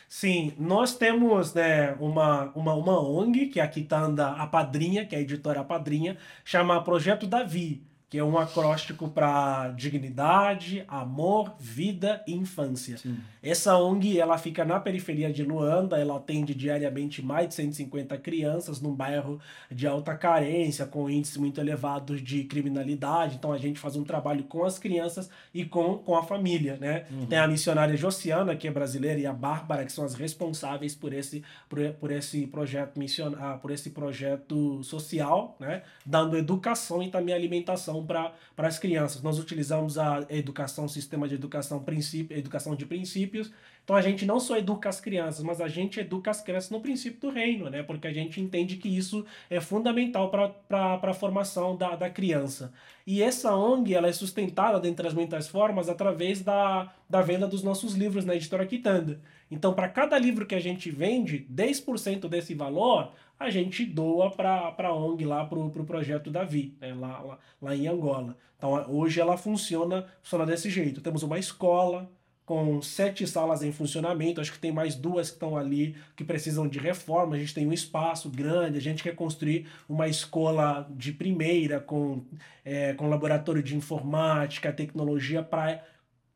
Sim, 0.07 0.53
nós 0.57 0.95
temos 0.95 1.53
né, 1.53 1.93
uma, 1.99 2.51
uma, 2.55 2.73
uma 2.75 2.99
ONG, 2.99 3.47
que 3.47 3.59
aqui 3.59 3.81
está 3.81 4.05
a 4.05 4.47
Padrinha, 4.47 5.05
que 5.05 5.15
é 5.15 5.19
a 5.19 5.21
editora 5.21 5.63
Padrinha, 5.63 6.17
chama 6.45 6.83
Projeto 6.83 7.25
Davi. 7.25 7.83
Que 8.09 8.17
é 8.17 8.23
um 8.23 8.37
acróstico 8.39 9.07
para 9.07 9.69
dignidade, 9.69 10.83
amor, 10.87 11.53
vida 11.59 12.23
e 12.25 12.33
infância. 12.33 12.97
Sim. 12.97 13.19
Essa 13.41 13.77
ONG 13.77 14.19
ela 14.19 14.37
fica 14.37 14.65
na 14.65 14.79
periferia 14.79 15.31
de 15.31 15.43
Luanda, 15.43 15.97
ela 15.97 16.17
atende 16.17 16.55
diariamente 16.55 17.21
mais 17.21 17.49
de 17.49 17.53
150 17.53 18.17
crianças 18.17 18.81
num 18.81 18.93
bairro 18.93 19.39
de 19.71 19.87
alta 19.87 20.15
carência, 20.15 20.85
com 20.85 21.09
índices 21.09 21.37
muito 21.37 21.61
elevados 21.61 22.21
de 22.21 22.43
criminalidade. 22.45 23.35
Então 23.35 23.53
a 23.53 23.57
gente 23.57 23.79
faz 23.79 23.95
um 23.95 24.03
trabalho 24.03 24.43
com 24.45 24.65
as 24.65 24.79
crianças 24.79 25.29
e 25.53 25.63
com, 25.63 25.99
com 25.99 26.17
a 26.17 26.23
família, 26.23 26.77
né? 26.77 27.05
Uhum. 27.11 27.27
Tem 27.27 27.37
a 27.37 27.47
missionária 27.47 27.95
Josiana, 27.95 28.55
que 28.55 28.67
é 28.67 28.71
brasileira, 28.71 29.19
e 29.19 29.25
a 29.25 29.33
Bárbara, 29.33 29.85
que 29.85 29.91
são 29.91 30.03
as 30.03 30.15
responsáveis 30.15 30.95
por 30.95 31.13
esse, 31.13 31.43
por, 31.69 31.79
por 31.93 32.11
esse 32.11 32.47
projeto 32.47 32.97
missionário, 32.97 33.45
ah, 33.45 33.57
por 33.57 33.71
esse 33.71 33.91
projeto 33.91 34.83
social, 34.83 35.55
né? 35.59 35.83
Dando 36.05 36.35
educação 36.35 37.03
e 37.03 37.09
também 37.09 37.33
alimentação 37.33 37.98
educação 37.99 38.33
para 38.55 38.67
as 38.67 38.79
crianças. 38.79 39.21
Nós 39.21 39.39
utilizamos 39.39 39.97
a 39.97 40.25
educação, 40.29 40.85
o 40.85 40.89
sistema 40.89 41.27
de 41.27 41.35
educação, 41.35 41.79
princípio, 41.83 42.37
educação 42.37 42.75
de 42.75 42.85
princípios. 42.85 43.51
Então 43.83 43.95
a 43.95 44.01
gente 44.01 44.25
não 44.25 44.39
só 44.39 44.57
educa 44.57 44.87
as 44.87 45.01
crianças, 45.01 45.43
mas 45.43 45.59
a 45.59 45.67
gente 45.67 45.99
educa 45.99 46.29
as 46.29 46.41
crianças 46.41 46.69
no 46.69 46.79
princípio 46.79 47.19
do 47.19 47.29
reino, 47.29 47.69
né? 47.69 47.81
Porque 47.81 48.07
a 48.07 48.13
gente 48.13 48.39
entende 48.39 48.77
que 48.77 48.87
isso 48.87 49.25
é 49.49 49.59
fundamental 49.59 50.29
para 50.29 50.99
a 51.01 51.13
formação 51.13 51.75
da, 51.75 51.95
da 51.95 52.09
criança. 52.09 52.71
E 53.05 53.23
essa 53.23 53.55
ONG 53.55 53.95
ela 53.95 54.07
é 54.07 54.11
sustentada, 54.11 54.79
dentre 54.79 55.07
as 55.07 55.13
muitas 55.13 55.47
formas, 55.47 55.89
através 55.89 56.43
da, 56.43 56.93
da 57.09 57.21
venda 57.21 57.47
dos 57.47 57.63
nossos 57.63 57.95
livros 57.95 58.25
na 58.25 58.35
editora 58.35 58.65
Quitanda. 58.67 59.19
Então, 59.49 59.73
para 59.73 59.89
cada 59.89 60.15
livro 60.19 60.45
que 60.45 60.53
a 60.53 60.59
gente 60.59 60.91
vende, 60.91 61.47
10% 61.51 62.29
desse 62.29 62.53
valor 62.53 63.11
a 63.39 63.49
gente 63.49 63.85
doa 63.85 64.29
para 64.29 64.75
a 64.77 64.93
ONG 64.93 65.25
lá, 65.25 65.45
para 65.45 65.57
o 65.57 65.69
pro 65.69 65.85
projeto 65.85 66.29
Davi, 66.29 66.75
né, 66.81 66.93
lá, 66.93 67.21
lá, 67.21 67.39
lá 67.61 67.75
em 67.75 67.87
Angola. 67.87 68.35
Então 68.57 68.73
hoje 68.89 69.21
ela 69.21 69.37
funciona, 69.37 70.05
funciona 70.21 70.45
desse 70.45 70.69
jeito. 70.69 70.99
Temos 70.99 71.23
uma 71.23 71.39
escola 71.39 72.11
com 72.45 72.81
sete 72.81 73.27
salas 73.27 73.61
em 73.61 73.71
funcionamento, 73.71 74.41
acho 74.41 74.51
que 74.51 74.57
tem 74.57 74.71
mais 74.71 74.95
duas 74.95 75.29
que 75.29 75.35
estão 75.35 75.55
ali 75.55 75.95
que 76.15 76.23
precisam 76.23 76.67
de 76.67 76.79
reforma. 76.79 77.35
A 77.35 77.39
gente 77.39 77.53
tem 77.53 77.65
um 77.67 77.71
espaço 77.71 78.27
grande, 78.27 78.77
a 78.77 78.81
gente 78.81 79.03
quer 79.03 79.15
construir 79.15 79.67
uma 79.87 80.07
escola 80.07 80.89
de 80.89 81.13
primeira 81.13 81.79
com, 81.79 82.25
é, 82.65 82.93
com 82.95 83.07
laboratório 83.07 83.61
de 83.61 83.75
informática, 83.75 84.73
tecnologia 84.73 85.43
para 85.43 85.81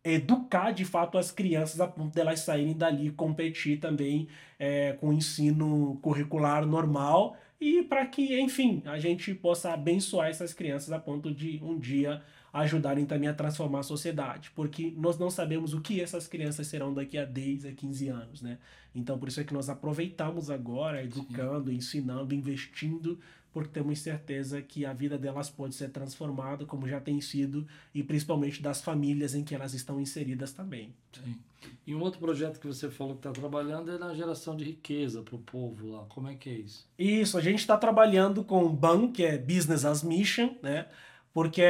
educar 0.04 0.72
de 0.72 0.84
fato 0.84 1.18
as 1.18 1.32
crianças 1.32 1.80
a 1.80 1.88
ponto 1.88 2.14
delas 2.14 2.40
de 2.40 2.46
saírem 2.46 2.76
dali 2.76 3.08
e 3.08 3.12
competir 3.12 3.80
também 3.80 4.28
é, 4.60 4.94
com 4.94 5.10
o 5.10 5.14
ensino 5.14 5.98
curricular 6.02 6.66
normal 6.66 7.38
e 7.60 7.82
para 7.84 8.06
que, 8.06 8.40
enfim, 8.42 8.84
a 8.86 9.00
gente 9.00 9.34
possa 9.34 9.74
abençoar 9.74 10.28
essas 10.28 10.54
crianças 10.54 10.92
a 10.92 11.00
ponto 11.00 11.34
de 11.34 11.62
um 11.64 11.80
dia 11.80 12.22
ajudarem 12.52 13.06
também 13.06 13.30
a 13.30 13.34
transformar 13.34 13.80
a 13.80 13.84
sociedade, 13.84 14.52
porque 14.54 14.94
nós 14.96 15.18
não 15.18 15.32
sabemos 15.32 15.74
o 15.74 15.82
que 15.82 16.02
essas 16.02 16.28
crianças 16.28 16.68
serão 16.68 16.94
daqui 16.94 17.18
a 17.18 17.26
10 17.26 17.66
a 17.66 17.72
15 17.72 18.08
anos, 18.10 18.42
né? 18.42 18.60
Então, 18.94 19.18
por 19.18 19.28
isso 19.28 19.40
é 19.40 19.44
que 19.44 19.54
nós 19.54 19.70
aproveitamos 19.70 20.52
agora, 20.52 21.04
educando, 21.04 21.72
Sim. 21.72 21.78
ensinando, 21.78 22.36
investindo 22.36 23.20
porque 23.54 23.70
temos 23.70 24.00
certeza 24.00 24.62
que 24.62 24.86
a 24.86 24.92
vida 24.92 25.18
delas 25.18 25.50
pode 25.50 25.76
ser 25.76 25.90
transformada, 25.90 26.66
como 26.66 26.88
já 26.88 27.00
tem 27.00 27.22
sido, 27.22 27.66
e 27.94 28.02
principalmente 28.02 28.62
das 28.62 28.82
famílias 28.82 29.36
em 29.36 29.44
que 29.44 29.54
elas 29.54 29.74
estão 29.74 30.02
inseridas 30.02 30.52
também. 30.52 30.94
Sim. 31.14 31.36
E 31.86 31.94
um 31.94 32.02
outro 32.02 32.20
projeto 32.20 32.60
que 32.60 32.68
você 32.68 32.90
falou 32.90 33.14
que 33.14 33.20
está 33.20 33.32
trabalhando 33.32 33.92
é 33.92 33.98
na 33.98 34.14
geração 34.14 34.58
de 34.58 34.64
riqueza 34.66 35.22
para 35.22 35.36
o 35.36 35.40
povo 35.40 35.88
lá. 35.88 36.06
Como 36.10 36.28
é 36.28 36.36
que 36.36 36.50
é 36.50 36.54
isso? 36.54 36.88
Isso, 36.98 37.38
a 37.38 37.42
gente 37.42 37.60
está 37.60 37.78
trabalhando 37.78 38.44
com 38.44 38.66
o 38.66 38.70
BAN, 38.70 39.12
que 39.12 39.24
é 39.24 39.38
Business 39.38 39.86
as 39.86 40.04
Mission, 40.04 40.56
né? 40.62 40.88
Porque 41.34 41.64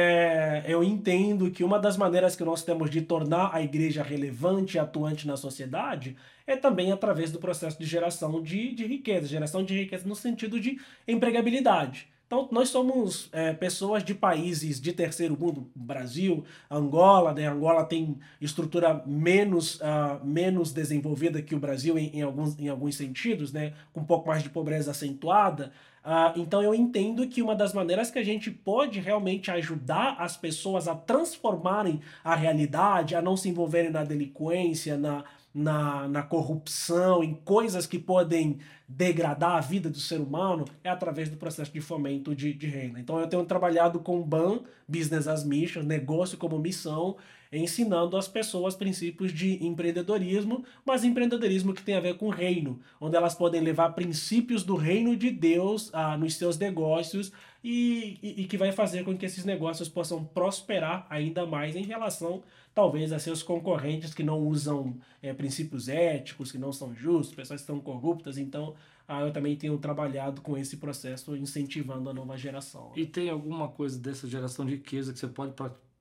eu 0.66 0.84
entendo 0.84 1.50
que 1.50 1.64
uma 1.64 1.78
das 1.78 1.96
maneiras 1.96 2.36
que 2.36 2.44
nós 2.44 2.62
temos 2.62 2.90
de 2.90 3.00
tornar 3.00 3.50
a 3.54 3.62
igreja 3.62 4.02
relevante 4.02 4.76
e 4.76 4.78
atuante 4.78 5.26
na 5.26 5.36
sociedade 5.36 6.16
é 6.46 6.54
também 6.54 6.92
através 6.92 7.32
do 7.32 7.38
processo 7.38 7.78
de 7.78 7.86
geração 7.86 8.42
de, 8.42 8.74
de 8.74 8.86
riqueza, 8.86 9.26
geração 9.26 9.64
de 9.64 9.74
riqueza 9.74 10.06
no 10.06 10.14
sentido 10.14 10.60
de 10.60 10.78
empregabilidade. 11.08 12.08
Então, 12.26 12.48
nós 12.50 12.70
somos 12.70 13.28
é, 13.32 13.52
pessoas 13.52 14.02
de 14.02 14.14
países 14.14 14.80
de 14.80 14.92
terceiro 14.92 15.38
mundo, 15.38 15.70
Brasil, 15.74 16.44
Angola, 16.70 17.32
né? 17.32 17.46
Angola 17.46 17.84
tem 17.84 18.18
estrutura 18.40 19.02
menos, 19.06 19.76
uh, 19.76 20.24
menos 20.24 20.72
desenvolvida 20.72 21.42
que 21.42 21.54
o 21.54 21.60
Brasil 21.60 21.98
em, 21.98 22.16
em, 22.16 22.22
alguns, 22.22 22.58
em 22.58 22.68
alguns 22.68 22.96
sentidos, 22.96 23.52
né? 23.52 23.74
Com 23.92 24.00
um 24.00 24.04
pouco 24.04 24.26
mais 24.26 24.42
de 24.42 24.48
pobreza 24.48 24.90
acentuada. 24.90 25.70
Uh, 26.04 26.38
então 26.38 26.62
eu 26.62 26.74
entendo 26.74 27.26
que 27.26 27.40
uma 27.40 27.56
das 27.56 27.72
maneiras 27.72 28.10
que 28.10 28.18
a 28.18 28.24
gente 28.24 28.50
pode 28.50 29.00
realmente 29.00 29.50
ajudar 29.50 30.16
as 30.18 30.36
pessoas 30.36 30.86
a 30.86 30.94
transformarem 30.94 32.00
a 32.22 32.34
realidade, 32.34 33.14
a 33.14 33.22
não 33.22 33.38
se 33.38 33.48
envolverem 33.48 33.90
na 33.90 34.04
delinquência, 34.04 34.98
na, 34.98 35.24
na, 35.54 36.06
na 36.06 36.22
corrupção, 36.22 37.24
em 37.24 37.32
coisas 37.32 37.86
que 37.86 37.98
podem 37.98 38.58
degradar 38.86 39.52
a 39.52 39.60
vida 39.60 39.88
do 39.88 39.98
ser 39.98 40.20
humano, 40.20 40.66
é 40.82 40.90
através 40.90 41.30
do 41.30 41.38
processo 41.38 41.72
de 41.72 41.80
fomento 41.80 42.34
de, 42.34 42.52
de 42.52 42.66
renda. 42.66 43.00
Então 43.00 43.18
eu 43.18 43.26
tenho 43.26 43.44
trabalhado 43.46 43.98
com 44.00 44.20
BAN, 44.20 44.60
Business 44.86 45.26
as 45.26 45.42
Mission, 45.42 45.82
negócio 45.84 46.36
como 46.36 46.58
missão, 46.58 47.16
ensinando 47.58 48.16
as 48.16 48.28
pessoas 48.28 48.74
princípios 48.74 49.32
de 49.32 49.64
empreendedorismo, 49.64 50.64
mas 50.84 51.04
empreendedorismo 51.04 51.74
que 51.74 51.82
tem 51.82 51.94
a 51.94 52.00
ver 52.00 52.16
com 52.16 52.26
o 52.26 52.30
reino, 52.30 52.80
onde 53.00 53.16
elas 53.16 53.34
podem 53.34 53.60
levar 53.60 53.90
princípios 53.90 54.62
do 54.62 54.76
reino 54.76 55.16
de 55.16 55.30
Deus 55.30 55.90
ah, 55.92 56.16
nos 56.16 56.34
seus 56.36 56.58
negócios 56.58 57.32
e, 57.62 58.18
e, 58.22 58.42
e, 58.42 58.44
que 58.46 58.58
vai 58.58 58.72
fazer 58.72 59.04
com 59.04 59.16
que 59.16 59.24
esses 59.24 59.44
negócios 59.44 59.88
possam 59.88 60.22
prosperar 60.22 61.06
ainda 61.08 61.46
mais 61.46 61.74
em 61.74 61.82
relação, 61.82 62.42
talvez, 62.74 63.10
a 63.10 63.18
seus 63.18 63.42
concorrentes 63.42 64.12
que 64.12 64.22
não 64.22 64.38
usam 64.38 64.94
é, 65.22 65.32
princípios 65.32 65.88
éticos, 65.88 66.52
que 66.52 66.58
não 66.58 66.72
são 66.72 66.94
justos, 66.94 67.34
pessoas 67.34 67.60
que 67.60 67.64
estão 67.64 67.80
corruptas. 67.80 68.36
Então, 68.36 68.74
ah, 69.08 69.22
eu 69.22 69.32
também 69.32 69.56
tenho 69.56 69.78
trabalhado 69.78 70.42
com 70.42 70.58
esse 70.58 70.76
processo, 70.76 71.34
incentivando 71.36 72.10
a 72.10 72.12
nova 72.12 72.36
geração. 72.36 72.92
E 72.96 73.06
tem 73.06 73.30
alguma 73.30 73.68
coisa 73.68 73.98
dessa 73.98 74.28
geração 74.28 74.66
de 74.66 74.72
riqueza 74.72 75.12
que 75.12 75.18
você 75.18 75.26
pode 75.28 75.54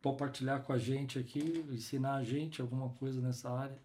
compartilhar 0.03 0.59
com 0.59 0.73
a 0.73 0.77
gente 0.77 1.17
aqui, 1.17 1.65
ensinar 1.71 2.15
a 2.15 2.23
gente 2.23 2.61
alguma 2.61 2.89
coisa 2.89 3.21
nessa 3.21 3.49
área? 3.49 3.77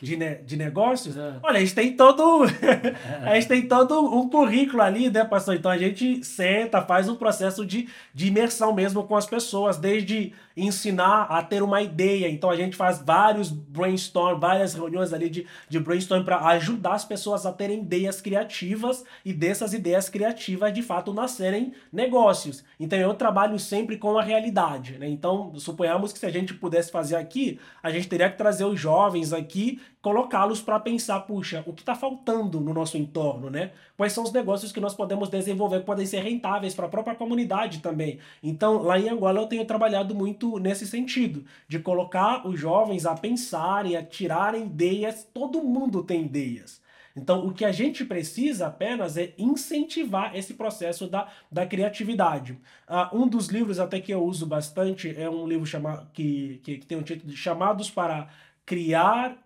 De, 0.00 0.16
ne 0.16 0.36
de 0.36 0.56
negócios? 0.56 1.14
É. 1.14 1.38
Olha, 1.42 1.58
a 1.58 1.60
gente 1.60 1.74
tem 1.74 1.94
todo. 1.94 2.44
a 3.22 3.34
gente 3.34 3.48
tem 3.48 3.68
todo 3.68 4.00
um 4.00 4.30
currículo 4.30 4.80
ali, 4.80 5.10
né, 5.10 5.22
pastor? 5.22 5.54
Então 5.54 5.70
a 5.70 5.76
gente 5.76 6.24
senta, 6.24 6.80
faz 6.80 7.06
um 7.06 7.16
processo 7.16 7.66
de, 7.66 7.86
de 8.14 8.28
imersão 8.28 8.72
mesmo 8.72 9.04
com 9.04 9.14
as 9.14 9.26
pessoas, 9.26 9.76
desde 9.76 10.32
ensinar 10.60 11.22
a 11.24 11.42
ter 11.42 11.62
uma 11.62 11.82
ideia. 11.82 12.28
Então 12.28 12.50
a 12.50 12.56
gente 12.56 12.76
faz 12.76 13.00
vários 13.00 13.50
brainstorm, 13.50 14.38
várias 14.38 14.74
reuniões 14.74 15.12
ali 15.12 15.28
de, 15.28 15.46
de 15.68 15.80
brainstorm 15.80 16.24
para 16.24 16.38
ajudar 16.48 16.94
as 16.94 17.04
pessoas 17.04 17.46
a 17.46 17.52
terem 17.52 17.80
ideias 17.80 18.20
criativas 18.20 19.04
e 19.24 19.32
dessas 19.32 19.72
ideias 19.72 20.08
criativas 20.08 20.72
de 20.72 20.82
fato 20.82 21.12
nascerem 21.12 21.72
negócios. 21.92 22.64
Então 22.78 22.98
eu 22.98 23.14
trabalho 23.14 23.58
sempre 23.58 23.96
com 23.96 24.18
a 24.18 24.22
realidade, 24.22 24.98
né? 24.98 25.08
Então 25.08 25.52
suponhamos 25.56 26.12
que 26.12 26.18
se 26.18 26.26
a 26.26 26.30
gente 26.30 26.54
pudesse 26.54 26.90
fazer 26.90 27.16
aqui, 27.16 27.58
a 27.82 27.90
gente 27.90 28.08
teria 28.08 28.30
que 28.30 28.38
trazer 28.38 28.64
os 28.64 28.78
jovens 28.78 29.32
aqui 29.32 29.80
colocá-los 30.02 30.62
para 30.62 30.80
pensar, 30.80 31.20
puxa, 31.20 31.62
o 31.66 31.72
que 31.72 31.82
está 31.82 31.94
faltando 31.94 32.58
no 32.58 32.72
nosso 32.72 32.96
entorno, 32.96 33.50
né? 33.50 33.72
Quais 33.96 34.12
são 34.12 34.24
os 34.24 34.32
negócios 34.32 34.72
que 34.72 34.80
nós 34.80 34.94
podemos 34.94 35.28
desenvolver 35.28 35.80
que 35.80 35.86
podem 35.86 36.06
ser 36.06 36.20
rentáveis 36.20 36.74
para 36.74 36.86
a 36.86 36.88
própria 36.88 37.14
comunidade 37.14 37.80
também. 37.80 38.18
Então, 38.42 38.82
lá 38.82 38.98
em 38.98 39.10
Angola 39.10 39.40
eu 39.40 39.46
tenho 39.46 39.64
trabalhado 39.66 40.14
muito 40.14 40.49
nesse 40.58 40.86
sentido, 40.86 41.44
de 41.68 41.78
colocar 41.78 42.46
os 42.46 42.58
jovens 42.58 43.06
a 43.06 43.14
pensarem, 43.14 43.96
a 43.96 44.02
tirarem 44.02 44.64
ideias. 44.64 45.28
Todo 45.32 45.62
mundo 45.62 46.02
tem 46.02 46.22
ideias. 46.22 46.80
Então, 47.16 47.46
o 47.46 47.52
que 47.52 47.64
a 47.64 47.72
gente 47.72 48.04
precisa 48.04 48.68
apenas 48.68 49.16
é 49.16 49.34
incentivar 49.36 50.34
esse 50.36 50.54
processo 50.54 51.08
da, 51.08 51.28
da 51.50 51.66
criatividade. 51.66 52.52
Uh, 52.88 53.22
um 53.22 53.28
dos 53.28 53.48
livros 53.48 53.78
até 53.78 54.00
que 54.00 54.12
eu 54.12 54.22
uso 54.22 54.46
bastante 54.46 55.14
é 55.16 55.28
um 55.28 55.46
livro 55.46 55.66
chama, 55.66 56.08
que, 56.12 56.60
que, 56.62 56.78
que 56.78 56.86
tem 56.86 56.96
o 56.96 57.00
um 57.00 57.04
título 57.04 57.30
de 57.30 57.36
Chamados 57.36 57.90
para 57.90 58.28
Criar 58.64 59.36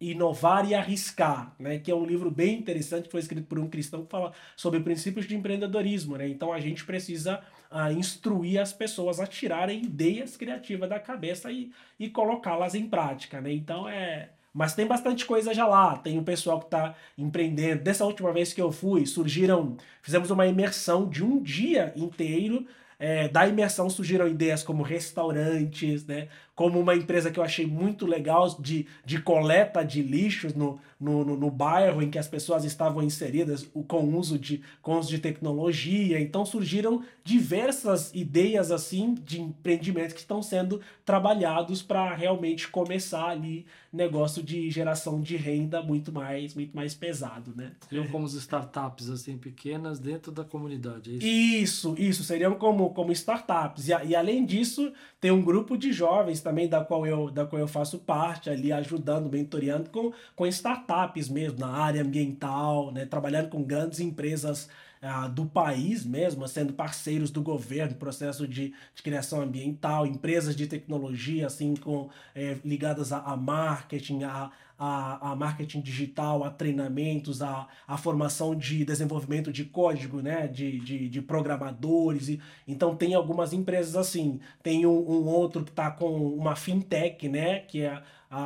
Inovar 0.00 0.68
e 0.68 0.74
Arriscar, 0.74 1.54
né? 1.58 1.78
que 1.78 1.90
é 1.90 1.94
um 1.94 2.04
livro 2.04 2.30
bem 2.30 2.58
interessante, 2.58 3.04
que 3.04 3.10
foi 3.10 3.20
escrito 3.20 3.46
por 3.46 3.58
um 3.58 3.68
cristão 3.68 4.04
que 4.04 4.10
fala 4.10 4.32
sobre 4.56 4.80
princípios 4.80 5.26
de 5.26 5.36
empreendedorismo. 5.36 6.16
Né? 6.16 6.28
Então 6.28 6.52
a 6.52 6.60
gente 6.60 6.84
precisa 6.84 7.40
uh, 7.70 7.92
instruir 7.92 8.60
as 8.60 8.72
pessoas 8.72 9.20
a 9.20 9.26
tirarem 9.26 9.82
ideias 9.84 10.36
criativas 10.36 10.88
da 10.88 10.98
cabeça 10.98 11.50
e, 11.50 11.70
e 11.98 12.08
colocá-las 12.08 12.74
em 12.74 12.88
prática. 12.88 13.40
Né? 13.40 13.52
Então 13.52 13.88
é. 13.88 14.30
Mas 14.52 14.74
tem 14.74 14.86
bastante 14.86 15.26
coisa 15.26 15.52
já 15.52 15.66
lá. 15.66 15.96
Tem 15.96 16.16
o 16.18 16.22
pessoal 16.22 16.60
que 16.60 16.66
está 16.66 16.94
empreendendo. 17.18 17.82
Dessa 17.82 18.04
última 18.04 18.32
vez 18.32 18.52
que 18.52 18.62
eu 18.62 18.70
fui, 18.70 19.04
surgiram. 19.04 19.76
Fizemos 20.00 20.30
uma 20.30 20.46
imersão 20.46 21.08
de 21.08 21.24
um 21.24 21.42
dia 21.42 21.92
inteiro 21.96 22.64
é, 22.98 23.28
da 23.28 23.46
imersão 23.46 23.90
surgiram 23.90 24.26
ideias 24.26 24.62
como 24.62 24.82
restaurantes, 24.82 26.06
né, 26.06 26.28
como 26.54 26.78
uma 26.78 26.94
empresa 26.94 27.30
que 27.30 27.38
eu 27.38 27.44
achei 27.44 27.66
muito 27.66 28.06
legal 28.06 28.48
de, 28.60 28.86
de 29.04 29.20
coleta 29.20 29.84
de 29.84 30.02
lixos 30.02 30.54
no, 30.54 30.78
no, 31.00 31.24
no, 31.24 31.36
no 31.36 31.50
bairro 31.50 32.02
em 32.02 32.10
que 32.10 32.18
as 32.18 32.28
pessoas 32.28 32.64
estavam 32.64 33.02
inseridas 33.02 33.68
com 33.88 34.16
uso 34.16 34.38
de, 34.38 34.62
com 34.80 34.98
uso 34.98 35.10
de 35.10 35.18
tecnologia. 35.18 36.20
Então 36.20 36.46
surgiram 36.46 37.02
diversas 37.24 38.12
ideias 38.14 38.70
assim 38.70 39.14
de 39.14 39.40
empreendimentos 39.40 40.14
que 40.14 40.20
estão 40.20 40.42
sendo 40.42 40.80
trabalhados 41.04 41.82
para 41.82 42.14
realmente 42.14 42.68
começar 42.68 43.28
ali 43.28 43.66
negócio 43.92 44.42
de 44.42 44.70
geração 44.70 45.20
de 45.20 45.36
renda 45.36 45.80
muito 45.80 46.10
mais 46.12 46.54
muito 46.54 46.74
mais 46.74 46.94
pesado, 46.94 47.52
né? 47.54 47.72
Seriam 47.88 48.06
como 48.08 48.26
startups 48.26 49.08
assim 49.08 49.36
pequenas 49.38 49.98
dentro 49.98 50.32
da 50.32 50.44
comunidade, 50.44 51.10
é 51.10 51.14
isso? 51.14 51.94
Isso, 51.94 51.94
isso 51.98 52.24
seriam 52.24 52.54
como 52.54 52.90
como 52.90 53.12
startups. 53.12 53.88
E, 53.88 53.92
e 54.06 54.16
além 54.16 54.44
disso, 54.44 54.92
tem 55.20 55.30
um 55.30 55.42
grupo 55.42 55.76
de 55.76 55.92
jovens 55.92 56.40
também 56.44 56.68
da 56.68 56.84
qual 56.84 57.06
eu 57.06 57.30
da 57.30 57.44
qual 57.44 57.60
eu 57.60 57.66
faço 57.66 57.98
parte 57.98 58.48
ali 58.50 58.72
ajudando, 58.72 59.28
mentoreando 59.30 59.90
com 59.90 60.12
com 60.36 60.46
startups 60.46 61.28
mesmo 61.28 61.58
na 61.58 61.68
área 61.68 62.02
ambiental, 62.02 62.92
né, 62.92 63.06
trabalhando 63.06 63.48
com 63.48 63.62
grandes 63.64 63.98
empresas 63.98 64.68
ah, 65.06 65.28
do 65.28 65.44
país 65.44 66.04
mesmo, 66.04 66.48
sendo 66.48 66.72
parceiros 66.72 67.30
do 67.30 67.42
governo, 67.42 67.94
processo 67.96 68.48
de, 68.48 68.72
de 68.94 69.02
criação 69.02 69.42
ambiental, 69.42 70.06
empresas 70.06 70.56
de 70.56 70.66
tecnologia, 70.66 71.46
assim, 71.46 71.74
com, 71.76 72.08
é, 72.34 72.56
ligadas 72.64 73.12
a, 73.12 73.18
a 73.18 73.36
marketing, 73.36 74.22
a, 74.24 74.50
a, 74.84 75.30
a, 75.32 75.36
marketing 75.36 75.80
digital, 75.80 76.44
a 76.44 76.50
treinamentos, 76.50 77.40
a, 77.40 77.66
a 77.86 77.96
formação 77.96 78.54
de 78.54 78.84
desenvolvimento 78.84 79.52
de 79.52 79.64
código, 79.64 80.20
né, 80.20 80.46
de, 80.46 80.78
de, 80.80 81.08
de 81.08 81.22
programadores. 81.22 82.28
E, 82.28 82.40
então 82.68 82.94
tem 82.94 83.14
algumas 83.14 83.52
empresas 83.52 83.96
assim. 83.96 84.40
Tem 84.62 84.84
um, 84.84 84.90
um 84.90 85.26
outro 85.26 85.64
que 85.64 85.70
está 85.70 85.90
com 85.90 86.14
uma 86.34 86.54
fintech, 86.54 87.28
né, 87.28 87.60
que 87.60 87.82
é 87.82 88.02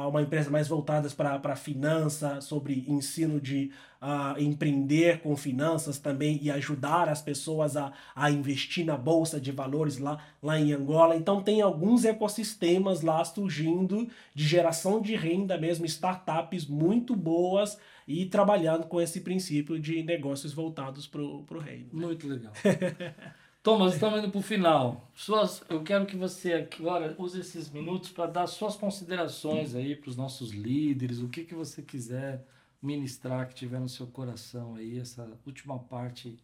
uma 0.06 0.22
empresa 0.22 0.50
mais 0.50 0.68
voltada 0.68 1.08
para 1.10 1.56
finança, 1.56 2.40
sobre 2.40 2.84
ensino 2.88 3.40
de 3.40 3.70
uh, 4.02 4.40
empreender 4.40 5.20
com 5.20 5.36
finanças 5.36 5.98
também 5.98 6.38
e 6.42 6.50
ajudar 6.50 7.08
as 7.08 7.22
pessoas 7.22 7.76
a, 7.76 7.92
a 8.14 8.30
investir 8.30 8.84
na 8.84 8.96
bolsa 8.96 9.40
de 9.40 9.52
valores 9.52 9.98
lá, 9.98 10.18
lá 10.42 10.58
em 10.58 10.72
Angola. 10.72 11.16
Então 11.16 11.42
tem 11.42 11.60
alguns 11.60 12.04
ecossistemas 12.04 13.02
lá 13.02 13.24
surgindo 13.24 14.08
de 14.34 14.44
geração 14.44 15.00
de 15.00 15.14
renda 15.16 15.56
mesmo, 15.58 15.86
startups 15.86 16.66
muito 16.66 17.14
boas 17.16 17.78
e 18.06 18.26
trabalhando 18.26 18.86
com 18.86 19.00
esse 19.00 19.20
princípio 19.20 19.78
de 19.78 20.02
negócios 20.02 20.52
voltados 20.52 21.06
para 21.06 21.20
o 21.22 21.58
reino. 21.58 21.88
Muito 21.92 22.26
legal. 22.26 22.52
Thomas, 23.68 23.92
estamos 23.92 24.20
indo 24.20 24.30
para 24.30 24.38
o 24.38 24.42
final. 24.42 25.10
Suas, 25.14 25.62
eu 25.68 25.82
quero 25.82 26.06
que 26.06 26.16
você 26.16 26.54
agora 26.54 27.14
use 27.18 27.38
esses 27.38 27.68
minutos 27.68 28.08
para 28.08 28.24
dar 28.24 28.46
suas 28.46 28.76
considerações 28.76 29.74
aí 29.74 29.94
para 29.94 30.08
os 30.08 30.16
nossos 30.16 30.52
líderes, 30.52 31.18
o 31.18 31.28
que, 31.28 31.44
que 31.44 31.54
você 31.54 31.82
quiser 31.82 32.46
ministrar 32.80 33.46
que 33.46 33.54
tiver 33.54 33.78
no 33.78 33.88
seu 33.88 34.06
coração 34.06 34.76
aí. 34.76 34.98
Essa 34.98 35.30
última 35.44 35.78
parte 35.78 36.38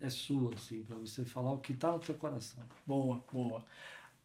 é 0.00 0.10
sua, 0.10 0.54
assim, 0.54 0.82
para 0.82 0.96
você 0.96 1.24
falar 1.24 1.52
o 1.52 1.58
que 1.58 1.70
está 1.70 1.92
no 1.92 2.02
seu 2.02 2.16
coração. 2.16 2.64
Boa, 2.84 3.24
boa. 3.32 3.64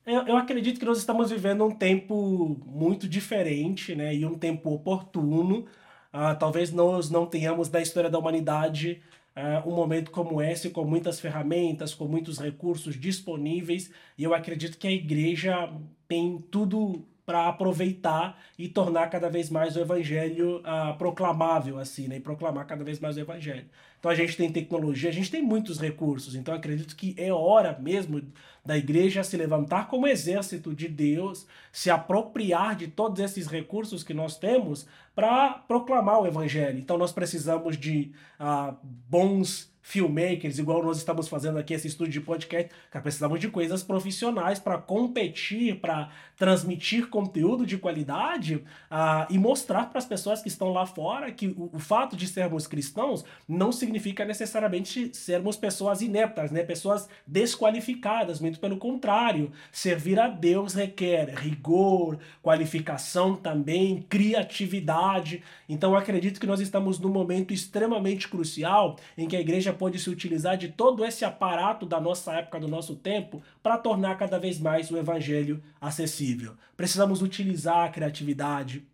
Eu, 0.03 0.25
eu 0.25 0.35
acredito 0.35 0.79
que 0.79 0.85
nós 0.85 0.97
estamos 0.97 1.29
vivendo 1.29 1.63
um 1.63 1.75
tempo 1.75 2.59
muito 2.65 3.07
diferente, 3.07 3.93
né? 3.93 4.15
E 4.15 4.25
um 4.25 4.35
tempo 4.35 4.71
oportuno. 4.71 5.67
Uh, 6.11 6.35
talvez 6.39 6.71
nós 6.71 7.07
não 7.11 7.27
tenhamos 7.27 7.69
na 7.69 7.81
história 7.81 8.09
da 8.09 8.17
humanidade 8.17 8.99
uh, 9.35 9.69
um 9.69 9.75
momento 9.75 10.11
como 10.11 10.41
esse, 10.41 10.69
com 10.69 10.83
muitas 10.85 11.19
ferramentas, 11.19 11.93
com 11.93 12.05
muitos 12.05 12.39
recursos 12.39 12.99
disponíveis, 12.99 13.91
e 14.17 14.23
eu 14.23 14.33
acredito 14.33 14.77
que 14.77 14.87
a 14.87 14.91
igreja 14.91 15.71
tem 16.07 16.37
tudo 16.51 17.05
para 17.25 17.47
aproveitar 17.47 18.41
e 18.57 18.67
tornar 18.67 19.09
cada 19.09 19.29
vez 19.29 19.49
mais 19.49 19.75
o 19.75 19.79
evangelho 19.79 20.57
uh, 20.59 20.97
proclamável, 20.97 21.77
assim, 21.77 22.07
né? 22.07 22.17
E 22.17 22.19
proclamar 22.19 22.65
cada 22.65 22.83
vez 22.83 22.99
mais 22.99 23.15
o 23.15 23.19
evangelho. 23.19 23.69
Então 24.01 24.09
a 24.09 24.15
gente 24.15 24.35
tem 24.35 24.51
tecnologia, 24.51 25.11
a 25.11 25.13
gente 25.13 25.29
tem 25.29 25.43
muitos 25.43 25.79
recursos, 25.79 26.33
então 26.33 26.55
acredito 26.55 26.95
que 26.95 27.13
é 27.19 27.31
hora 27.31 27.77
mesmo 27.79 28.19
da 28.65 28.75
igreja 28.75 29.23
se 29.23 29.37
levantar 29.37 29.87
como 29.87 30.07
exército 30.07 30.73
de 30.73 30.87
Deus, 30.87 31.45
se 31.71 31.91
apropriar 31.91 32.75
de 32.75 32.87
todos 32.87 33.19
esses 33.19 33.45
recursos 33.45 34.03
que 34.03 34.11
nós 34.11 34.39
temos 34.39 34.87
para 35.13 35.49
proclamar 35.53 36.19
o 36.19 36.25
evangelho. 36.25 36.79
Então 36.79 36.97
nós 36.97 37.11
precisamos 37.11 37.77
de 37.77 38.11
uh, 38.39 38.75
bons 38.83 39.71
filmmakers, 39.81 40.59
igual 40.59 40.83
nós 40.83 40.97
estamos 40.97 41.27
fazendo 41.27 41.57
aqui 41.57 41.73
esse 41.73 41.87
estúdio 41.87 42.13
de 42.13 42.21
podcast, 42.21 42.71
que 42.91 42.99
precisamos 42.99 43.39
de 43.39 43.49
coisas 43.49 43.83
profissionais 43.83 44.59
para 44.59 44.77
competir, 44.77 45.79
para 45.79 46.09
transmitir 46.37 47.09
conteúdo 47.09 47.65
de 47.65 47.77
qualidade 47.77 48.55
uh, 48.55 49.25
e 49.29 49.37
mostrar 49.37 49.89
para 49.89 49.97
as 49.97 50.05
pessoas 50.05 50.41
que 50.41 50.47
estão 50.47 50.71
lá 50.71 50.85
fora 50.85 51.31
que 51.31 51.47
o, 51.47 51.69
o, 51.73 51.79
fato 51.79 52.15
de 52.15 52.27
sermos 52.27 52.67
cristãos 52.67 53.25
não 53.47 53.71
significa 53.71 53.90
necessariamente 54.25 55.15
sermos 55.15 55.57
pessoas 55.57 56.01
ineptas, 56.01 56.51
né? 56.51 56.63
pessoas 56.63 57.07
desqualificadas, 57.25 58.39
muito 58.39 58.59
pelo 58.59 58.77
contrário. 58.77 59.51
Servir 59.71 60.19
a 60.19 60.27
Deus 60.27 60.73
requer 60.73 61.29
rigor, 61.35 62.19
qualificação 62.41 63.35
também, 63.35 64.05
criatividade. 64.09 65.43
Então 65.69 65.95
acredito 65.95 66.39
que 66.39 66.47
nós 66.47 66.59
estamos 66.59 66.99
num 66.99 67.09
momento 67.09 67.53
extremamente 67.53 68.27
crucial 68.27 68.97
em 69.17 69.27
que 69.27 69.35
a 69.35 69.39
igreja 69.39 69.61
igreja 69.61 69.73
pode 69.73 69.99
se 69.99 70.09
utilizar 70.09 70.57
de 70.57 70.69
todo 70.69 71.05
esse 71.05 71.23
aparato 71.23 71.85
da 71.85 71.99
nossa 71.99 72.33
época, 72.33 72.59
do 72.59 72.67
nosso 72.67 72.95
tempo, 72.95 73.41
para 73.61 73.77
tornar 73.77 74.17
cada 74.17 74.39
vez 74.39 74.59
mais 74.59 74.89
o 74.89 74.97
evangelho 74.97 75.61
acessível. 75.79 76.55
Precisamos 76.75 77.21
utilizar 77.21 77.85
a 77.85 77.89
criatividade, 77.89 78.85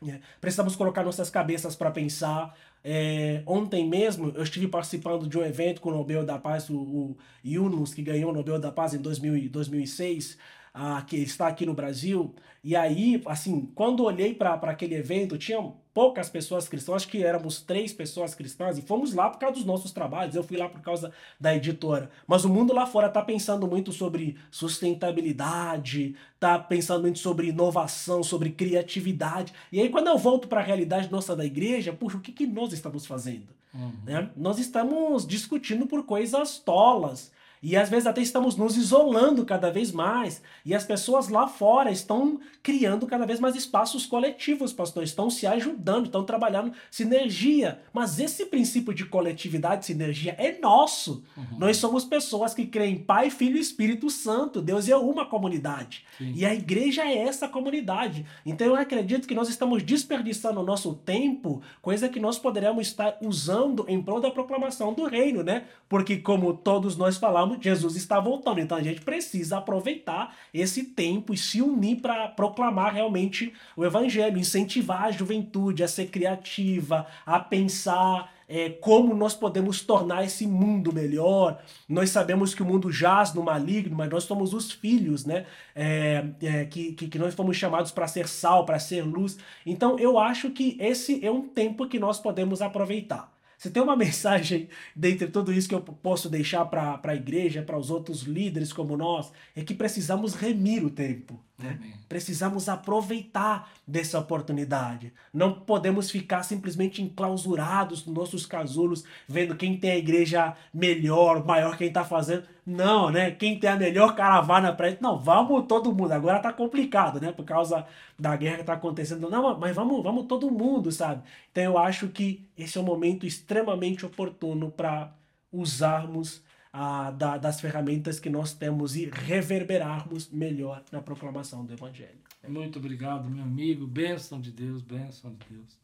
né? 0.00 0.20
precisamos 0.40 0.76
colocar 0.76 1.02
nossas 1.02 1.30
cabeças 1.30 1.74
para 1.74 1.90
pensar. 1.90 2.54
É, 2.84 3.42
ontem 3.46 3.88
mesmo 3.88 4.32
eu 4.34 4.42
estive 4.42 4.66
participando 4.66 5.28
de 5.28 5.38
um 5.38 5.44
evento 5.44 5.80
com 5.80 5.90
o 5.90 5.92
Nobel 5.94 6.24
da 6.24 6.38
Paz, 6.38 6.68
o, 6.68 6.76
o 6.76 7.16
Yunus, 7.44 7.94
que 7.94 8.02
ganhou 8.02 8.30
o 8.30 8.34
Nobel 8.34 8.58
da 8.58 8.72
Paz 8.72 8.94
em 8.94 8.98
2000, 8.98 9.50
2006 9.50 10.38
ah, 10.74 11.02
que 11.06 11.16
está 11.16 11.48
aqui 11.48 11.66
no 11.66 11.74
Brasil. 11.74 12.34
E 12.64 12.74
aí, 12.76 13.22
assim, 13.26 13.70
quando 13.74 14.04
olhei 14.04 14.34
para 14.34 14.54
aquele 14.54 14.94
evento, 14.94 15.36
tinha 15.38 15.72
poucas 15.94 16.30
pessoas 16.30 16.68
cristãs, 16.68 16.96
acho 16.96 17.08
que 17.08 17.22
éramos 17.22 17.60
três 17.60 17.92
pessoas 17.92 18.34
cristãs, 18.34 18.78
e 18.78 18.82
fomos 18.82 19.14
lá 19.14 19.28
por 19.28 19.38
causa 19.38 19.56
dos 19.56 19.64
nossos 19.64 19.92
trabalhos, 19.92 20.34
eu 20.34 20.42
fui 20.42 20.56
lá 20.56 20.68
por 20.68 20.80
causa 20.80 21.12
da 21.38 21.54
editora. 21.54 22.10
Mas 22.26 22.44
o 22.44 22.48
mundo 22.48 22.72
lá 22.72 22.86
fora 22.86 23.08
está 23.08 23.22
pensando 23.22 23.66
muito 23.66 23.92
sobre 23.92 24.36
sustentabilidade, 24.50 26.16
está 26.34 26.58
pensando 26.58 27.02
muito 27.02 27.18
sobre 27.18 27.48
inovação, 27.48 28.22
sobre 28.22 28.50
criatividade. 28.50 29.52
E 29.70 29.80
aí, 29.80 29.88
quando 29.88 30.08
eu 30.08 30.18
volto 30.18 30.48
para 30.48 30.60
a 30.60 30.64
realidade 30.64 31.10
nossa 31.10 31.36
da 31.36 31.44
igreja, 31.44 31.92
puxa, 31.92 32.16
o 32.16 32.20
que, 32.20 32.32
que 32.32 32.46
nós 32.46 32.72
estamos 32.72 33.06
fazendo? 33.06 33.48
Uhum. 33.74 33.92
Né? 34.04 34.30
Nós 34.36 34.58
estamos 34.58 35.26
discutindo 35.26 35.86
por 35.86 36.04
coisas 36.04 36.58
tolas. 36.58 37.32
E 37.62 37.76
às 37.76 37.88
vezes 37.88 38.06
até 38.06 38.20
estamos 38.20 38.56
nos 38.56 38.76
isolando 38.76 39.44
cada 39.44 39.70
vez 39.70 39.92
mais. 39.92 40.42
E 40.64 40.74
as 40.74 40.84
pessoas 40.84 41.28
lá 41.28 41.46
fora 41.46 41.90
estão 41.90 42.40
criando 42.62 43.06
cada 43.06 43.24
vez 43.24 43.38
mais 43.38 43.54
espaços 43.54 44.04
coletivos, 44.04 44.72
pastor. 44.72 45.04
Estão 45.04 45.30
se 45.30 45.46
ajudando, 45.46 46.06
estão 46.06 46.24
trabalhando 46.24 46.72
sinergia. 46.90 47.80
Mas 47.92 48.18
esse 48.18 48.46
princípio 48.46 48.92
de 48.92 49.04
coletividade, 49.04 49.86
sinergia, 49.86 50.34
é 50.38 50.58
nosso. 50.58 51.22
Uhum. 51.36 51.58
Nós 51.58 51.76
somos 51.76 52.04
pessoas 52.04 52.52
que 52.52 52.66
creem 52.66 52.98
Pai, 52.98 53.30
Filho 53.30 53.56
e 53.56 53.60
Espírito 53.60 54.10
Santo. 54.10 54.60
Deus 54.60 54.88
é 54.88 54.96
uma 54.96 55.24
comunidade. 55.24 56.04
Sim. 56.18 56.32
E 56.34 56.44
a 56.44 56.52
igreja 56.52 57.04
é 57.04 57.16
essa 57.16 57.46
comunidade. 57.46 58.26
Então 58.44 58.66
eu 58.66 58.74
acredito 58.74 59.28
que 59.28 59.34
nós 59.34 59.48
estamos 59.48 59.82
desperdiçando 59.82 60.60
o 60.60 60.64
nosso 60.64 60.94
tempo, 60.94 61.62
coisa 61.80 62.08
que 62.08 62.18
nós 62.18 62.38
poderíamos 62.38 62.88
estar 62.88 63.16
usando 63.20 63.84
em 63.88 64.02
prol 64.02 64.20
da 64.20 64.30
proclamação 64.30 64.92
do 64.92 65.04
reino, 65.04 65.42
né? 65.42 65.64
Porque, 65.88 66.16
como 66.16 66.54
todos 66.54 66.96
nós 66.96 67.16
falamos, 67.16 67.51
Jesus 67.60 67.96
está 67.96 68.20
voltando. 68.20 68.60
Então 68.60 68.76
a 68.76 68.82
gente 68.82 69.00
precisa 69.00 69.58
aproveitar 69.58 70.34
esse 70.52 70.84
tempo 70.84 71.32
e 71.32 71.36
se 71.36 71.62
unir 71.62 72.00
para 72.00 72.28
proclamar 72.28 72.92
realmente 72.92 73.52
o 73.76 73.84
evangelho, 73.84 74.38
incentivar 74.38 75.04
a 75.04 75.10
juventude 75.10 75.82
a 75.82 75.88
ser 75.88 76.06
criativa, 76.06 77.06
a 77.24 77.38
pensar 77.40 78.32
é, 78.48 78.68
como 78.68 79.14
nós 79.14 79.34
podemos 79.34 79.80
tornar 79.80 80.24
esse 80.24 80.46
mundo 80.46 80.92
melhor. 80.92 81.62
Nós 81.88 82.10
sabemos 82.10 82.54
que 82.54 82.62
o 82.62 82.66
mundo 82.66 82.92
jaz 82.92 83.32
no 83.32 83.42
maligno, 83.42 83.96
mas 83.96 84.10
nós 84.10 84.24
somos 84.24 84.52
os 84.52 84.70
filhos, 84.70 85.24
né? 85.24 85.46
É, 85.74 86.24
é, 86.42 86.64
que, 86.66 86.92
que, 86.92 87.08
que 87.08 87.18
nós 87.18 87.34
fomos 87.34 87.56
chamados 87.56 87.90
para 87.90 88.06
ser 88.06 88.28
sal, 88.28 88.66
para 88.66 88.78
ser 88.78 89.02
luz. 89.02 89.38
Então 89.64 89.98
eu 89.98 90.18
acho 90.18 90.50
que 90.50 90.76
esse 90.78 91.24
é 91.24 91.30
um 91.30 91.48
tempo 91.48 91.88
que 91.88 91.98
nós 91.98 92.20
podemos 92.20 92.60
aproveitar. 92.60 93.32
Você 93.62 93.70
tem 93.70 93.80
uma 93.80 93.94
mensagem 93.96 94.68
dentre 94.94 95.28
tudo 95.28 95.52
isso 95.52 95.68
que 95.68 95.74
eu 95.74 95.80
posso 95.80 96.28
deixar 96.28 96.64
para 96.64 97.00
a 97.00 97.14
igreja, 97.14 97.62
para 97.62 97.78
os 97.78 97.90
outros 97.90 98.22
líderes 98.22 98.72
como 98.72 98.96
nós, 98.96 99.32
é 99.54 99.62
que 99.62 99.72
precisamos 99.72 100.34
remir 100.34 100.84
o 100.84 100.90
tempo. 100.90 101.40
Né? 101.62 101.78
Precisamos 102.08 102.68
aproveitar 102.68 103.70
dessa 103.86 104.18
oportunidade. 104.18 105.12
Não 105.32 105.52
podemos 105.52 106.10
ficar 106.10 106.42
simplesmente 106.42 107.00
enclausurados 107.00 108.04
nos 108.04 108.14
nossos 108.14 108.44
casulos, 108.44 109.04
vendo 109.26 109.56
quem 109.56 109.78
tem 109.78 109.92
a 109.92 109.96
igreja 109.96 110.56
melhor, 110.72 111.44
maior, 111.44 111.76
quem 111.76 111.88
está 111.88 112.04
fazendo. 112.04 112.44
Não, 112.64 113.10
né? 113.10 113.30
Quem 113.30 113.58
tem 113.58 113.70
a 113.70 113.76
melhor 113.76 114.14
caravana 114.14 114.72
para 114.72 114.96
Não, 115.00 115.18
vamos 115.18 115.66
todo 115.66 115.94
mundo. 115.94 116.12
Agora 116.12 116.38
tá 116.38 116.52
complicado, 116.52 117.20
né? 117.20 117.32
Por 117.32 117.44
causa 117.44 117.86
da 118.18 118.36
guerra 118.36 118.58
que 118.58 118.64
tá 118.64 118.74
acontecendo. 118.74 119.28
Não, 119.28 119.58
mas 119.58 119.74
vamos, 119.74 120.02
vamos 120.02 120.26
todo 120.26 120.50
mundo, 120.50 120.92
sabe? 120.92 121.22
Então 121.50 121.64
eu 121.64 121.78
acho 121.78 122.08
que 122.08 122.46
esse 122.56 122.78
é 122.78 122.80
um 122.80 122.84
momento 122.84 123.26
extremamente 123.26 124.06
oportuno 124.06 124.70
para 124.70 125.12
usarmos 125.52 126.42
da, 126.72 127.36
das 127.36 127.60
ferramentas 127.60 128.18
que 128.18 128.30
nós 128.30 128.54
temos 128.54 128.96
e 128.96 129.04
reverberarmos 129.06 130.30
melhor 130.30 130.82
na 130.90 131.02
proclamação 131.02 131.66
do 131.66 131.72
Evangelho. 131.72 132.18
Muito 132.48 132.78
obrigado, 132.78 133.28
meu 133.28 133.44
amigo. 133.44 133.86
Bênção 133.86 134.40
de 134.40 134.50
Deus, 134.50 134.82
bênção 134.82 135.34
de 135.34 135.54
Deus. 135.54 135.78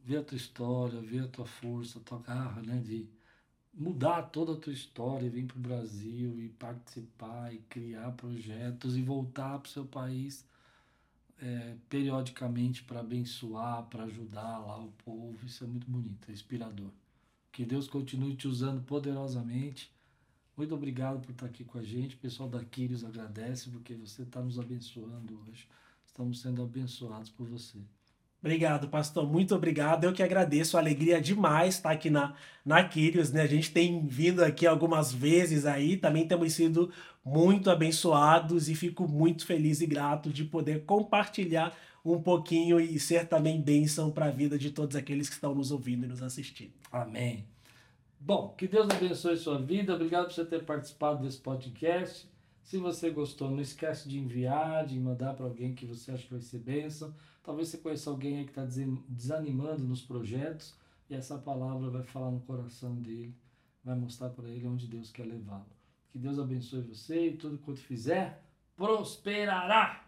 Ver 0.00 0.18
a 0.18 0.22
tua 0.22 0.36
história, 0.36 1.00
ver 1.00 1.24
a 1.24 1.28
tua 1.28 1.46
força, 1.46 1.98
a 1.98 2.02
tua 2.02 2.18
garra, 2.20 2.62
né? 2.62 2.80
De 2.84 3.08
mudar 3.72 4.22
toda 4.22 4.52
a 4.52 4.56
tua 4.56 4.72
história, 4.72 5.28
vir 5.28 5.46
para 5.46 5.56
o 5.56 5.60
Brasil 5.60 6.40
e 6.40 6.48
participar 6.48 7.52
e 7.52 7.58
criar 7.68 8.12
projetos 8.12 8.96
e 8.96 9.02
voltar 9.02 9.58
para 9.58 9.68
o 9.68 9.72
seu 9.72 9.84
país 9.84 10.46
é, 11.40 11.74
periodicamente 11.88 12.84
para 12.84 13.00
abençoar, 13.00 13.82
para 13.84 14.04
ajudar 14.04 14.58
lá 14.58 14.78
o 14.78 14.92
povo. 15.04 15.44
Isso 15.44 15.64
é 15.64 15.66
muito 15.66 15.90
bonito, 15.90 16.28
é 16.28 16.32
inspirador. 16.32 16.90
Que 17.50 17.64
Deus 17.64 17.88
continue 17.88 18.36
te 18.36 18.46
usando 18.46 18.82
poderosamente 18.82 19.92
muito 20.56 20.74
obrigado 20.74 21.20
por 21.20 21.30
estar 21.30 21.46
aqui 21.46 21.64
com 21.64 21.78
a 21.78 21.82
gente. 21.82 22.14
O 22.14 22.18
pessoal 22.18 22.48
da 22.48 22.64
Quírios 22.64 23.04
agradece 23.04 23.70
porque 23.70 23.94
você 23.94 24.22
está 24.22 24.40
nos 24.40 24.58
abençoando 24.58 25.40
hoje. 25.42 25.68
Estamos 26.06 26.40
sendo 26.40 26.62
abençoados 26.62 27.30
por 27.30 27.48
você. 27.48 27.78
Obrigado, 28.40 28.88
pastor. 28.88 29.26
Muito 29.26 29.54
obrigado. 29.54 30.04
Eu 30.04 30.12
que 30.12 30.22
agradeço. 30.22 30.76
Alegria 30.76 31.20
demais 31.20 31.76
estar 31.76 31.90
aqui 31.90 32.10
na, 32.10 32.34
na 32.64 32.84
Quírios, 32.84 33.32
né? 33.32 33.40
A 33.40 33.46
gente 33.46 33.72
tem 33.72 34.06
vindo 34.06 34.44
aqui 34.44 34.66
algumas 34.66 35.10
vezes 35.10 35.64
aí, 35.64 35.96
também 35.96 36.28
temos 36.28 36.52
sido 36.52 36.92
muito 37.24 37.70
abençoados 37.70 38.68
e 38.68 38.74
fico 38.74 39.08
muito 39.08 39.46
feliz 39.46 39.80
e 39.80 39.86
grato 39.86 40.28
de 40.28 40.44
poder 40.44 40.84
compartilhar 40.84 41.74
um 42.04 42.20
pouquinho 42.20 42.78
e 42.78 43.00
ser 43.00 43.26
também 43.26 43.60
bênção 43.62 44.10
para 44.10 44.26
a 44.26 44.30
vida 44.30 44.58
de 44.58 44.70
todos 44.70 44.94
aqueles 44.94 45.28
que 45.28 45.36
estão 45.36 45.54
nos 45.54 45.70
ouvindo 45.70 46.04
e 46.04 46.08
nos 46.08 46.22
assistindo. 46.22 46.74
Amém. 46.92 47.53
Bom, 48.26 48.54
que 48.56 48.66
Deus 48.66 48.88
abençoe 48.88 49.36
sua 49.36 49.60
vida. 49.60 49.94
Obrigado 49.94 50.24
por 50.24 50.32
você 50.32 50.46
ter 50.46 50.64
participado 50.64 51.22
desse 51.22 51.36
podcast. 51.36 52.26
Se 52.62 52.78
você 52.78 53.10
gostou, 53.10 53.50
não 53.50 53.60
esquece 53.60 54.08
de 54.08 54.18
enviar, 54.18 54.86
de 54.86 54.98
mandar 54.98 55.34
para 55.34 55.44
alguém 55.44 55.74
que 55.74 55.84
você 55.84 56.10
acha 56.10 56.24
que 56.24 56.32
vai 56.32 56.40
ser 56.40 56.60
bênção. 56.60 57.14
Talvez 57.42 57.68
você 57.68 57.76
conheça 57.76 58.08
alguém 58.08 58.38
aí 58.38 58.44
que 58.44 58.58
está 58.58 58.64
desanimando 59.06 59.84
nos 59.84 60.00
projetos 60.00 60.74
e 61.10 61.14
essa 61.14 61.36
palavra 61.36 61.90
vai 61.90 62.02
falar 62.02 62.30
no 62.30 62.40
coração 62.40 62.94
dele, 62.94 63.36
vai 63.84 63.94
mostrar 63.94 64.30
para 64.30 64.48
ele 64.48 64.66
onde 64.66 64.86
Deus 64.86 65.10
quer 65.10 65.26
levá-lo. 65.26 65.66
Que 66.08 66.18
Deus 66.18 66.38
abençoe 66.38 66.80
você 66.80 67.26
e 67.26 67.36
tudo 67.36 67.58
quanto 67.58 67.80
fizer 67.80 68.42
prosperará. 68.74 70.02